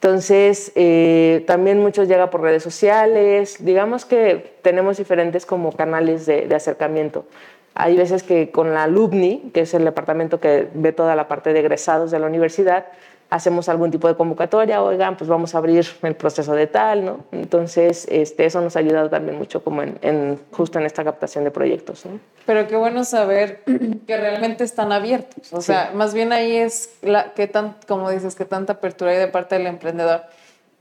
Entonces, 0.03 0.71
eh, 0.73 1.43
también 1.45 1.79
muchos 1.79 2.07
llegan 2.07 2.31
por 2.31 2.41
redes 2.41 2.63
sociales, 2.63 3.57
digamos 3.59 4.03
que 4.03 4.55
tenemos 4.63 4.97
diferentes 4.97 5.45
como 5.45 5.73
canales 5.73 6.25
de, 6.25 6.47
de, 6.47 6.55
acercamiento. 6.55 7.27
Hay 7.75 7.95
veces 7.95 8.23
que 8.23 8.49
con 8.49 8.73
la 8.73 8.85
alumni, 8.85 9.51
que 9.53 9.59
es 9.61 9.75
el 9.75 9.85
departamento 9.85 10.39
que 10.39 10.69
ve 10.73 10.91
toda 10.91 11.15
la 11.15 11.27
parte 11.27 11.53
de 11.53 11.59
egresados 11.59 12.09
de 12.09 12.17
la 12.17 12.25
universidad, 12.25 12.87
hacemos 13.31 13.69
algún 13.69 13.91
tipo 13.91 14.09
de 14.09 14.15
convocatoria, 14.15 14.83
oigan, 14.83 15.15
pues 15.15 15.29
vamos 15.29 15.55
a 15.55 15.57
abrir 15.57 15.87
el 16.03 16.15
proceso 16.15 16.53
de 16.53 16.67
tal, 16.67 17.05
¿no? 17.05 17.19
Entonces, 17.31 18.05
este, 18.11 18.45
eso 18.45 18.59
nos 18.59 18.75
ha 18.75 18.79
ayudado 18.79 19.09
también 19.09 19.37
mucho 19.37 19.63
como 19.63 19.81
en, 19.83 20.37
justo 20.51 20.79
en 20.79 20.85
esta 20.85 21.05
captación 21.05 21.45
de 21.45 21.51
proyectos, 21.51 22.05
¿no? 22.05 22.19
Pero 22.45 22.67
qué 22.67 22.75
bueno 22.75 23.05
saber 23.05 23.63
que 24.07 24.17
realmente 24.17 24.65
están 24.65 24.91
abiertos, 24.91 25.53
o 25.53 25.61
sea, 25.61 25.91
más 25.95 26.13
bien 26.13 26.33
ahí 26.33 26.57
es, 26.57 26.97
la, 27.01 27.31
que 27.33 27.47
tan, 27.47 27.77
como 27.87 28.11
dices, 28.11 28.35
que 28.35 28.43
tanta 28.43 28.73
apertura 28.73 29.11
hay 29.11 29.17
de 29.17 29.29
parte 29.29 29.55
del 29.55 29.67
emprendedor, 29.67 30.23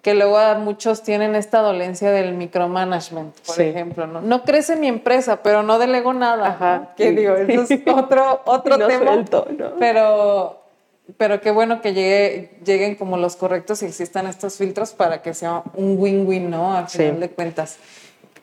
que 0.03 0.15
luego 0.15 0.39
muchos 0.59 1.05
tienen 1.05 1.37
esta 1.37 1.61
dolencia 1.61 2.11
del 2.11 2.35
micromanagement, 2.35 3.39
por 3.47 3.61
ejemplo, 3.61 4.09
¿no? 4.09 4.23
No 4.23 4.43
crece 4.43 4.75
mi 4.75 4.89
empresa, 4.89 5.41
pero 5.45 5.63
no 5.63 5.79
delego 5.79 6.13
nada, 6.15 6.49
Ajá, 6.49 6.89
¿Qué 6.97 7.13
digo? 7.13 7.37
Eso 7.37 7.73
es 7.73 7.81
otro, 7.87 8.43
otro 8.45 8.89
tema, 8.89 9.15
¿no? 9.15 9.45
pero 9.79 10.60
pero 11.17 11.41
qué 11.41 11.51
bueno 11.51 11.81
que 11.81 11.95
llegue, 11.95 12.51
lleguen 12.65 12.95
como 12.95 13.17
los 13.17 13.37
correctos 13.37 13.83
y 13.83 13.87
existan 13.87 14.27
estos 14.27 14.57
filtros 14.57 14.93
para 14.93 15.23
que 15.23 15.35
sea 15.35 15.63
un 15.75 15.97
win-win, 15.99 16.51
¿no? 16.51 16.77
Al 16.77 16.89
final 16.89 17.21
de 17.21 17.31
cuentas. 17.31 17.79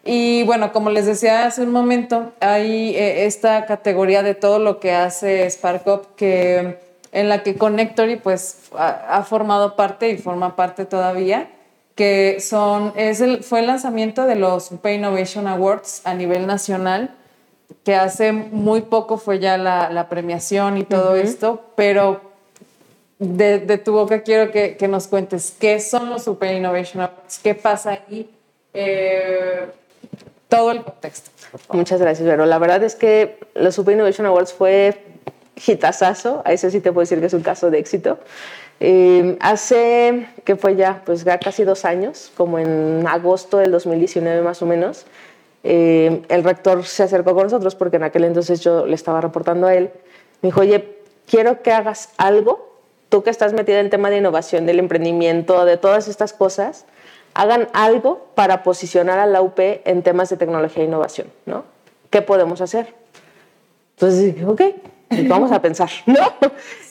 Y 0.03 0.43
bueno, 0.43 0.71
como 0.71 0.89
les 0.89 1.05
decía 1.05 1.45
hace 1.45 1.63
un 1.63 1.71
momento, 1.71 2.31
hay 2.39 2.95
eh, 2.95 3.25
esta 3.25 3.65
categoría 3.65 4.23
de 4.23 4.35
todo 4.35 4.57
lo 4.57 4.79
que 4.79 4.93
hace 4.93 5.49
SparkUp 5.49 6.15
que 6.15 6.79
en 7.11 7.29
la 7.29 7.43
que 7.43 7.55
Connectory 7.55 8.17
pues 8.17 8.69
ha, 8.77 9.23
formado 9.23 9.75
parte 9.75 10.09
y 10.09 10.17
forma 10.17 10.55
parte 10.55 10.85
todavía, 10.85 11.49
que 11.95 12.39
son, 12.39 12.93
es 12.95 13.21
el, 13.21 13.43
fue 13.43 13.61
el 13.61 13.67
lanzamiento 13.67 14.25
de 14.25 14.35
los 14.35 14.71
UP 14.71 14.85
Innovation 14.85 15.47
Awards 15.47 16.01
a 16.05 16.13
nivel 16.13 16.47
nacional, 16.47 17.15
que 17.83 17.95
hace 17.95 18.31
muy 18.31 18.81
poco 18.81 19.17
fue 19.17 19.39
ya 19.39 19.57
la, 19.57 19.89
la 19.89 20.09
premiación 20.09 20.77
y 20.77 20.83
todo 20.83 21.15
esto, 21.15 21.65
pero 21.75 22.26
de, 23.19 23.77
tu 23.77 23.93
boca 23.93 24.21
quiero 24.21 24.51
que, 24.51 24.77
que, 24.77 24.87
nos 24.87 25.07
cuentes 25.07 25.55
qué 25.59 25.79
son 25.79 26.09
los 26.09 26.23
Super 26.23 26.55
Innovation 26.55 27.01
Awards, 27.01 27.39
qué 27.41 27.55
pasa 27.55 27.99
ahí, 28.07 28.29
eh, 28.73 29.67
todo 30.47 30.71
el 30.71 30.83
contexto. 30.83 31.31
Muchas 31.71 31.99
gracias, 31.99 32.27
Vero. 32.27 32.45
La 32.45 32.59
verdad 32.59 32.83
es 32.83 32.95
que 32.95 33.39
los 33.55 33.75
Super 33.75 33.95
Innovation 33.95 34.27
Awards 34.27 34.53
fue 34.53 34.97
hitazazo, 35.65 36.43
a 36.45 36.53
eso 36.53 36.69
sí 36.69 36.79
te 36.79 36.91
puedo 36.91 37.01
decir 37.03 37.19
que 37.19 37.25
es 37.25 37.33
un 37.33 37.41
caso 37.41 37.71
de 37.71 37.79
éxito. 37.79 38.19
Eh, 38.79 39.37
hace, 39.39 40.27
que 40.43 40.55
fue 40.55 40.75
ya, 40.75 41.01
pues 41.03 41.23
ya 41.23 41.39
casi 41.39 41.63
dos 41.63 41.85
años, 41.85 42.31
como 42.37 42.59
en 42.59 43.05
agosto 43.07 43.57
del 43.57 43.71
2019 43.71 44.43
más 44.43 44.61
o 44.61 44.67
menos, 44.67 45.05
eh, 45.63 46.21
el 46.29 46.43
rector 46.43 46.85
se 46.85 47.03
acercó 47.03 47.33
con 47.33 47.43
nosotros 47.45 47.73
porque 47.73 47.97
en 47.97 48.03
aquel 48.03 48.23
entonces 48.25 48.61
yo 48.61 48.85
le 48.85 48.93
estaba 48.93 49.19
reportando 49.19 49.65
a 49.65 49.73
él. 49.73 49.89
Me 50.41 50.49
dijo, 50.49 50.61
oye, 50.61 50.99
quiero 51.27 51.63
que 51.63 51.71
hagas 51.71 52.09
algo 52.17 52.66
tú 53.09 53.23
que 53.23 53.29
estás 53.29 53.53
metida 53.53 53.79
en 53.79 53.85
el 53.85 53.89
tema 53.89 54.09
de 54.09 54.17
innovación, 54.17 54.65
del 54.65 54.79
emprendimiento, 54.79 55.65
de 55.65 55.77
todas 55.77 56.07
estas 56.07 56.33
cosas, 56.33 56.85
hagan 57.33 57.67
algo 57.73 58.27
para 58.35 58.63
posicionar 58.63 59.19
a 59.19 59.25
la 59.25 59.41
UP 59.41 59.59
en 59.59 60.03
temas 60.03 60.29
de 60.29 60.37
tecnología 60.37 60.83
e 60.83 60.87
innovación, 60.87 61.27
¿no? 61.45 61.63
¿Qué 62.09 62.21
podemos 62.21 62.61
hacer? 62.61 62.93
Entonces 63.95 64.33
dije, 64.33 64.45
ok, 64.45 64.61
pues 65.07 65.27
vamos 65.27 65.51
a 65.51 65.61
pensar, 65.61 65.89
¿no? 66.05 66.33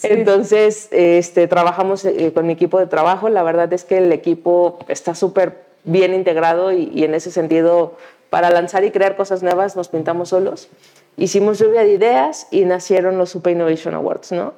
Entonces, 0.03 0.89
este, 0.91 1.49
trabajamos 1.49 2.05
eh, 2.05 2.33
con 2.33 2.47
mi 2.47 2.53
equipo 2.53 2.79
de 2.79 2.87
trabajo. 2.87 3.29
La 3.29 3.43
verdad 3.43 3.73
es 3.73 3.85
que 3.85 3.99
el 3.99 4.13
equipo 4.13 4.79
está 4.89 5.15
súper 5.15 5.65
bien 5.85 6.15
integrado 6.15 6.73
y, 6.73 6.91
y, 6.95 7.05
en 7.05 7.15
ese 7.15 7.31
sentido, 7.31 7.97
para 8.31 8.51
lanzar 8.51 8.85
y 8.85 8.91
crear 8.91 9.17
cosas 9.17 9.43
nuevas, 9.43 9.77
nos 9.77 9.89
pintamos 9.89 10.31
solos. 10.31 10.69
Hicimos 11.17 11.59
lluvia 11.59 11.83
de 11.83 11.93
ideas 11.93 12.49
y 12.51 12.65
nacieron 12.65 13.19
los 13.19 13.35
UP 13.35 13.47
Innovation 13.49 13.95
Awards, 13.95 14.33
¿no? 14.33 14.55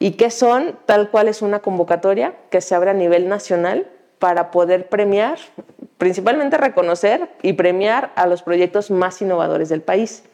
Y 0.00 0.12
qué 0.12 0.30
son, 0.30 0.76
tal 0.86 1.10
cual 1.10 1.28
es 1.28 1.42
una 1.42 1.60
convocatoria 1.60 2.34
que 2.48 2.62
se 2.62 2.74
abre 2.74 2.90
a 2.90 2.94
nivel 2.94 3.28
nacional 3.28 3.86
para 4.18 4.50
poder 4.50 4.88
premiar, 4.88 5.38
principalmente 5.98 6.56
reconocer 6.56 7.28
y 7.42 7.52
premiar 7.52 8.10
a 8.16 8.26
los 8.26 8.42
proyectos 8.42 8.90
más 8.90 9.22
innovadores 9.22 9.68
del 9.68 9.82
país. 9.82 10.24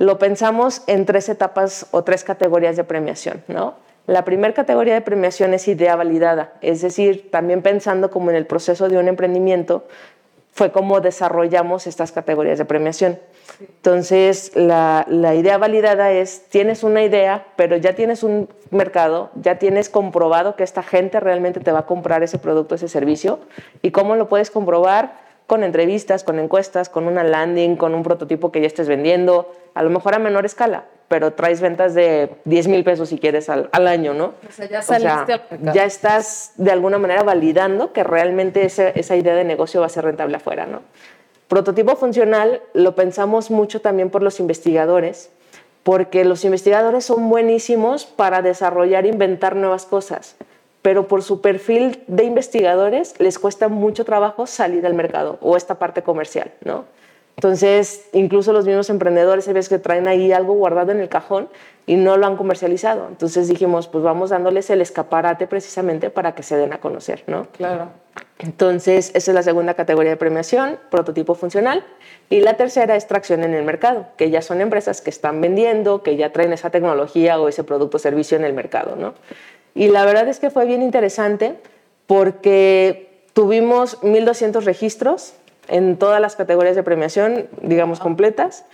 lo 0.00 0.18
pensamos 0.18 0.82
en 0.88 1.06
tres 1.06 1.28
etapas 1.28 1.86
o 1.92 2.02
tres 2.02 2.24
categorías 2.24 2.76
de 2.76 2.82
premiación, 2.82 3.44
¿no? 3.46 3.74
La 4.06 4.24
primera 4.24 4.52
categoría 4.52 4.92
de 4.94 5.00
premiación 5.00 5.54
es 5.54 5.68
idea 5.68 5.94
validada, 5.94 6.52
es 6.60 6.82
decir, 6.82 7.30
también 7.30 7.62
pensando 7.62 8.10
como 8.10 8.30
en 8.30 8.36
el 8.36 8.44
proceso 8.44 8.88
de 8.88 8.98
un 8.98 9.06
emprendimiento, 9.06 9.86
fue 10.54 10.70
como 10.70 11.00
desarrollamos 11.00 11.88
estas 11.88 12.12
categorías 12.12 12.58
de 12.58 12.64
premiación. 12.64 13.18
Entonces, 13.60 14.52
la, 14.54 15.04
la, 15.08 15.34
idea 15.34 15.58
validada 15.58 16.12
es, 16.12 16.48
tienes 16.48 16.84
una 16.84 17.02
idea, 17.02 17.48
pero 17.56 17.76
ya 17.76 17.94
tienes 17.94 18.22
un 18.22 18.48
mercado, 18.70 19.30
ya 19.34 19.58
tienes 19.58 19.88
comprobado 19.88 20.54
que 20.54 20.62
esta 20.62 20.84
gente 20.84 21.18
realmente 21.18 21.58
te 21.58 21.72
va 21.72 21.80
a 21.80 21.86
comprar 21.86 22.22
ese 22.22 22.38
producto, 22.38 22.76
ese 22.76 22.88
servicio. 22.88 23.40
¿Y 23.82 23.90
cómo 23.90 24.14
lo 24.14 24.28
puedes 24.28 24.52
comprobar? 24.52 25.23
Con 25.46 25.62
entrevistas, 25.62 26.24
con 26.24 26.38
encuestas, 26.38 26.88
con 26.88 27.06
una 27.06 27.22
landing, 27.22 27.76
con 27.76 27.94
un 27.94 28.02
prototipo 28.02 28.50
que 28.50 28.60
ya 28.60 28.66
estés 28.66 28.88
vendiendo, 28.88 29.52
a 29.74 29.82
lo 29.82 29.90
mejor 29.90 30.14
a 30.14 30.18
menor 30.18 30.46
escala, 30.46 30.84
pero 31.08 31.32
traes 31.34 31.60
ventas 31.60 31.94
de 31.94 32.30
10 32.44 32.68
mil 32.68 32.84
pesos 32.84 33.10
si 33.10 33.18
quieres 33.18 33.50
al, 33.50 33.68
año, 33.86 34.14
¿no? 34.14 34.34
O 34.48 34.52
sea, 34.52 34.66
ya 34.66 34.82
saliste 34.82 35.40
Ya 35.74 35.84
estás 35.84 36.52
de 36.56 36.70
alguna 36.70 36.98
manera 36.98 37.22
validando 37.22 37.92
que 37.92 38.04
realmente 38.04 38.64
esa 38.64 39.16
idea 39.16 39.34
de 39.34 39.44
negocio 39.44 39.80
va 39.80 39.86
a 39.86 39.90
ser 39.90 40.04
rentable 40.04 40.36
afuera, 40.36 40.66
¿no? 40.66 40.80
Prototipo 41.48 41.94
funcional 41.96 42.62
lo 42.72 42.94
pensamos 42.94 43.50
mucho 43.50 43.82
también 43.82 44.08
por 44.08 44.22
los 44.22 44.40
investigadores, 44.40 45.30
porque 45.82 46.24
los 46.24 46.46
investigadores 46.46 47.04
son 47.04 47.28
buenísimos 47.28 48.06
para 48.06 48.40
desarrollar 48.40 49.04
e 49.04 49.08
inventar 49.08 49.54
nuevas 49.54 49.84
cosas 49.84 50.36
pero 50.84 51.08
por 51.08 51.22
su 51.22 51.40
perfil 51.40 52.02
de 52.08 52.24
investigadores 52.24 53.18
les 53.18 53.38
cuesta 53.38 53.68
mucho 53.68 54.04
trabajo 54.04 54.46
salir 54.46 54.84
al 54.84 54.92
mercado 54.92 55.38
o 55.40 55.56
esta 55.56 55.78
parte 55.78 56.02
comercial, 56.02 56.52
¿no? 56.62 56.84
Entonces, 57.36 58.06
incluso 58.12 58.52
los 58.52 58.66
mismos 58.66 58.90
emprendedores, 58.90 59.48
hay 59.48 59.54
veces 59.54 59.70
que 59.70 59.78
traen 59.78 60.06
ahí 60.06 60.30
algo 60.30 60.52
guardado 60.52 60.92
en 60.92 61.00
el 61.00 61.08
cajón 61.08 61.48
y 61.86 61.96
no 61.96 62.18
lo 62.18 62.26
han 62.26 62.36
comercializado. 62.36 63.08
Entonces 63.08 63.48
dijimos, 63.48 63.88
pues 63.88 64.04
vamos 64.04 64.28
dándoles 64.28 64.68
el 64.68 64.82
escaparate 64.82 65.46
precisamente 65.46 66.10
para 66.10 66.34
que 66.34 66.42
se 66.42 66.54
den 66.54 66.74
a 66.74 66.78
conocer, 66.80 67.24
¿no? 67.28 67.46
Claro. 67.52 67.88
Entonces, 68.38 69.10
esa 69.14 69.30
es 69.30 69.34
la 69.34 69.42
segunda 69.42 69.74
categoría 69.74 70.10
de 70.10 70.16
premiación, 70.16 70.78
prototipo 70.90 71.34
funcional. 71.34 71.84
Y 72.28 72.40
la 72.40 72.54
tercera 72.54 72.94
es 72.94 73.06
tracción 73.06 73.42
en 73.42 73.54
el 73.54 73.64
mercado, 73.64 74.08
que 74.16 74.30
ya 74.30 74.42
son 74.42 74.60
empresas 74.60 75.00
que 75.00 75.10
están 75.10 75.40
vendiendo, 75.40 76.02
que 76.02 76.16
ya 76.16 76.30
traen 76.30 76.52
esa 76.52 76.70
tecnología 76.70 77.40
o 77.40 77.48
ese 77.48 77.64
producto 77.64 77.96
o 77.96 78.00
servicio 78.00 78.36
en 78.36 78.44
el 78.44 78.52
mercado, 78.52 78.96
¿no? 78.96 79.14
Y 79.74 79.88
la 79.88 80.04
verdad 80.04 80.28
es 80.28 80.38
que 80.38 80.50
fue 80.50 80.66
bien 80.66 80.82
interesante 80.82 81.56
porque 82.06 83.24
tuvimos 83.32 84.00
1.200 84.02 84.62
registros 84.64 85.34
en 85.68 85.96
todas 85.96 86.20
las 86.20 86.36
categorías 86.36 86.76
de 86.76 86.82
premiación, 86.82 87.48
digamos, 87.62 87.98
completas. 87.98 88.64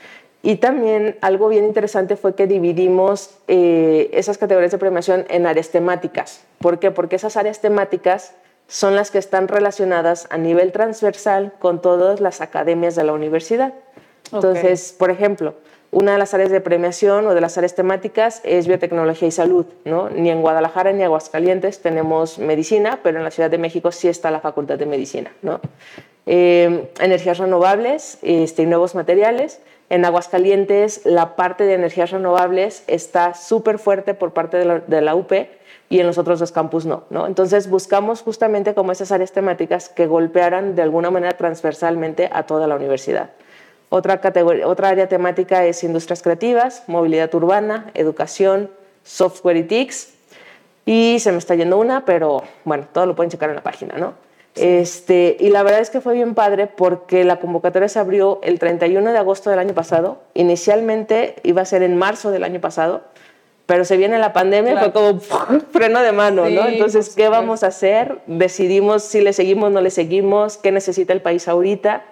Y 0.42 0.56
también 0.56 1.16
algo 1.20 1.48
bien 1.48 1.64
interesante 1.64 2.16
fue 2.16 2.34
que 2.34 2.46
dividimos 2.46 3.36
eh, 3.46 4.10
esas 4.12 4.38
categorías 4.38 4.72
de 4.72 4.78
premiación 4.78 5.26
en 5.28 5.46
áreas 5.46 5.70
temáticas. 5.70 6.42
¿Por 6.58 6.78
qué? 6.78 6.90
Porque 6.90 7.16
esas 7.16 7.36
áreas 7.36 7.60
temáticas 7.60 8.32
son 8.66 8.94
las 8.94 9.10
que 9.10 9.18
están 9.18 9.48
relacionadas 9.48 10.26
a 10.30 10.38
nivel 10.38 10.72
transversal 10.72 11.52
con 11.58 11.82
todas 11.82 12.20
las 12.20 12.40
academias 12.40 12.94
de 12.94 13.04
la 13.04 13.12
universidad. 13.12 13.74
Entonces, 14.32 14.94
por 14.96 15.10
ejemplo, 15.10 15.54
una 15.92 16.12
de 16.12 16.18
las 16.18 16.34
áreas 16.34 16.50
de 16.50 16.60
premiación 16.60 17.26
o 17.26 17.34
de 17.34 17.40
las 17.40 17.58
áreas 17.58 17.74
temáticas 17.74 18.40
es 18.44 18.66
biotecnología 18.66 19.26
y 19.28 19.32
salud. 19.32 19.66
¿no? 19.84 20.08
Ni 20.08 20.30
en 20.30 20.40
Guadalajara 20.40 20.92
ni 20.92 21.00
en 21.00 21.06
Aguascalientes 21.06 21.80
tenemos 21.80 22.38
medicina, 22.38 23.00
pero 23.02 23.18
en 23.18 23.24
la 23.24 23.30
Ciudad 23.30 23.50
de 23.50 23.58
México 23.58 23.90
sí 23.90 24.08
está 24.08 24.30
la 24.30 24.40
Facultad 24.40 24.78
de 24.78 24.86
Medicina. 24.86 25.32
¿no? 25.42 25.60
Eh, 26.26 26.90
energías 27.00 27.38
renovables 27.38 28.18
este, 28.22 28.62
y 28.62 28.66
nuevos 28.66 28.94
materiales. 28.94 29.60
En 29.88 30.04
Aguascalientes 30.04 31.00
la 31.04 31.34
parte 31.34 31.64
de 31.64 31.74
energías 31.74 32.12
renovables 32.12 32.84
está 32.86 33.34
súper 33.34 33.80
fuerte 33.80 34.14
por 34.14 34.32
parte 34.32 34.56
de 34.56 34.64
la, 34.64 34.78
de 34.78 35.12
UP 35.12 35.32
y 35.88 35.98
en 35.98 36.06
los 36.06 36.18
otros 36.18 36.38
dos 36.38 36.52
campus 36.52 36.86
no, 36.86 37.02
no. 37.10 37.26
Entonces 37.26 37.68
buscamos 37.68 38.22
justamente 38.22 38.74
como 38.74 38.92
esas 38.92 39.10
áreas 39.10 39.32
temáticas 39.32 39.88
que 39.88 40.06
golpearan 40.06 40.76
de 40.76 40.82
alguna 40.82 41.10
manera 41.10 41.36
transversalmente 41.36 42.30
a 42.32 42.44
toda 42.44 42.68
la 42.68 42.76
universidad. 42.76 43.30
Otra, 43.90 44.20
categoría, 44.20 44.66
otra 44.68 44.88
área 44.88 45.08
temática 45.08 45.66
es 45.66 45.82
industrias 45.84 46.22
creativas, 46.22 46.84
movilidad 46.86 47.34
urbana, 47.34 47.90
educación, 47.94 48.70
software 49.02 49.56
y 49.56 49.64
TICs. 49.64 50.14
Y 50.86 51.18
se 51.18 51.32
me 51.32 51.38
está 51.38 51.56
yendo 51.56 51.76
una, 51.76 52.04
pero 52.04 52.44
bueno, 52.64 52.86
todo 52.92 53.06
lo 53.06 53.16
pueden 53.16 53.30
checar 53.30 53.50
en 53.50 53.56
la 53.56 53.62
página, 53.62 53.96
¿no? 53.98 54.14
Este, 54.54 55.36
y 55.38 55.50
la 55.50 55.62
verdad 55.62 55.80
es 55.80 55.90
que 55.90 56.00
fue 56.00 56.14
bien 56.14 56.34
padre 56.34 56.66
porque 56.66 57.24
la 57.24 57.38
convocatoria 57.38 57.88
se 57.88 57.98
abrió 57.98 58.40
el 58.42 58.58
31 58.58 59.12
de 59.12 59.18
agosto 59.18 59.50
del 59.50 59.58
año 59.58 59.74
pasado. 59.74 60.18
Inicialmente 60.34 61.36
iba 61.42 61.62
a 61.62 61.64
ser 61.64 61.82
en 61.82 61.96
marzo 61.96 62.30
del 62.30 62.44
año 62.44 62.60
pasado, 62.60 63.02
pero 63.66 63.84
se 63.84 63.96
viene 63.96 64.18
la 64.18 64.32
pandemia 64.32 64.74
y 64.74 64.78
fue 64.78 64.92
como 64.92 65.20
freno 65.72 66.00
de 66.00 66.12
mano, 66.12 66.48
¿no? 66.48 66.66
Entonces, 66.66 67.14
¿qué 67.16 67.28
vamos 67.28 67.62
a 67.62 67.68
hacer? 67.68 68.18
Decidimos 68.26 69.02
si 69.02 69.20
le 69.20 69.32
seguimos, 69.32 69.70
no 69.70 69.80
le 69.80 69.90
seguimos, 69.90 70.56
qué 70.56 70.72
necesita 70.72 71.12
el 71.12 71.22
país 71.22 71.48
ahorita. 71.48 72.04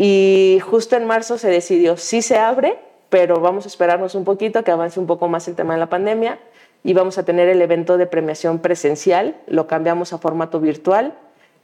Y 0.00 0.60
justo 0.62 0.94
en 0.94 1.06
marzo 1.06 1.38
se 1.38 1.50
decidió, 1.50 1.96
sí 1.96 2.22
se 2.22 2.38
abre, 2.38 2.78
pero 3.08 3.40
vamos 3.40 3.64
a 3.64 3.68
esperarnos 3.68 4.14
un 4.14 4.24
poquito, 4.24 4.62
que 4.62 4.70
avance 4.70 5.00
un 5.00 5.08
poco 5.08 5.26
más 5.26 5.48
el 5.48 5.56
tema 5.56 5.74
de 5.74 5.80
la 5.80 5.88
pandemia 5.88 6.38
y 6.84 6.92
vamos 6.92 7.18
a 7.18 7.24
tener 7.24 7.48
el 7.48 7.60
evento 7.60 7.98
de 7.98 8.06
premiación 8.06 8.60
presencial, 8.60 9.34
lo 9.48 9.66
cambiamos 9.66 10.12
a 10.12 10.18
formato 10.18 10.60
virtual. 10.60 11.14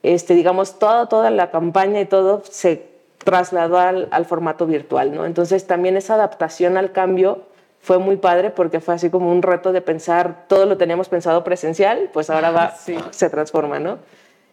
Este, 0.02 0.34
digamos, 0.34 0.80
toda, 0.80 1.08
toda 1.08 1.30
la 1.30 1.52
campaña 1.52 2.00
y 2.00 2.06
todo 2.06 2.42
se 2.50 2.88
trasladó 3.18 3.78
al, 3.78 4.08
al, 4.10 4.24
formato 4.24 4.66
virtual, 4.66 5.14
¿no? 5.14 5.26
Entonces 5.26 5.68
también 5.68 5.96
esa 5.96 6.14
adaptación 6.14 6.76
al 6.76 6.90
cambio 6.90 7.42
fue 7.80 7.98
muy 7.98 8.16
padre 8.16 8.50
porque 8.50 8.80
fue 8.80 8.94
así 8.94 9.10
como 9.10 9.30
un 9.30 9.42
reto 9.42 9.72
de 9.72 9.80
pensar, 9.80 10.46
todo 10.48 10.66
lo 10.66 10.76
teníamos 10.76 11.08
pensado 11.08 11.44
presencial, 11.44 12.10
pues 12.12 12.30
ahora 12.30 12.50
va, 12.50 12.74
se 13.12 13.30
transforma, 13.30 13.78
¿no? 13.78 13.98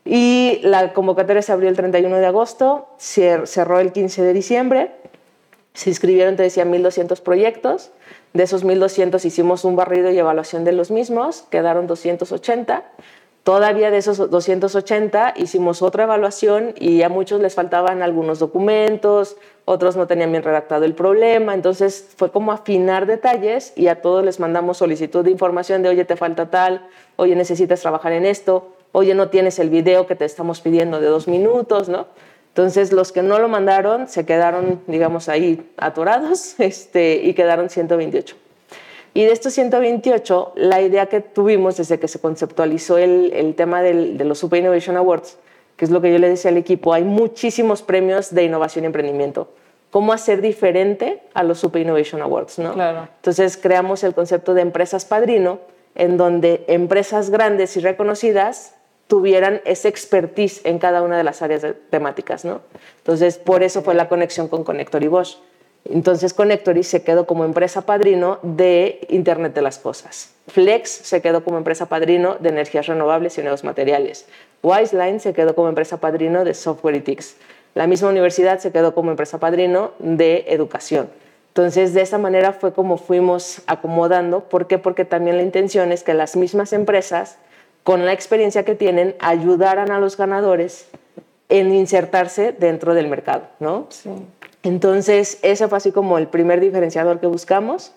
Y 0.04 0.60
la 0.64 0.94
convocatoria 0.94 1.42
se 1.42 1.52
abrió 1.52 1.70
el 1.70 1.76
31 1.76 2.18
de 2.18 2.26
agosto, 2.26 2.88
cerró 2.98 3.80
el 3.80 3.92
15 3.92 4.24
de 4.24 4.34
diciembre, 4.34 4.92
se 5.74 5.90
inscribieron, 5.90 6.36
te 6.36 6.44
decía, 6.44 6.66
1.200 6.66 7.22
proyectos. 7.22 7.92
De 8.34 8.44
esos 8.44 8.66
1.200 8.66 9.24
hicimos 9.26 9.64
un 9.66 9.76
barrido 9.76 10.10
y 10.10 10.18
evaluación 10.18 10.64
de 10.64 10.72
los 10.72 10.92
mismos, 10.92 11.46
quedaron 11.50 11.88
280. 11.88 12.84
Todavía 13.44 13.90
de 13.90 13.98
esos 13.98 14.18
280 14.30 15.34
hicimos 15.36 15.82
otra 15.82 16.04
evaluación 16.04 16.76
y 16.78 17.02
a 17.02 17.10
muchos 17.10 17.42
les 17.42 17.56
faltaban 17.56 18.04
algunos 18.04 18.38
documentos, 18.38 19.36
otros 19.66 19.96
no 19.96 20.06
tenían 20.06 20.32
bien 20.32 20.44
redactado 20.44 20.86
el 20.86 20.94
problema, 20.94 21.56
entonces 21.56 22.08
fue 22.18 22.32
como 22.32 22.52
afinar 22.52 23.08
detalles 23.08 23.74
y 23.76 23.88
a 23.88 24.00
todos 24.02 24.24
les 24.24 24.40
mandamos 24.40 24.78
solicitud 24.78 25.24
de 25.26 25.32
información 25.32 25.82
de, 25.82 25.90
oye, 25.90 26.06
te 26.06 26.16
falta 26.16 26.52
tal, 26.52 26.88
oye, 27.16 27.36
necesitas 27.36 27.82
trabajar 27.82 28.12
en 28.12 28.28
esto, 28.28 28.76
oye, 28.92 29.14
no 29.16 29.30
tienes 29.30 29.60
el 29.60 29.70
video 29.70 30.08
que 30.08 30.16
te 30.16 30.26
estamos 30.26 30.62
pidiendo 30.62 31.00
de 31.00 31.08
dos 31.08 31.28
minutos, 31.28 31.90
¿no? 31.90 32.08
Entonces, 32.50 32.92
los 32.92 33.14
que 33.14 33.24
no 33.24 33.40
lo 33.40 33.48
mandaron 33.48 34.10
se 34.10 34.26
quedaron, 34.26 34.82
digamos, 34.88 35.30
ahí 35.30 35.70
atorados 35.78 36.56
este, 36.60 37.22
y 37.24 37.34
quedaron 37.34 37.70
128. 37.70 38.36
Y 39.14 39.24
de 39.24 39.32
estos 39.32 39.54
128, 39.54 40.54
la 40.56 40.82
idea 40.82 41.06
que 41.08 41.22
tuvimos 41.22 41.78
desde 41.78 42.00
que 42.00 42.08
se 42.08 42.20
conceptualizó 42.20 42.98
el, 42.98 43.32
el 43.34 43.56
tema 43.56 43.82
del, 43.82 44.18
de 44.18 44.26
los 44.26 44.40
Super 44.40 44.60
Innovation 44.60 44.96
Awards, 44.98 45.38
que 45.76 45.86
es 45.86 45.92
lo 45.92 46.02
que 46.02 46.12
yo 46.12 46.20
le 46.20 46.30
decía 46.30 46.52
al 46.52 46.58
equipo, 46.58 46.94
hay 46.94 47.04
muchísimos 47.04 47.82
premios 47.82 48.34
de 48.34 48.44
innovación 48.44 48.84
y 48.84 48.88
emprendimiento. 48.88 49.50
¿Cómo 49.90 50.14
hacer 50.14 50.42
diferente 50.42 51.22
a 51.34 51.44
los 51.44 51.60
Super 51.60 51.82
Innovation 51.82 52.22
Awards? 52.22 52.60
¿no? 52.60 52.74
Claro. 52.74 53.10
Entonces 53.18 53.58
creamos 53.58 54.04
el 54.04 54.14
concepto 54.14 54.54
de 54.54 54.62
empresas 54.62 55.04
padrino, 55.04 55.60
en 55.96 56.16
donde 56.16 56.64
empresas 56.68 57.30
grandes 57.30 57.76
y 57.76 57.82
reconocidas 57.82 58.76
tuvieran 59.12 59.60
esa 59.66 59.90
expertise 59.90 60.62
en 60.64 60.80
cada 60.80 61.02
una 61.02 61.18
de 61.18 61.26
las 61.26 61.42
áreas 61.42 61.66
temáticas, 61.90 62.46
¿no? 62.46 62.62
Entonces, 63.00 63.38
por 63.38 63.62
eso 63.62 63.82
fue 63.82 63.94
la 63.94 64.08
conexión 64.08 64.48
con 64.48 64.64
Connector 64.64 65.04
y 65.04 65.10
Bosch. 65.10 65.36
Entonces, 65.84 66.34
Connectory 66.34 66.82
se 66.84 67.04
quedó 67.04 67.28
como 67.28 67.44
empresa 67.44 67.82
padrino 67.82 68.40
de 68.42 69.06
Internet 69.10 69.54
de 69.54 69.62
las 69.64 69.80
Cosas. 69.80 70.32
Flex 70.48 70.90
se 70.90 71.22
quedó 71.22 71.44
como 71.44 71.58
empresa 71.58 71.88
padrino 71.88 72.38
de 72.40 72.48
energías 72.48 72.88
renovables 72.88 73.38
y 73.38 73.42
nuevos 73.42 73.66
materiales. 73.66 74.28
Wiseline 74.64 75.20
se 75.20 75.34
quedó 75.34 75.56
como 75.56 75.68
empresa 75.68 75.98
padrino 76.00 76.46
de 76.46 76.54
Software 76.54 76.96
y 76.96 77.02
TICS. 77.02 77.36
La 77.74 77.88
misma 77.88 78.08
universidad 78.08 78.60
se 78.60 78.72
quedó 78.72 78.96
como 78.96 79.12
empresa 79.12 79.42
padrino 79.42 79.92
de 80.00 80.46
educación. 80.48 81.10
Entonces, 81.50 81.94
de 81.94 82.00
esa 82.00 82.18
manera 82.18 82.54
fue 82.54 82.72
como 82.72 82.96
fuimos 82.96 83.62
acomodando. 83.68 84.46
¿Por 84.46 84.68
qué? 84.68 84.78
Porque 84.78 85.04
también 85.04 85.36
la 85.36 85.44
intención 85.44 85.92
es 85.92 86.02
que 86.02 86.14
las 86.14 86.38
mismas 86.38 86.72
empresas 86.72 87.40
con 87.84 88.06
la 88.06 88.14
experiencia 88.14 88.64
que 88.64 88.76
tienen, 88.76 89.16
ayudaran 89.20 89.92
a 89.92 90.00
los 90.00 90.18
ganadores 90.18 90.88
en 91.50 91.74
insertarse 91.74 92.54
dentro 92.54 92.94
del 92.94 93.08
mercado, 93.08 93.44
¿no? 93.60 93.88
Entonces, 94.64 95.40
ese 95.42 95.68
fue 95.68 95.78
así 95.78 95.92
como 95.92 96.18
el 96.18 96.28
primer 96.28 96.60
diferenciador 96.60 97.20
que 97.20 97.28
buscamos. 97.28 97.94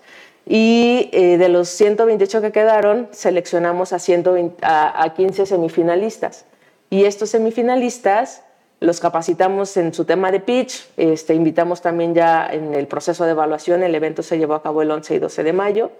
Y 0.47 1.09
eh, 1.13 1.39
de 1.39 1.49
los 1.49 1.69
128 1.69 2.43
que 2.43 2.53
quedaron, 2.53 3.09
seleccionamos 3.13 3.93
a, 3.93 3.99
120, 3.99 4.57
a, 4.63 5.13
15 5.15 5.47
semifinalistas. 5.47 6.45
Y 6.91 7.05
estos 7.05 7.31
semifinalistas 7.31 8.43
los 8.81 9.01
capacitamos 9.01 9.77
en 9.77 9.95
su 9.95 10.05
tema 10.05 10.31
de 10.31 10.41
pitch, 10.41 10.87
este, 10.97 11.35
invitamos 11.35 11.81
también 11.81 12.15
ya 12.15 12.47
en 12.53 12.75
el 12.75 12.87
proceso 12.87 13.25
de 13.25 13.31
evaluación, 13.31 13.83
el 13.83 13.95
evento 13.95 14.23
se 14.23 14.37
llevó 14.37 14.55
a 14.55 14.63
cabo 14.63 14.83
el 14.83 14.91
11 14.91 15.15
y 15.15 15.19
12 15.19 15.43
de 15.43 15.53
mayo, 15.53 15.91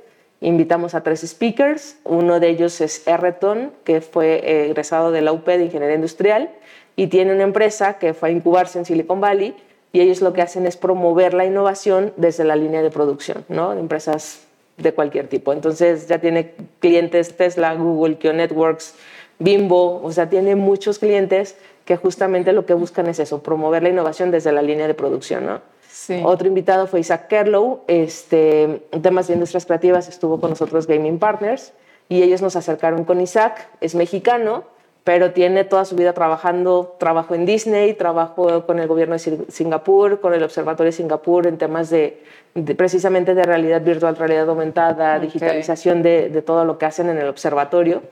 invitamos 0.45 0.95
a 0.95 1.03
tres 1.03 1.21
speakers, 1.21 1.97
uno 2.05 2.39
de 2.39 2.49
ellos 2.49 2.81
es 2.81 3.07
Erreton, 3.07 3.73
que 3.85 4.01
fue 4.01 4.35
eh, 4.45 4.67
egresado 4.67 5.11
de 5.11 5.23
la 5.23 5.33
UP 5.33 5.47
de 5.47 5.65
Ingeniería 5.65 5.97
Industrial 5.97 6.51
y 6.97 7.07
tiene 7.09 7.33
una 7.33 7.43
empresa 7.43 7.99
que 7.99 8.15
fue 8.15 8.29
a 8.29 8.33
incubarse 8.33 8.79
en 8.79 8.85
Silicon 8.85 9.21
Valley 9.21 9.57
y 9.93 10.01
ellos 10.01 10.21
lo 10.21 10.33
que 10.33 10.43
hacen 10.43 10.67
es 10.67 10.77
promover 10.77 11.35
la 11.35 11.45
innovación 11.45 12.13
desde 12.17 12.45
la 12.45 12.57
línea 12.57 12.83
de 12.83 12.91
producción, 12.91 13.45
¿no? 13.49 13.75
de 13.75 13.81
empresas 13.81 14.43
de 14.77 14.93
cualquier 14.93 15.29
tipo. 15.29 15.53
Entonces 15.53 16.09
ya 16.09 16.19
tiene 16.19 16.53
clientes 16.81 17.37
Tesla, 17.37 17.75
Google, 17.75 18.19
Kio 18.19 18.33
Networks, 18.33 18.95
Bimbo, 19.39 20.03
o 20.03 20.13
sea, 20.13 20.29
tiene 20.29 20.57
muchos 20.57 20.99
clientes 20.99 21.57
que 21.85 21.97
justamente 21.97 22.53
lo 22.53 22.67
que 22.67 22.75
buscan 22.75 23.07
es 23.07 23.19
eso, 23.19 23.43
promover 23.43 23.83
la 23.83 23.89
innovación 23.89 24.31
desde 24.31 24.53
la 24.53 24.63
línea 24.63 24.87
de 24.87 24.95
producción, 24.95 25.47
¿no? 25.47 25.74
Sí. 26.05 26.21
Otro 26.23 26.47
invitado 26.47 26.87
fue 26.87 27.01
Isaac 27.01 27.29
Kerlow, 27.29 27.81
este, 27.87 28.83
temas 29.01 29.27
de 29.27 29.35
industrias 29.35 29.65
creativas 29.65 30.07
estuvo 30.07 30.39
con 30.39 30.51
nosotros 30.51 30.87
Gaming 30.87 31.19
Partners 31.19 31.73
y 32.11 32.23
ellos 32.23 32.43
nos 32.43 32.57
acercaron 32.57 33.05
con 33.05 33.23
Isaac, 33.23 33.69
es 33.81 33.95
mexicano, 33.95 34.65
pero 35.03 35.33
tiene 35.33 35.65
toda 35.65 35.87
su 35.87 35.97
vida 35.97 36.13
trabajando, 36.13 36.97
trabajo 36.99 37.35
en 37.35 37.47
Disney, 37.47 37.95
trabajo 37.95 38.67
con 38.67 38.81
el 38.81 38.87
gobierno 38.87 39.17
de 39.17 39.47
Singapur, 39.49 40.21
con 40.21 40.35
el 40.35 40.43
Observatorio 40.43 40.91
de 40.91 40.97
Singapur 40.97 41.47
en 41.47 41.57
temas 41.57 41.89
de, 41.89 42.23
precisamente 42.77 43.35
de 43.35 43.45
realidad 43.45 43.81
virtual, 43.81 44.15
realidad 44.17 44.51
aumentada, 44.51 45.19
digitalización 45.19 46.03
de, 46.03 46.29
de 46.29 46.43
todo 46.43 46.67
lo 46.67 46.77
que 46.77 46.85
hacen 46.85 47.09
en 47.09 47.17
el 47.17 47.29
observatorio. 47.29 48.03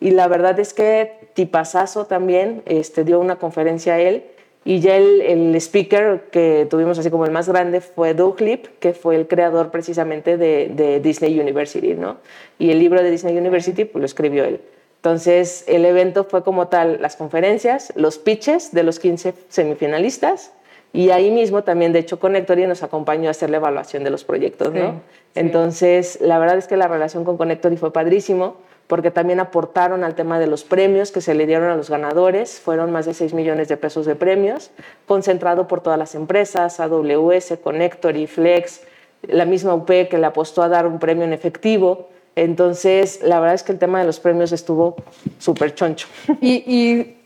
Y 0.00 0.10
la 0.10 0.28
verdad 0.28 0.60
es 0.60 0.74
que 0.74 1.30
Tipazazo 1.32 2.04
también 2.04 2.62
este, 2.66 3.04
dio 3.04 3.20
una 3.20 3.36
conferencia 3.36 3.94
a 3.94 4.00
él 4.00 4.24
y 4.68 4.80
ya 4.80 4.96
el, 4.96 5.22
el, 5.22 5.54
speaker 5.56 6.24
que 6.30 6.66
tuvimos 6.68 6.98
así 6.98 7.08
como 7.08 7.24
el 7.24 7.30
más 7.30 7.48
grande 7.48 7.80
fue 7.80 8.12
Doug 8.12 8.38
Lip, 8.42 8.66
que 8.80 8.92
fue 8.92 9.16
el 9.16 9.26
creador 9.26 9.70
precisamente 9.70 10.36
de, 10.36 10.68
de, 10.68 11.00
Disney 11.00 11.40
University, 11.40 11.94
¿no? 11.94 12.18
Y 12.58 12.70
el 12.70 12.78
libro 12.78 13.02
de 13.02 13.10
Disney 13.10 13.34
University 13.38 13.86
pues, 13.86 13.98
lo 13.98 14.04
escribió 14.04 14.44
él. 14.44 14.60
Entonces 14.96 15.64
el 15.68 15.86
evento 15.86 16.24
fue 16.24 16.44
como 16.44 16.68
tal 16.68 17.00
las 17.00 17.16
conferencias, 17.16 17.94
los 17.96 18.18
pitches 18.18 18.74
de 18.74 18.82
los 18.82 18.98
15 18.98 19.32
semifinalistas 19.48 20.52
y 20.92 21.12
ahí 21.12 21.30
mismo 21.30 21.64
también, 21.64 21.94
de 21.94 22.00
hecho, 22.00 22.18
Connectory 22.18 22.66
nos 22.66 22.82
acompañó 22.82 23.28
a 23.28 23.30
hacer 23.30 23.48
la 23.48 23.56
evaluación 23.56 24.04
de 24.04 24.10
los 24.10 24.24
proyectos, 24.24 24.74
¿no? 24.74 25.00
Entonces, 25.34 26.18
la 26.20 26.38
verdad 26.38 26.58
es 26.58 26.66
que 26.66 26.76
la 26.76 26.88
relación 26.88 27.24
con 27.24 27.38
Connectory 27.38 27.78
fue 27.78 27.90
padrísimo 27.90 28.56
porque 28.88 29.10
también 29.10 29.38
aportaron 29.38 30.02
al 30.02 30.14
tema 30.14 30.40
de 30.40 30.46
los 30.46 30.64
premios 30.64 31.12
que 31.12 31.20
se 31.20 31.34
le 31.34 31.46
dieron 31.46 31.70
a 31.70 31.76
los 31.76 31.90
ganadores. 31.90 32.58
Fueron 32.58 32.90
más 32.90 33.04
de 33.04 33.12
6 33.12 33.34
millones 33.34 33.68
de 33.68 33.76
pesos 33.76 34.06
de 34.06 34.16
premios, 34.16 34.70
concentrado 35.06 35.68
por 35.68 35.82
todas 35.82 35.98
las 35.98 36.14
empresas, 36.14 36.80
AWS, 36.80 37.58
Connectory, 37.62 38.26
Flex, 38.26 38.80
la 39.22 39.44
misma 39.44 39.74
UP 39.74 39.86
que 39.86 40.16
le 40.18 40.26
apostó 40.26 40.62
a 40.62 40.68
dar 40.68 40.86
un 40.86 40.98
premio 40.98 41.24
en 41.24 41.34
efectivo. 41.34 42.08
Entonces, 42.34 43.20
la 43.22 43.40
verdad 43.40 43.56
es 43.56 43.62
que 43.62 43.72
el 43.72 43.78
tema 43.78 44.00
de 44.00 44.06
los 44.06 44.20
premios 44.20 44.52
estuvo 44.52 44.96
súper 45.38 45.74
choncho. 45.74 46.08
¿Y, 46.40 47.16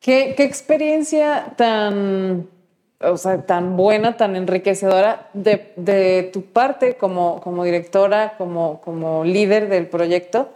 qué, 0.00 0.34
experiencia 0.36 1.54
tan, 1.56 2.46
o 3.00 3.16
sea, 3.16 3.40
tan 3.46 3.78
buena, 3.78 4.18
tan 4.18 4.36
enriquecedora 4.36 5.30
de, 5.32 5.72
de 5.76 6.28
tu 6.30 6.42
parte 6.42 6.96
como, 6.96 7.40
como 7.40 7.64
directora, 7.64 8.34
como, 8.36 8.82
como 8.82 9.24
líder 9.24 9.70
del 9.70 9.86
proyecto? 9.86 10.50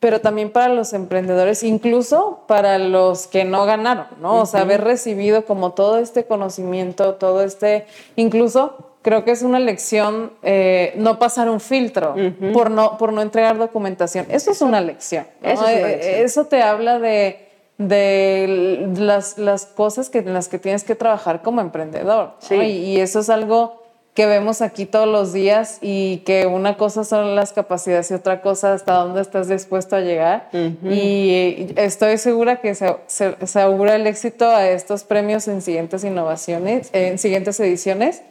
Pero 0.00 0.20
también 0.20 0.50
para 0.50 0.68
los 0.72 0.92
emprendedores, 0.92 1.62
incluso 1.62 2.44
para 2.46 2.78
los 2.78 3.26
que 3.26 3.44
no 3.44 3.64
ganaron, 3.66 4.06
¿no? 4.20 4.40
O 4.42 4.46
sea, 4.46 4.60
haber 4.60 4.84
recibido 4.84 5.44
como 5.44 5.72
todo 5.72 5.98
este 5.98 6.24
conocimiento, 6.24 7.14
todo 7.14 7.42
este, 7.42 7.86
incluso 8.14 8.76
creo 9.02 9.24
que 9.24 9.32
es 9.32 9.42
una 9.42 9.58
lección 9.58 10.32
eh, 10.42 10.92
no 10.96 11.18
pasar 11.18 11.48
un 11.48 11.60
filtro 11.60 12.14
por, 12.52 12.70
no, 12.70 12.96
por 12.98 13.12
no 13.12 13.22
entregar 13.22 13.58
documentación. 13.58 14.26
Eso 14.28 14.50
es 14.50 14.60
una 14.60 14.80
lección. 14.80 15.26
Eso, 15.42 15.66
eh, 15.68 16.22
Eso 16.22 16.44
te 16.44 16.62
habla 16.62 16.98
de, 16.98 17.48
de 17.78 18.88
las, 18.96 19.38
las, 19.38 19.66
cosas 19.66 20.10
que, 20.10 20.18
en 20.18 20.32
las 20.32 20.48
que 20.48 20.58
tienes 20.58 20.84
que 20.84 20.94
trabajar 20.94 21.42
como 21.42 21.60
emprendedor. 21.60 22.34
Sí. 22.38 22.54
y 22.54 23.00
eso 23.00 23.20
es 23.20 23.30
algo 23.30 23.87
que 24.18 24.26
vemos 24.26 24.62
aquí 24.62 24.84
todos 24.84 25.06
los 25.06 25.32
días 25.32 25.78
y 25.80 26.24
que 26.26 26.46
una 26.46 26.76
cosa 26.76 27.04
son 27.04 27.36
las 27.36 27.52
capacidades 27.52 28.10
y 28.10 28.14
otra 28.14 28.40
cosa 28.40 28.72
hasta 28.72 28.94
dónde 28.94 29.20
estás 29.20 29.46
dispuesto 29.46 29.94
a 29.94 30.00
llegar. 30.00 30.50
Y 30.52 31.72
estoy 31.76 32.18
segura 32.18 32.56
que 32.56 32.74
se, 32.74 32.96
se, 33.06 33.60
augura 33.60 33.94
el 33.94 34.08
éxito 34.08 34.50
a 34.50 34.68
estos 34.68 35.04
premios 35.04 35.46
en 35.46 35.62
siguientes 35.62 36.02
innovaciones, 36.02 36.90
en 36.92 37.16
siguientes 37.18 37.60
ediciones 37.60 38.22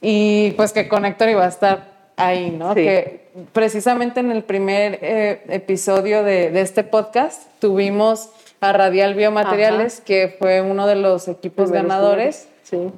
y 0.00 0.52
pues 0.52 0.72
que 0.72 0.86
Connector 0.86 1.28
iba 1.28 1.44
a 1.44 1.48
estar 1.48 2.12
ahí, 2.14 2.52
¿no? 2.52 2.72
Que 2.72 3.26
precisamente 3.52 4.20
en 4.20 4.30
el 4.30 4.44
primer 4.44 5.00
eh, 5.02 5.42
episodio 5.48 6.22
de, 6.22 6.52
de, 6.52 6.60
este 6.60 6.84
podcast 6.84 7.42
tuvimos 7.58 8.30
a 8.60 8.72
Radial 8.72 9.14
Biomateriales, 9.16 10.00
que 10.00 10.36
fue 10.38 10.60
uno 10.60 10.86
de 10.86 10.94
los 10.94 11.26
equipos 11.26 11.72
ganadores. 11.72 12.46
Sí. 12.62 12.92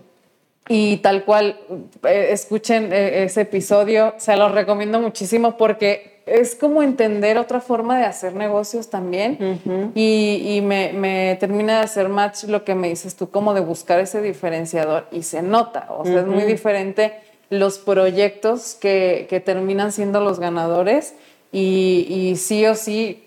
Y 0.69 0.99
tal 0.99 1.25
cual, 1.25 1.59
eh, 2.05 2.29
escuchen 2.31 2.93
eh, 2.93 3.25
ese 3.25 3.43
episodio, 3.43 4.15
se 4.17 4.37
los 4.37 4.53
recomiendo 4.53 5.01
muchísimo 5.01 5.57
porque 5.57 6.17
es 6.27 6.57
como 6.57 6.83
entender 6.83 7.39
otra 7.39 7.61
forma 7.61 7.99
de 7.99 8.05
hacer 8.05 8.35
negocios 8.35 8.91
también. 8.91 9.93
Y, 9.95 10.61
me, 10.63 11.37
termina 11.39 11.79
de 11.79 11.85
hacer 11.85 12.09
match 12.09 12.45
lo 12.45 12.65
que 12.65 12.75
me 12.75 12.89
dices 12.89 13.15
tú, 13.15 13.31
como 13.31 13.55
de 13.55 13.61
buscar 13.61 14.01
ese 14.01 14.21
diferenciador 14.21 15.07
y 15.13 15.23
se 15.23 15.43
nota, 15.43 15.87
o 15.91 16.05
sea, 16.05 16.21
es 16.21 16.27
muy 16.27 16.43
diferente 16.43 17.15
los 17.49 17.79
proyectos 17.79 18.75
que, 18.75 19.29
que, 19.31 19.39
terminan 19.39 19.93
siendo 19.93 20.21
los 20.21 20.41
ganadores 20.41 21.15
y, 21.53 22.07
y 22.11 22.35
sí 22.35 22.67
o 22.67 22.75
sí 22.75 23.23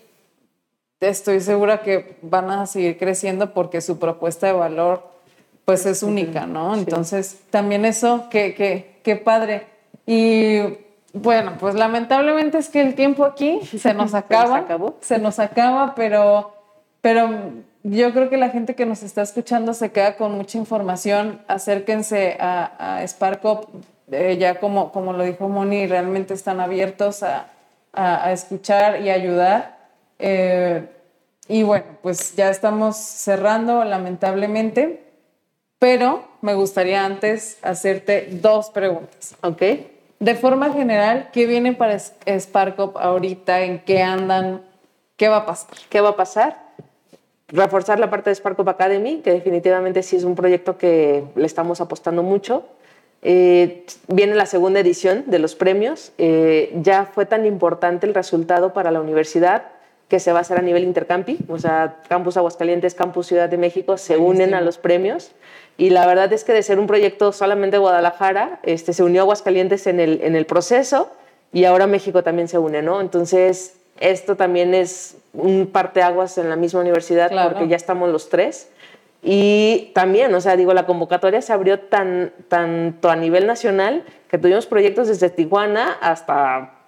estoy 1.00 1.40
segura 1.40 1.80
que 1.80 2.16
van 2.20 2.50
a 2.50 2.66
seguir 2.66 2.98
creciendo 2.98 3.54
porque 3.54 3.80
su 3.80 3.98
propuesta 3.98 4.46
de 4.46 4.52
valor 4.52 5.08
pues 5.70 5.86
es 5.86 6.02
única, 6.02 6.46
¿no? 6.46 6.74
Entonces, 6.74 7.42
también 7.48 7.84
eso, 7.84 8.26
qué, 8.28 8.56
qué, 8.56 8.98
qué 9.04 9.14
padre. 9.14 9.68
Y 10.04 10.58
bueno, 11.12 11.52
pues 11.60 11.76
lamentablemente 11.76 12.58
es 12.58 12.68
que 12.68 12.80
el 12.80 12.96
tiempo 12.96 13.24
aquí 13.24 13.60
se 13.78 13.94
nos 13.94 14.14
acaba. 14.14 14.58
se, 14.58 14.64
acabó. 14.64 14.96
se 15.00 15.18
nos 15.20 15.38
acaba, 15.38 15.94
pero, 15.94 16.52
pero 17.00 17.30
yo 17.84 18.12
creo 18.12 18.28
que 18.28 18.36
la 18.36 18.48
gente 18.48 18.74
que 18.74 18.84
nos 18.84 19.04
está 19.04 19.22
escuchando 19.22 19.72
se 19.72 19.92
queda 19.92 20.16
con 20.16 20.32
mucha 20.32 20.58
información. 20.58 21.40
Acérquense 21.46 22.36
a, 22.40 22.96
a 22.98 23.06
SparkUp, 23.06 23.68
eh, 24.10 24.38
ya 24.40 24.58
como, 24.58 24.90
como 24.90 25.12
lo 25.12 25.22
dijo 25.22 25.48
Moni, 25.48 25.86
realmente 25.86 26.34
están 26.34 26.58
abiertos 26.58 27.22
a, 27.22 27.46
a, 27.92 28.32
escuchar 28.32 29.02
y 29.02 29.10
ayudar. 29.10 29.78
Eh, 30.18 30.84
y 31.46 31.62
bueno, 31.62 31.86
pues 32.02 32.34
ya 32.34 32.50
estamos 32.50 32.96
cerrando, 32.96 33.84
lamentablemente. 33.84 35.09
Pero 35.80 36.24
me 36.42 36.52
gustaría 36.54 37.06
antes 37.06 37.58
hacerte 37.62 38.28
dos 38.30 38.68
preguntas. 38.68 39.34
Ok. 39.40 39.62
De 40.18 40.34
forma 40.34 40.70
general, 40.74 41.30
¿qué 41.32 41.46
viene 41.46 41.72
para 41.72 41.98
SparkUp 41.98 42.98
ahorita? 42.98 43.62
¿En 43.62 43.80
qué 43.80 44.02
andan? 44.02 44.60
¿Qué 45.16 45.28
va 45.28 45.38
a 45.38 45.46
pasar? 45.46 45.70
¿Qué 45.88 46.02
va 46.02 46.10
a 46.10 46.16
pasar? 46.16 46.58
Reforzar 47.48 47.98
la 47.98 48.10
parte 48.10 48.28
de 48.28 48.36
SparkUp 48.36 48.68
Academy, 48.68 49.22
que 49.24 49.32
definitivamente 49.32 50.02
sí 50.02 50.16
es 50.16 50.24
un 50.24 50.34
proyecto 50.34 50.76
que 50.76 51.24
le 51.34 51.46
estamos 51.46 51.80
apostando 51.80 52.22
mucho. 52.22 52.66
Eh, 53.22 53.86
viene 54.06 54.34
la 54.34 54.44
segunda 54.44 54.80
edición 54.80 55.24
de 55.28 55.38
los 55.38 55.54
premios. 55.54 56.12
Eh, 56.18 56.78
ya 56.82 57.06
fue 57.06 57.24
tan 57.24 57.46
importante 57.46 58.06
el 58.06 58.12
resultado 58.12 58.74
para 58.74 58.90
la 58.90 59.00
universidad 59.00 59.62
que 60.10 60.18
se 60.18 60.32
va 60.32 60.38
a 60.38 60.42
hacer 60.42 60.58
a 60.58 60.62
nivel 60.62 60.82
intercampi, 60.82 61.38
o 61.48 61.56
sea, 61.56 61.98
Campus 62.08 62.36
Aguascalientes, 62.36 62.96
Campus 62.96 63.28
Ciudad 63.28 63.48
de 63.48 63.56
México 63.56 63.96
se 63.96 64.16
unen 64.16 64.54
a 64.54 64.60
los 64.60 64.76
premios 64.76 65.30
y 65.80 65.88
la 65.88 66.06
verdad 66.06 66.30
es 66.30 66.44
que 66.44 66.52
de 66.52 66.62
ser 66.62 66.78
un 66.78 66.86
proyecto 66.86 67.32
solamente 67.32 67.76
de 67.76 67.78
Guadalajara, 67.78 68.60
este, 68.64 68.92
se 68.92 69.02
unió 69.02 69.22
Aguascalientes 69.22 69.86
en 69.86 69.98
el, 69.98 70.20
en 70.22 70.36
el 70.36 70.44
proceso 70.44 71.08
y 71.54 71.64
ahora 71.64 71.86
México 71.86 72.22
también 72.22 72.48
se 72.48 72.58
une, 72.58 72.82
¿no? 72.82 73.00
Entonces, 73.00 73.78
esto 73.98 74.36
también 74.36 74.74
es 74.74 75.16
un 75.32 75.70
parteaguas 75.72 76.36
en 76.36 76.50
la 76.50 76.56
misma 76.56 76.80
universidad 76.80 77.30
porque 77.48 77.66
ya 77.66 77.76
estamos 77.76 78.10
los 78.10 78.28
tres. 78.28 78.68
Y 79.22 79.90
también, 79.94 80.34
o 80.34 80.42
sea, 80.42 80.54
digo, 80.54 80.74
la 80.74 80.84
convocatoria 80.84 81.40
se 81.40 81.54
abrió 81.54 81.80
tan, 81.80 82.34
tanto 82.48 83.08
a 83.08 83.16
nivel 83.16 83.46
nacional 83.46 84.04
que 84.28 84.36
tuvimos 84.36 84.66
proyectos 84.66 85.08
desde 85.08 85.30
Tijuana 85.30 85.96
hasta 86.02 86.79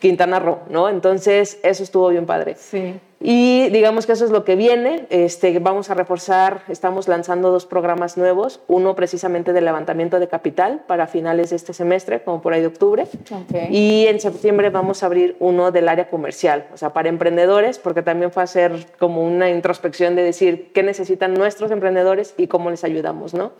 Quintana 0.00 0.38
Roo, 0.38 0.60
¿no? 0.68 0.88
Entonces, 0.88 1.58
eso 1.62 1.82
estuvo 1.82 2.08
bien 2.08 2.26
padre. 2.26 2.56
Sí. 2.56 3.00
Y 3.26 3.70
digamos 3.70 4.04
que 4.04 4.12
eso 4.12 4.26
es 4.26 4.30
lo 4.30 4.44
que 4.44 4.54
viene. 4.54 5.06
Este, 5.08 5.58
vamos 5.58 5.88
a 5.88 5.94
reforzar, 5.94 6.62
estamos 6.68 7.08
lanzando 7.08 7.50
dos 7.50 7.64
programas 7.64 8.18
nuevos, 8.18 8.60
uno 8.68 8.94
precisamente 8.94 9.54
de 9.54 9.62
levantamiento 9.62 10.20
de 10.20 10.28
capital 10.28 10.84
para 10.86 11.06
finales 11.06 11.48
de 11.48 11.56
este 11.56 11.72
semestre, 11.72 12.22
como 12.22 12.42
por 12.42 12.52
ahí 12.52 12.60
de 12.60 12.66
octubre. 12.66 13.06
Okay. 13.48 13.68
Y 13.70 14.06
en 14.08 14.20
septiembre 14.20 14.68
vamos 14.68 15.02
a 15.02 15.06
abrir 15.06 15.36
uno 15.40 15.72
del 15.72 15.88
área 15.88 16.10
comercial, 16.10 16.66
o 16.74 16.76
sea, 16.76 16.92
para 16.92 17.08
emprendedores, 17.08 17.78
porque 17.78 18.02
también 18.02 18.30
fue 18.30 18.42
a 18.42 18.44
hacer 18.44 18.88
como 18.98 19.24
una 19.24 19.48
introspección 19.48 20.16
de 20.16 20.22
decir 20.22 20.70
qué 20.74 20.82
necesitan 20.82 21.32
nuestros 21.32 21.70
emprendedores 21.70 22.34
y 22.36 22.46
cómo 22.46 22.68
les 22.68 22.84
ayudamos, 22.84 23.32
¿no? 23.32 23.52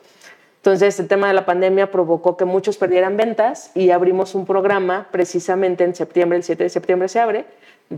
Entonces, 0.64 0.98
el 0.98 1.08
tema 1.08 1.28
de 1.28 1.34
la 1.34 1.44
pandemia 1.44 1.90
provocó 1.90 2.38
que 2.38 2.46
muchos 2.46 2.78
perdieran 2.78 3.18
ventas 3.18 3.70
y 3.74 3.90
abrimos 3.90 4.34
un 4.34 4.46
programa 4.46 5.08
precisamente 5.10 5.84
en 5.84 5.94
septiembre, 5.94 6.38
el 6.38 6.42
7 6.42 6.62
de 6.62 6.70
septiembre 6.70 7.08
se 7.08 7.20
abre, 7.20 7.44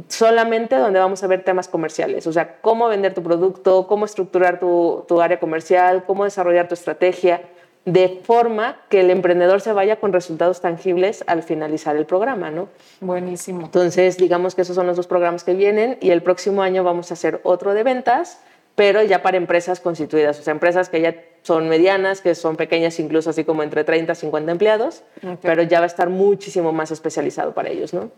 solamente 0.09 0.75
donde 0.75 0.99
vamos 0.99 1.23
a 1.23 1.29
ver 1.29 1.45
temas 1.45 1.69
comerciales, 1.69 2.27
o 2.27 2.33
sea, 2.33 2.57
cómo 2.61 2.89
vender 2.89 3.15
tu 3.15 3.23
producto, 3.23 3.87
cómo 3.87 4.05
estructurar 4.05 4.59
tu, 4.59 5.05
tu 5.07 5.21
área 5.21 5.39
comercial, 5.39 6.03
cómo 6.09 6.25
desarrollar 6.25 6.67
tu 6.67 6.75
estrategia, 6.75 7.41
de 7.85 8.21
forma 8.25 8.79
que 8.89 8.99
el 8.99 9.13
emprendedor 9.13 9.61
se 9.61 9.73
vaya 9.73 10.01
con 10.01 10.13
resultados 10.13 10.61
tangibles 10.61 11.23
al 11.29 11.45
finalizar 11.45 11.97
el 11.97 12.05
programa, 12.05 12.51
¿no? 12.51 12.69
Buenísimo. 13.01 13.67
Entonces, 13.67 14.17
digamos 14.17 14.57
que 14.57 14.63
esos 14.63 14.75
son 14.75 14.89
los 14.89 14.97
dos 14.97 15.07
programas 15.07 15.45
que 15.45 15.55
vienen 15.55 15.99
y 16.01 16.11
el 16.11 16.21
próximo 16.21 16.63
año 16.63 16.83
vamos 16.83 17.13
a 17.13 17.15
hacer 17.15 17.41
otro 17.45 17.75
de 17.75 17.85
ventas, 17.85 18.41
pero 18.77 19.03
ya 19.03 19.23
para 19.23 19.37
empresas 19.37 19.81
constituidas, 19.81 20.39
o 20.39 20.43
sea, 20.43 20.53
empresas 20.53 20.89
que 20.89 21.01
ya 21.01 21.17
son 21.43 21.69
medianas, 21.69 22.21
que 22.21 22.35
son 22.37 22.55
pequeñas, 22.57 23.01
incluso 23.01 23.31
así 23.31 23.43
como 23.45 23.63
entre 23.65 23.83
30 23.83 24.13
y 24.13 24.17
50 24.17 24.53
empleados, 24.53 25.03
Ok. 25.25 25.39
pero 25.43 25.63
ya 25.63 25.81
va 25.81 25.85
a 25.85 25.87
estar 25.89 26.09
muchísimo 26.11 26.73
más 26.73 26.91
especializado 26.93 27.53
para 27.55 27.71
ellos, 27.71 27.93
¿no? 27.93 28.11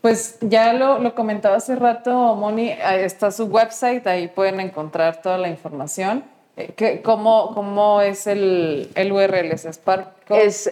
Pues 0.00 0.38
ya 0.40 0.72
lo, 0.72 0.98
lo 0.98 1.14
comentaba 1.14 1.56
hace 1.56 1.74
rato, 1.74 2.34
Moni, 2.34 2.70
está 2.70 3.30
su 3.30 3.46
website, 3.46 4.06
ahí 4.06 4.28
pueden 4.28 4.60
encontrar 4.60 5.22
toda 5.22 5.38
la 5.38 5.48
información. 5.48 6.24
Eh, 6.56 6.72
¿qué- 6.76 7.02
cómo, 7.02 7.52
¿Cómo 7.54 8.00
es 8.00 8.26
el, 8.26 8.88
el 8.94 9.12
URL? 9.12 9.52
¿Es 9.52 9.64
Spark? 9.64 10.08
Es 10.30 10.70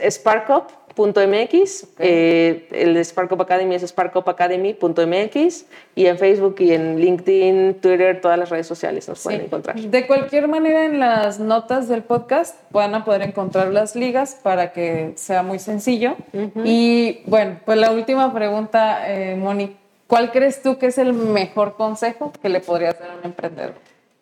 sparkup.mx, 0.94 1.86
eh, 1.98 2.68
el 2.70 2.94
de 2.94 3.04
Sparkup 3.04 3.40
Academy 3.42 3.74
es 3.74 3.82
sparkupacademy.mx 3.82 5.66
y 5.94 6.06
en 6.06 6.18
Facebook 6.18 6.56
y 6.60 6.72
en 6.72 7.00
LinkedIn, 7.00 7.74
Twitter, 7.80 8.20
todas 8.20 8.38
las 8.38 8.50
redes 8.50 8.66
sociales 8.66 9.08
nos 9.08 9.22
pueden 9.22 9.40
Sí. 9.40 9.46
encontrar. 9.46 9.76
De 9.76 10.06
cualquier 10.06 10.48
manera, 10.48 10.84
en 10.86 10.98
las 11.00 11.38
notas 11.40 11.88
del 11.88 12.02
podcast 12.02 12.56
van 12.70 12.94
a 12.94 13.04
poder 13.04 13.22
encontrar 13.22 13.68
las 13.68 13.96
ligas 13.96 14.38
para 14.42 14.72
que 14.72 15.12
sea 15.16 15.42
muy 15.42 15.58
sencillo. 15.58 16.16
Y 16.64 17.20
bueno, 17.26 17.58
pues 17.64 17.78
la 17.78 17.90
última 17.92 18.32
pregunta, 18.32 19.10
eh, 19.12 19.36
Moni, 19.36 19.76
¿cuál 20.06 20.30
crees 20.32 20.62
tú 20.62 20.78
que 20.78 20.86
es 20.86 20.98
el 20.98 21.12
mejor 21.12 21.74
consejo 21.76 22.32
que 22.40 22.48
le 22.48 22.60
podrías 22.60 22.98
dar 22.98 23.10
a 23.10 23.14
un 23.16 23.24
emprendedor? 23.24 23.74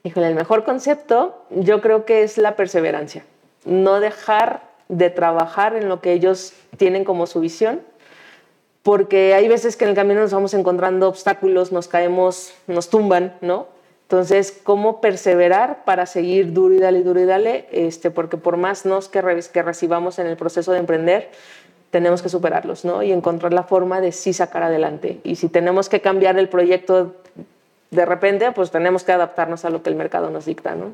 Híjole, 0.05 0.27
el 0.29 0.35
mejor 0.35 0.65
concepto 0.65 1.45
yo 1.51 1.81
creo 1.81 2.05
que 2.05 2.23
es 2.25 2.37
la 2.39 2.57
perseverancia. 2.57 3.25
No 3.65 4.01
dejar 4.01 4.72
de 4.93 5.09
trabajar 5.09 5.75
en 5.75 5.89
lo 5.89 6.03
que 6.03 6.13
ellos 6.13 6.53
tienen 6.77 7.05
como 7.05 7.27
su 7.27 7.41
visión, 7.41 7.81
porque 8.83 9.33
hay 9.33 9.49
veces 9.49 9.77
que 9.77 9.85
en 9.85 9.91
el 9.91 9.97
camino 9.97 10.21
nos 10.21 10.33
vamos 10.33 10.53
encontrando 10.53 11.09
obstáculos, 11.09 11.73
nos 11.73 11.89
caemos, 11.89 12.53
nos 12.67 12.91
tumban, 12.91 13.35
¿no? 13.41 13.69
Entonces, 14.03 14.61
¿cómo 14.63 15.01
perseverar 15.01 15.85
para 15.87 16.05
seguir 16.05 16.53
duro 16.53 16.75
y 16.75 16.79
dale, 16.79 17.03
duro 17.03 17.21
y 17.21 17.25
dale? 17.25 17.67
Este, 17.73 18.11
porque 18.11 18.37
por 18.37 18.59
más 18.59 18.85
nos 18.85 19.09
que, 19.09 19.23
que 19.51 19.63
recibamos 19.63 20.19
en 20.19 20.27
el 20.27 20.37
proceso 20.37 20.73
de 20.73 20.81
emprender, 20.81 21.31
tenemos 21.91 22.21
que 22.21 22.29
superarlos, 22.29 22.85
¿no? 22.85 23.03
Y 23.03 23.13
encontrar 23.13 23.55
la 23.55 23.63
forma 23.63 24.03
de 24.03 24.13
sí 24.13 24.35
sacar 24.35 24.63
adelante. 24.63 25.21
Y 25.25 25.37
si 25.37 25.49
tenemos 25.49 25.89
que 25.89 26.03
cambiar 26.03 26.39
el 26.39 26.51
proyecto 26.51 27.15
de 27.91 28.05
repente, 28.05 28.53
pues 28.53 28.71
tenemos 28.71 29.05
que 29.05 29.13
adaptarnos 29.13 29.65
a 29.65 29.71
lo 29.71 29.83
que 29.83 29.89
el 29.89 29.97
mercado 29.97 30.29
nos 30.29 30.45
dicta, 30.45 30.75
¿no? 30.75 30.93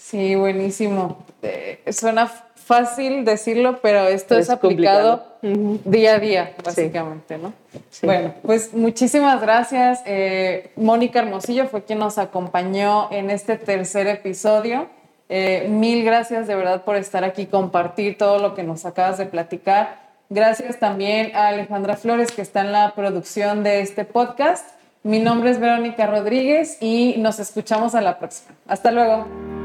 Sí, 0.00 0.34
buenísimo. 0.34 1.24
Eh, 1.42 1.82
suena 1.92 2.32
fácil 2.70 3.24
decirlo, 3.24 3.80
pero 3.82 4.06
esto 4.06 4.36
es, 4.36 4.42
Es 4.46 4.50
aplicado 4.50 5.24
complicado. 5.40 5.90
día 5.90 6.14
a 6.14 6.18
día, 6.20 6.54
básicamente, 6.64 7.36
¿no? 7.36 7.52
Sí. 7.90 8.06
Bueno, 8.06 8.32
pues 8.42 8.72
muchísimas 8.72 9.40
gracias. 9.40 10.02
Eh, 10.06 10.70
Mónica 10.76 11.18
Hermosillo 11.18 11.66
fue 11.66 11.82
quien 11.82 11.98
nos 11.98 12.16
acompañó 12.16 13.10
en 13.10 13.30
este 13.30 13.56
tercer 13.56 14.06
episodio. 14.06 14.86
Eh, 15.28 15.66
mil 15.68 16.04
gracias 16.04 16.46
de 16.46 16.54
verdad 16.54 16.84
por 16.84 16.94
estar 16.94 17.24
aquí, 17.24 17.46
compartir 17.46 18.16
todo 18.16 18.38
lo 18.38 18.54
que 18.54 18.62
nos 18.62 18.86
acabas 18.86 19.18
de 19.18 19.26
platicar. 19.26 19.98
Gracias 20.28 20.78
también 20.78 21.34
a 21.34 21.48
Alejandra 21.48 21.96
Flores, 21.96 22.30
que 22.30 22.42
está 22.42 22.60
en 22.60 22.70
la 22.70 22.94
producción 22.94 23.64
de 23.64 23.80
este 23.80 24.04
podcast. 24.04 24.64
Mi 25.02 25.18
nombre 25.18 25.50
es 25.50 25.58
Verónica 25.58 26.06
Rodríguez 26.06 26.78
y 26.80 27.16
nos 27.18 27.40
escuchamos 27.40 27.96
a 27.96 28.00
la 28.00 28.20
próxima. 28.20 28.54
Hasta 28.68 28.92
luego. 28.92 29.59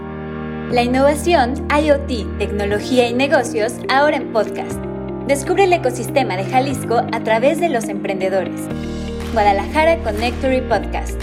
La 0.72 0.82
innovación, 0.82 1.54
IoT, 1.70 2.40
tecnología 2.40 3.08
y 3.08 3.14
negocios 3.14 3.74
ahora 3.88 4.18
en 4.18 4.34
podcast. 4.34 4.80
Descubre 5.28 5.66
el 5.66 5.74
ecosistema 5.74 6.36
de 6.36 6.46
Jalisco 6.46 7.04
a 7.12 7.24
través 7.24 7.60
de 7.60 7.70
los 7.70 7.88
emprendedores. 7.88 8.62
Guadalajara 9.32 9.98
Connectory 10.04 10.62
Podcast. 10.62 11.22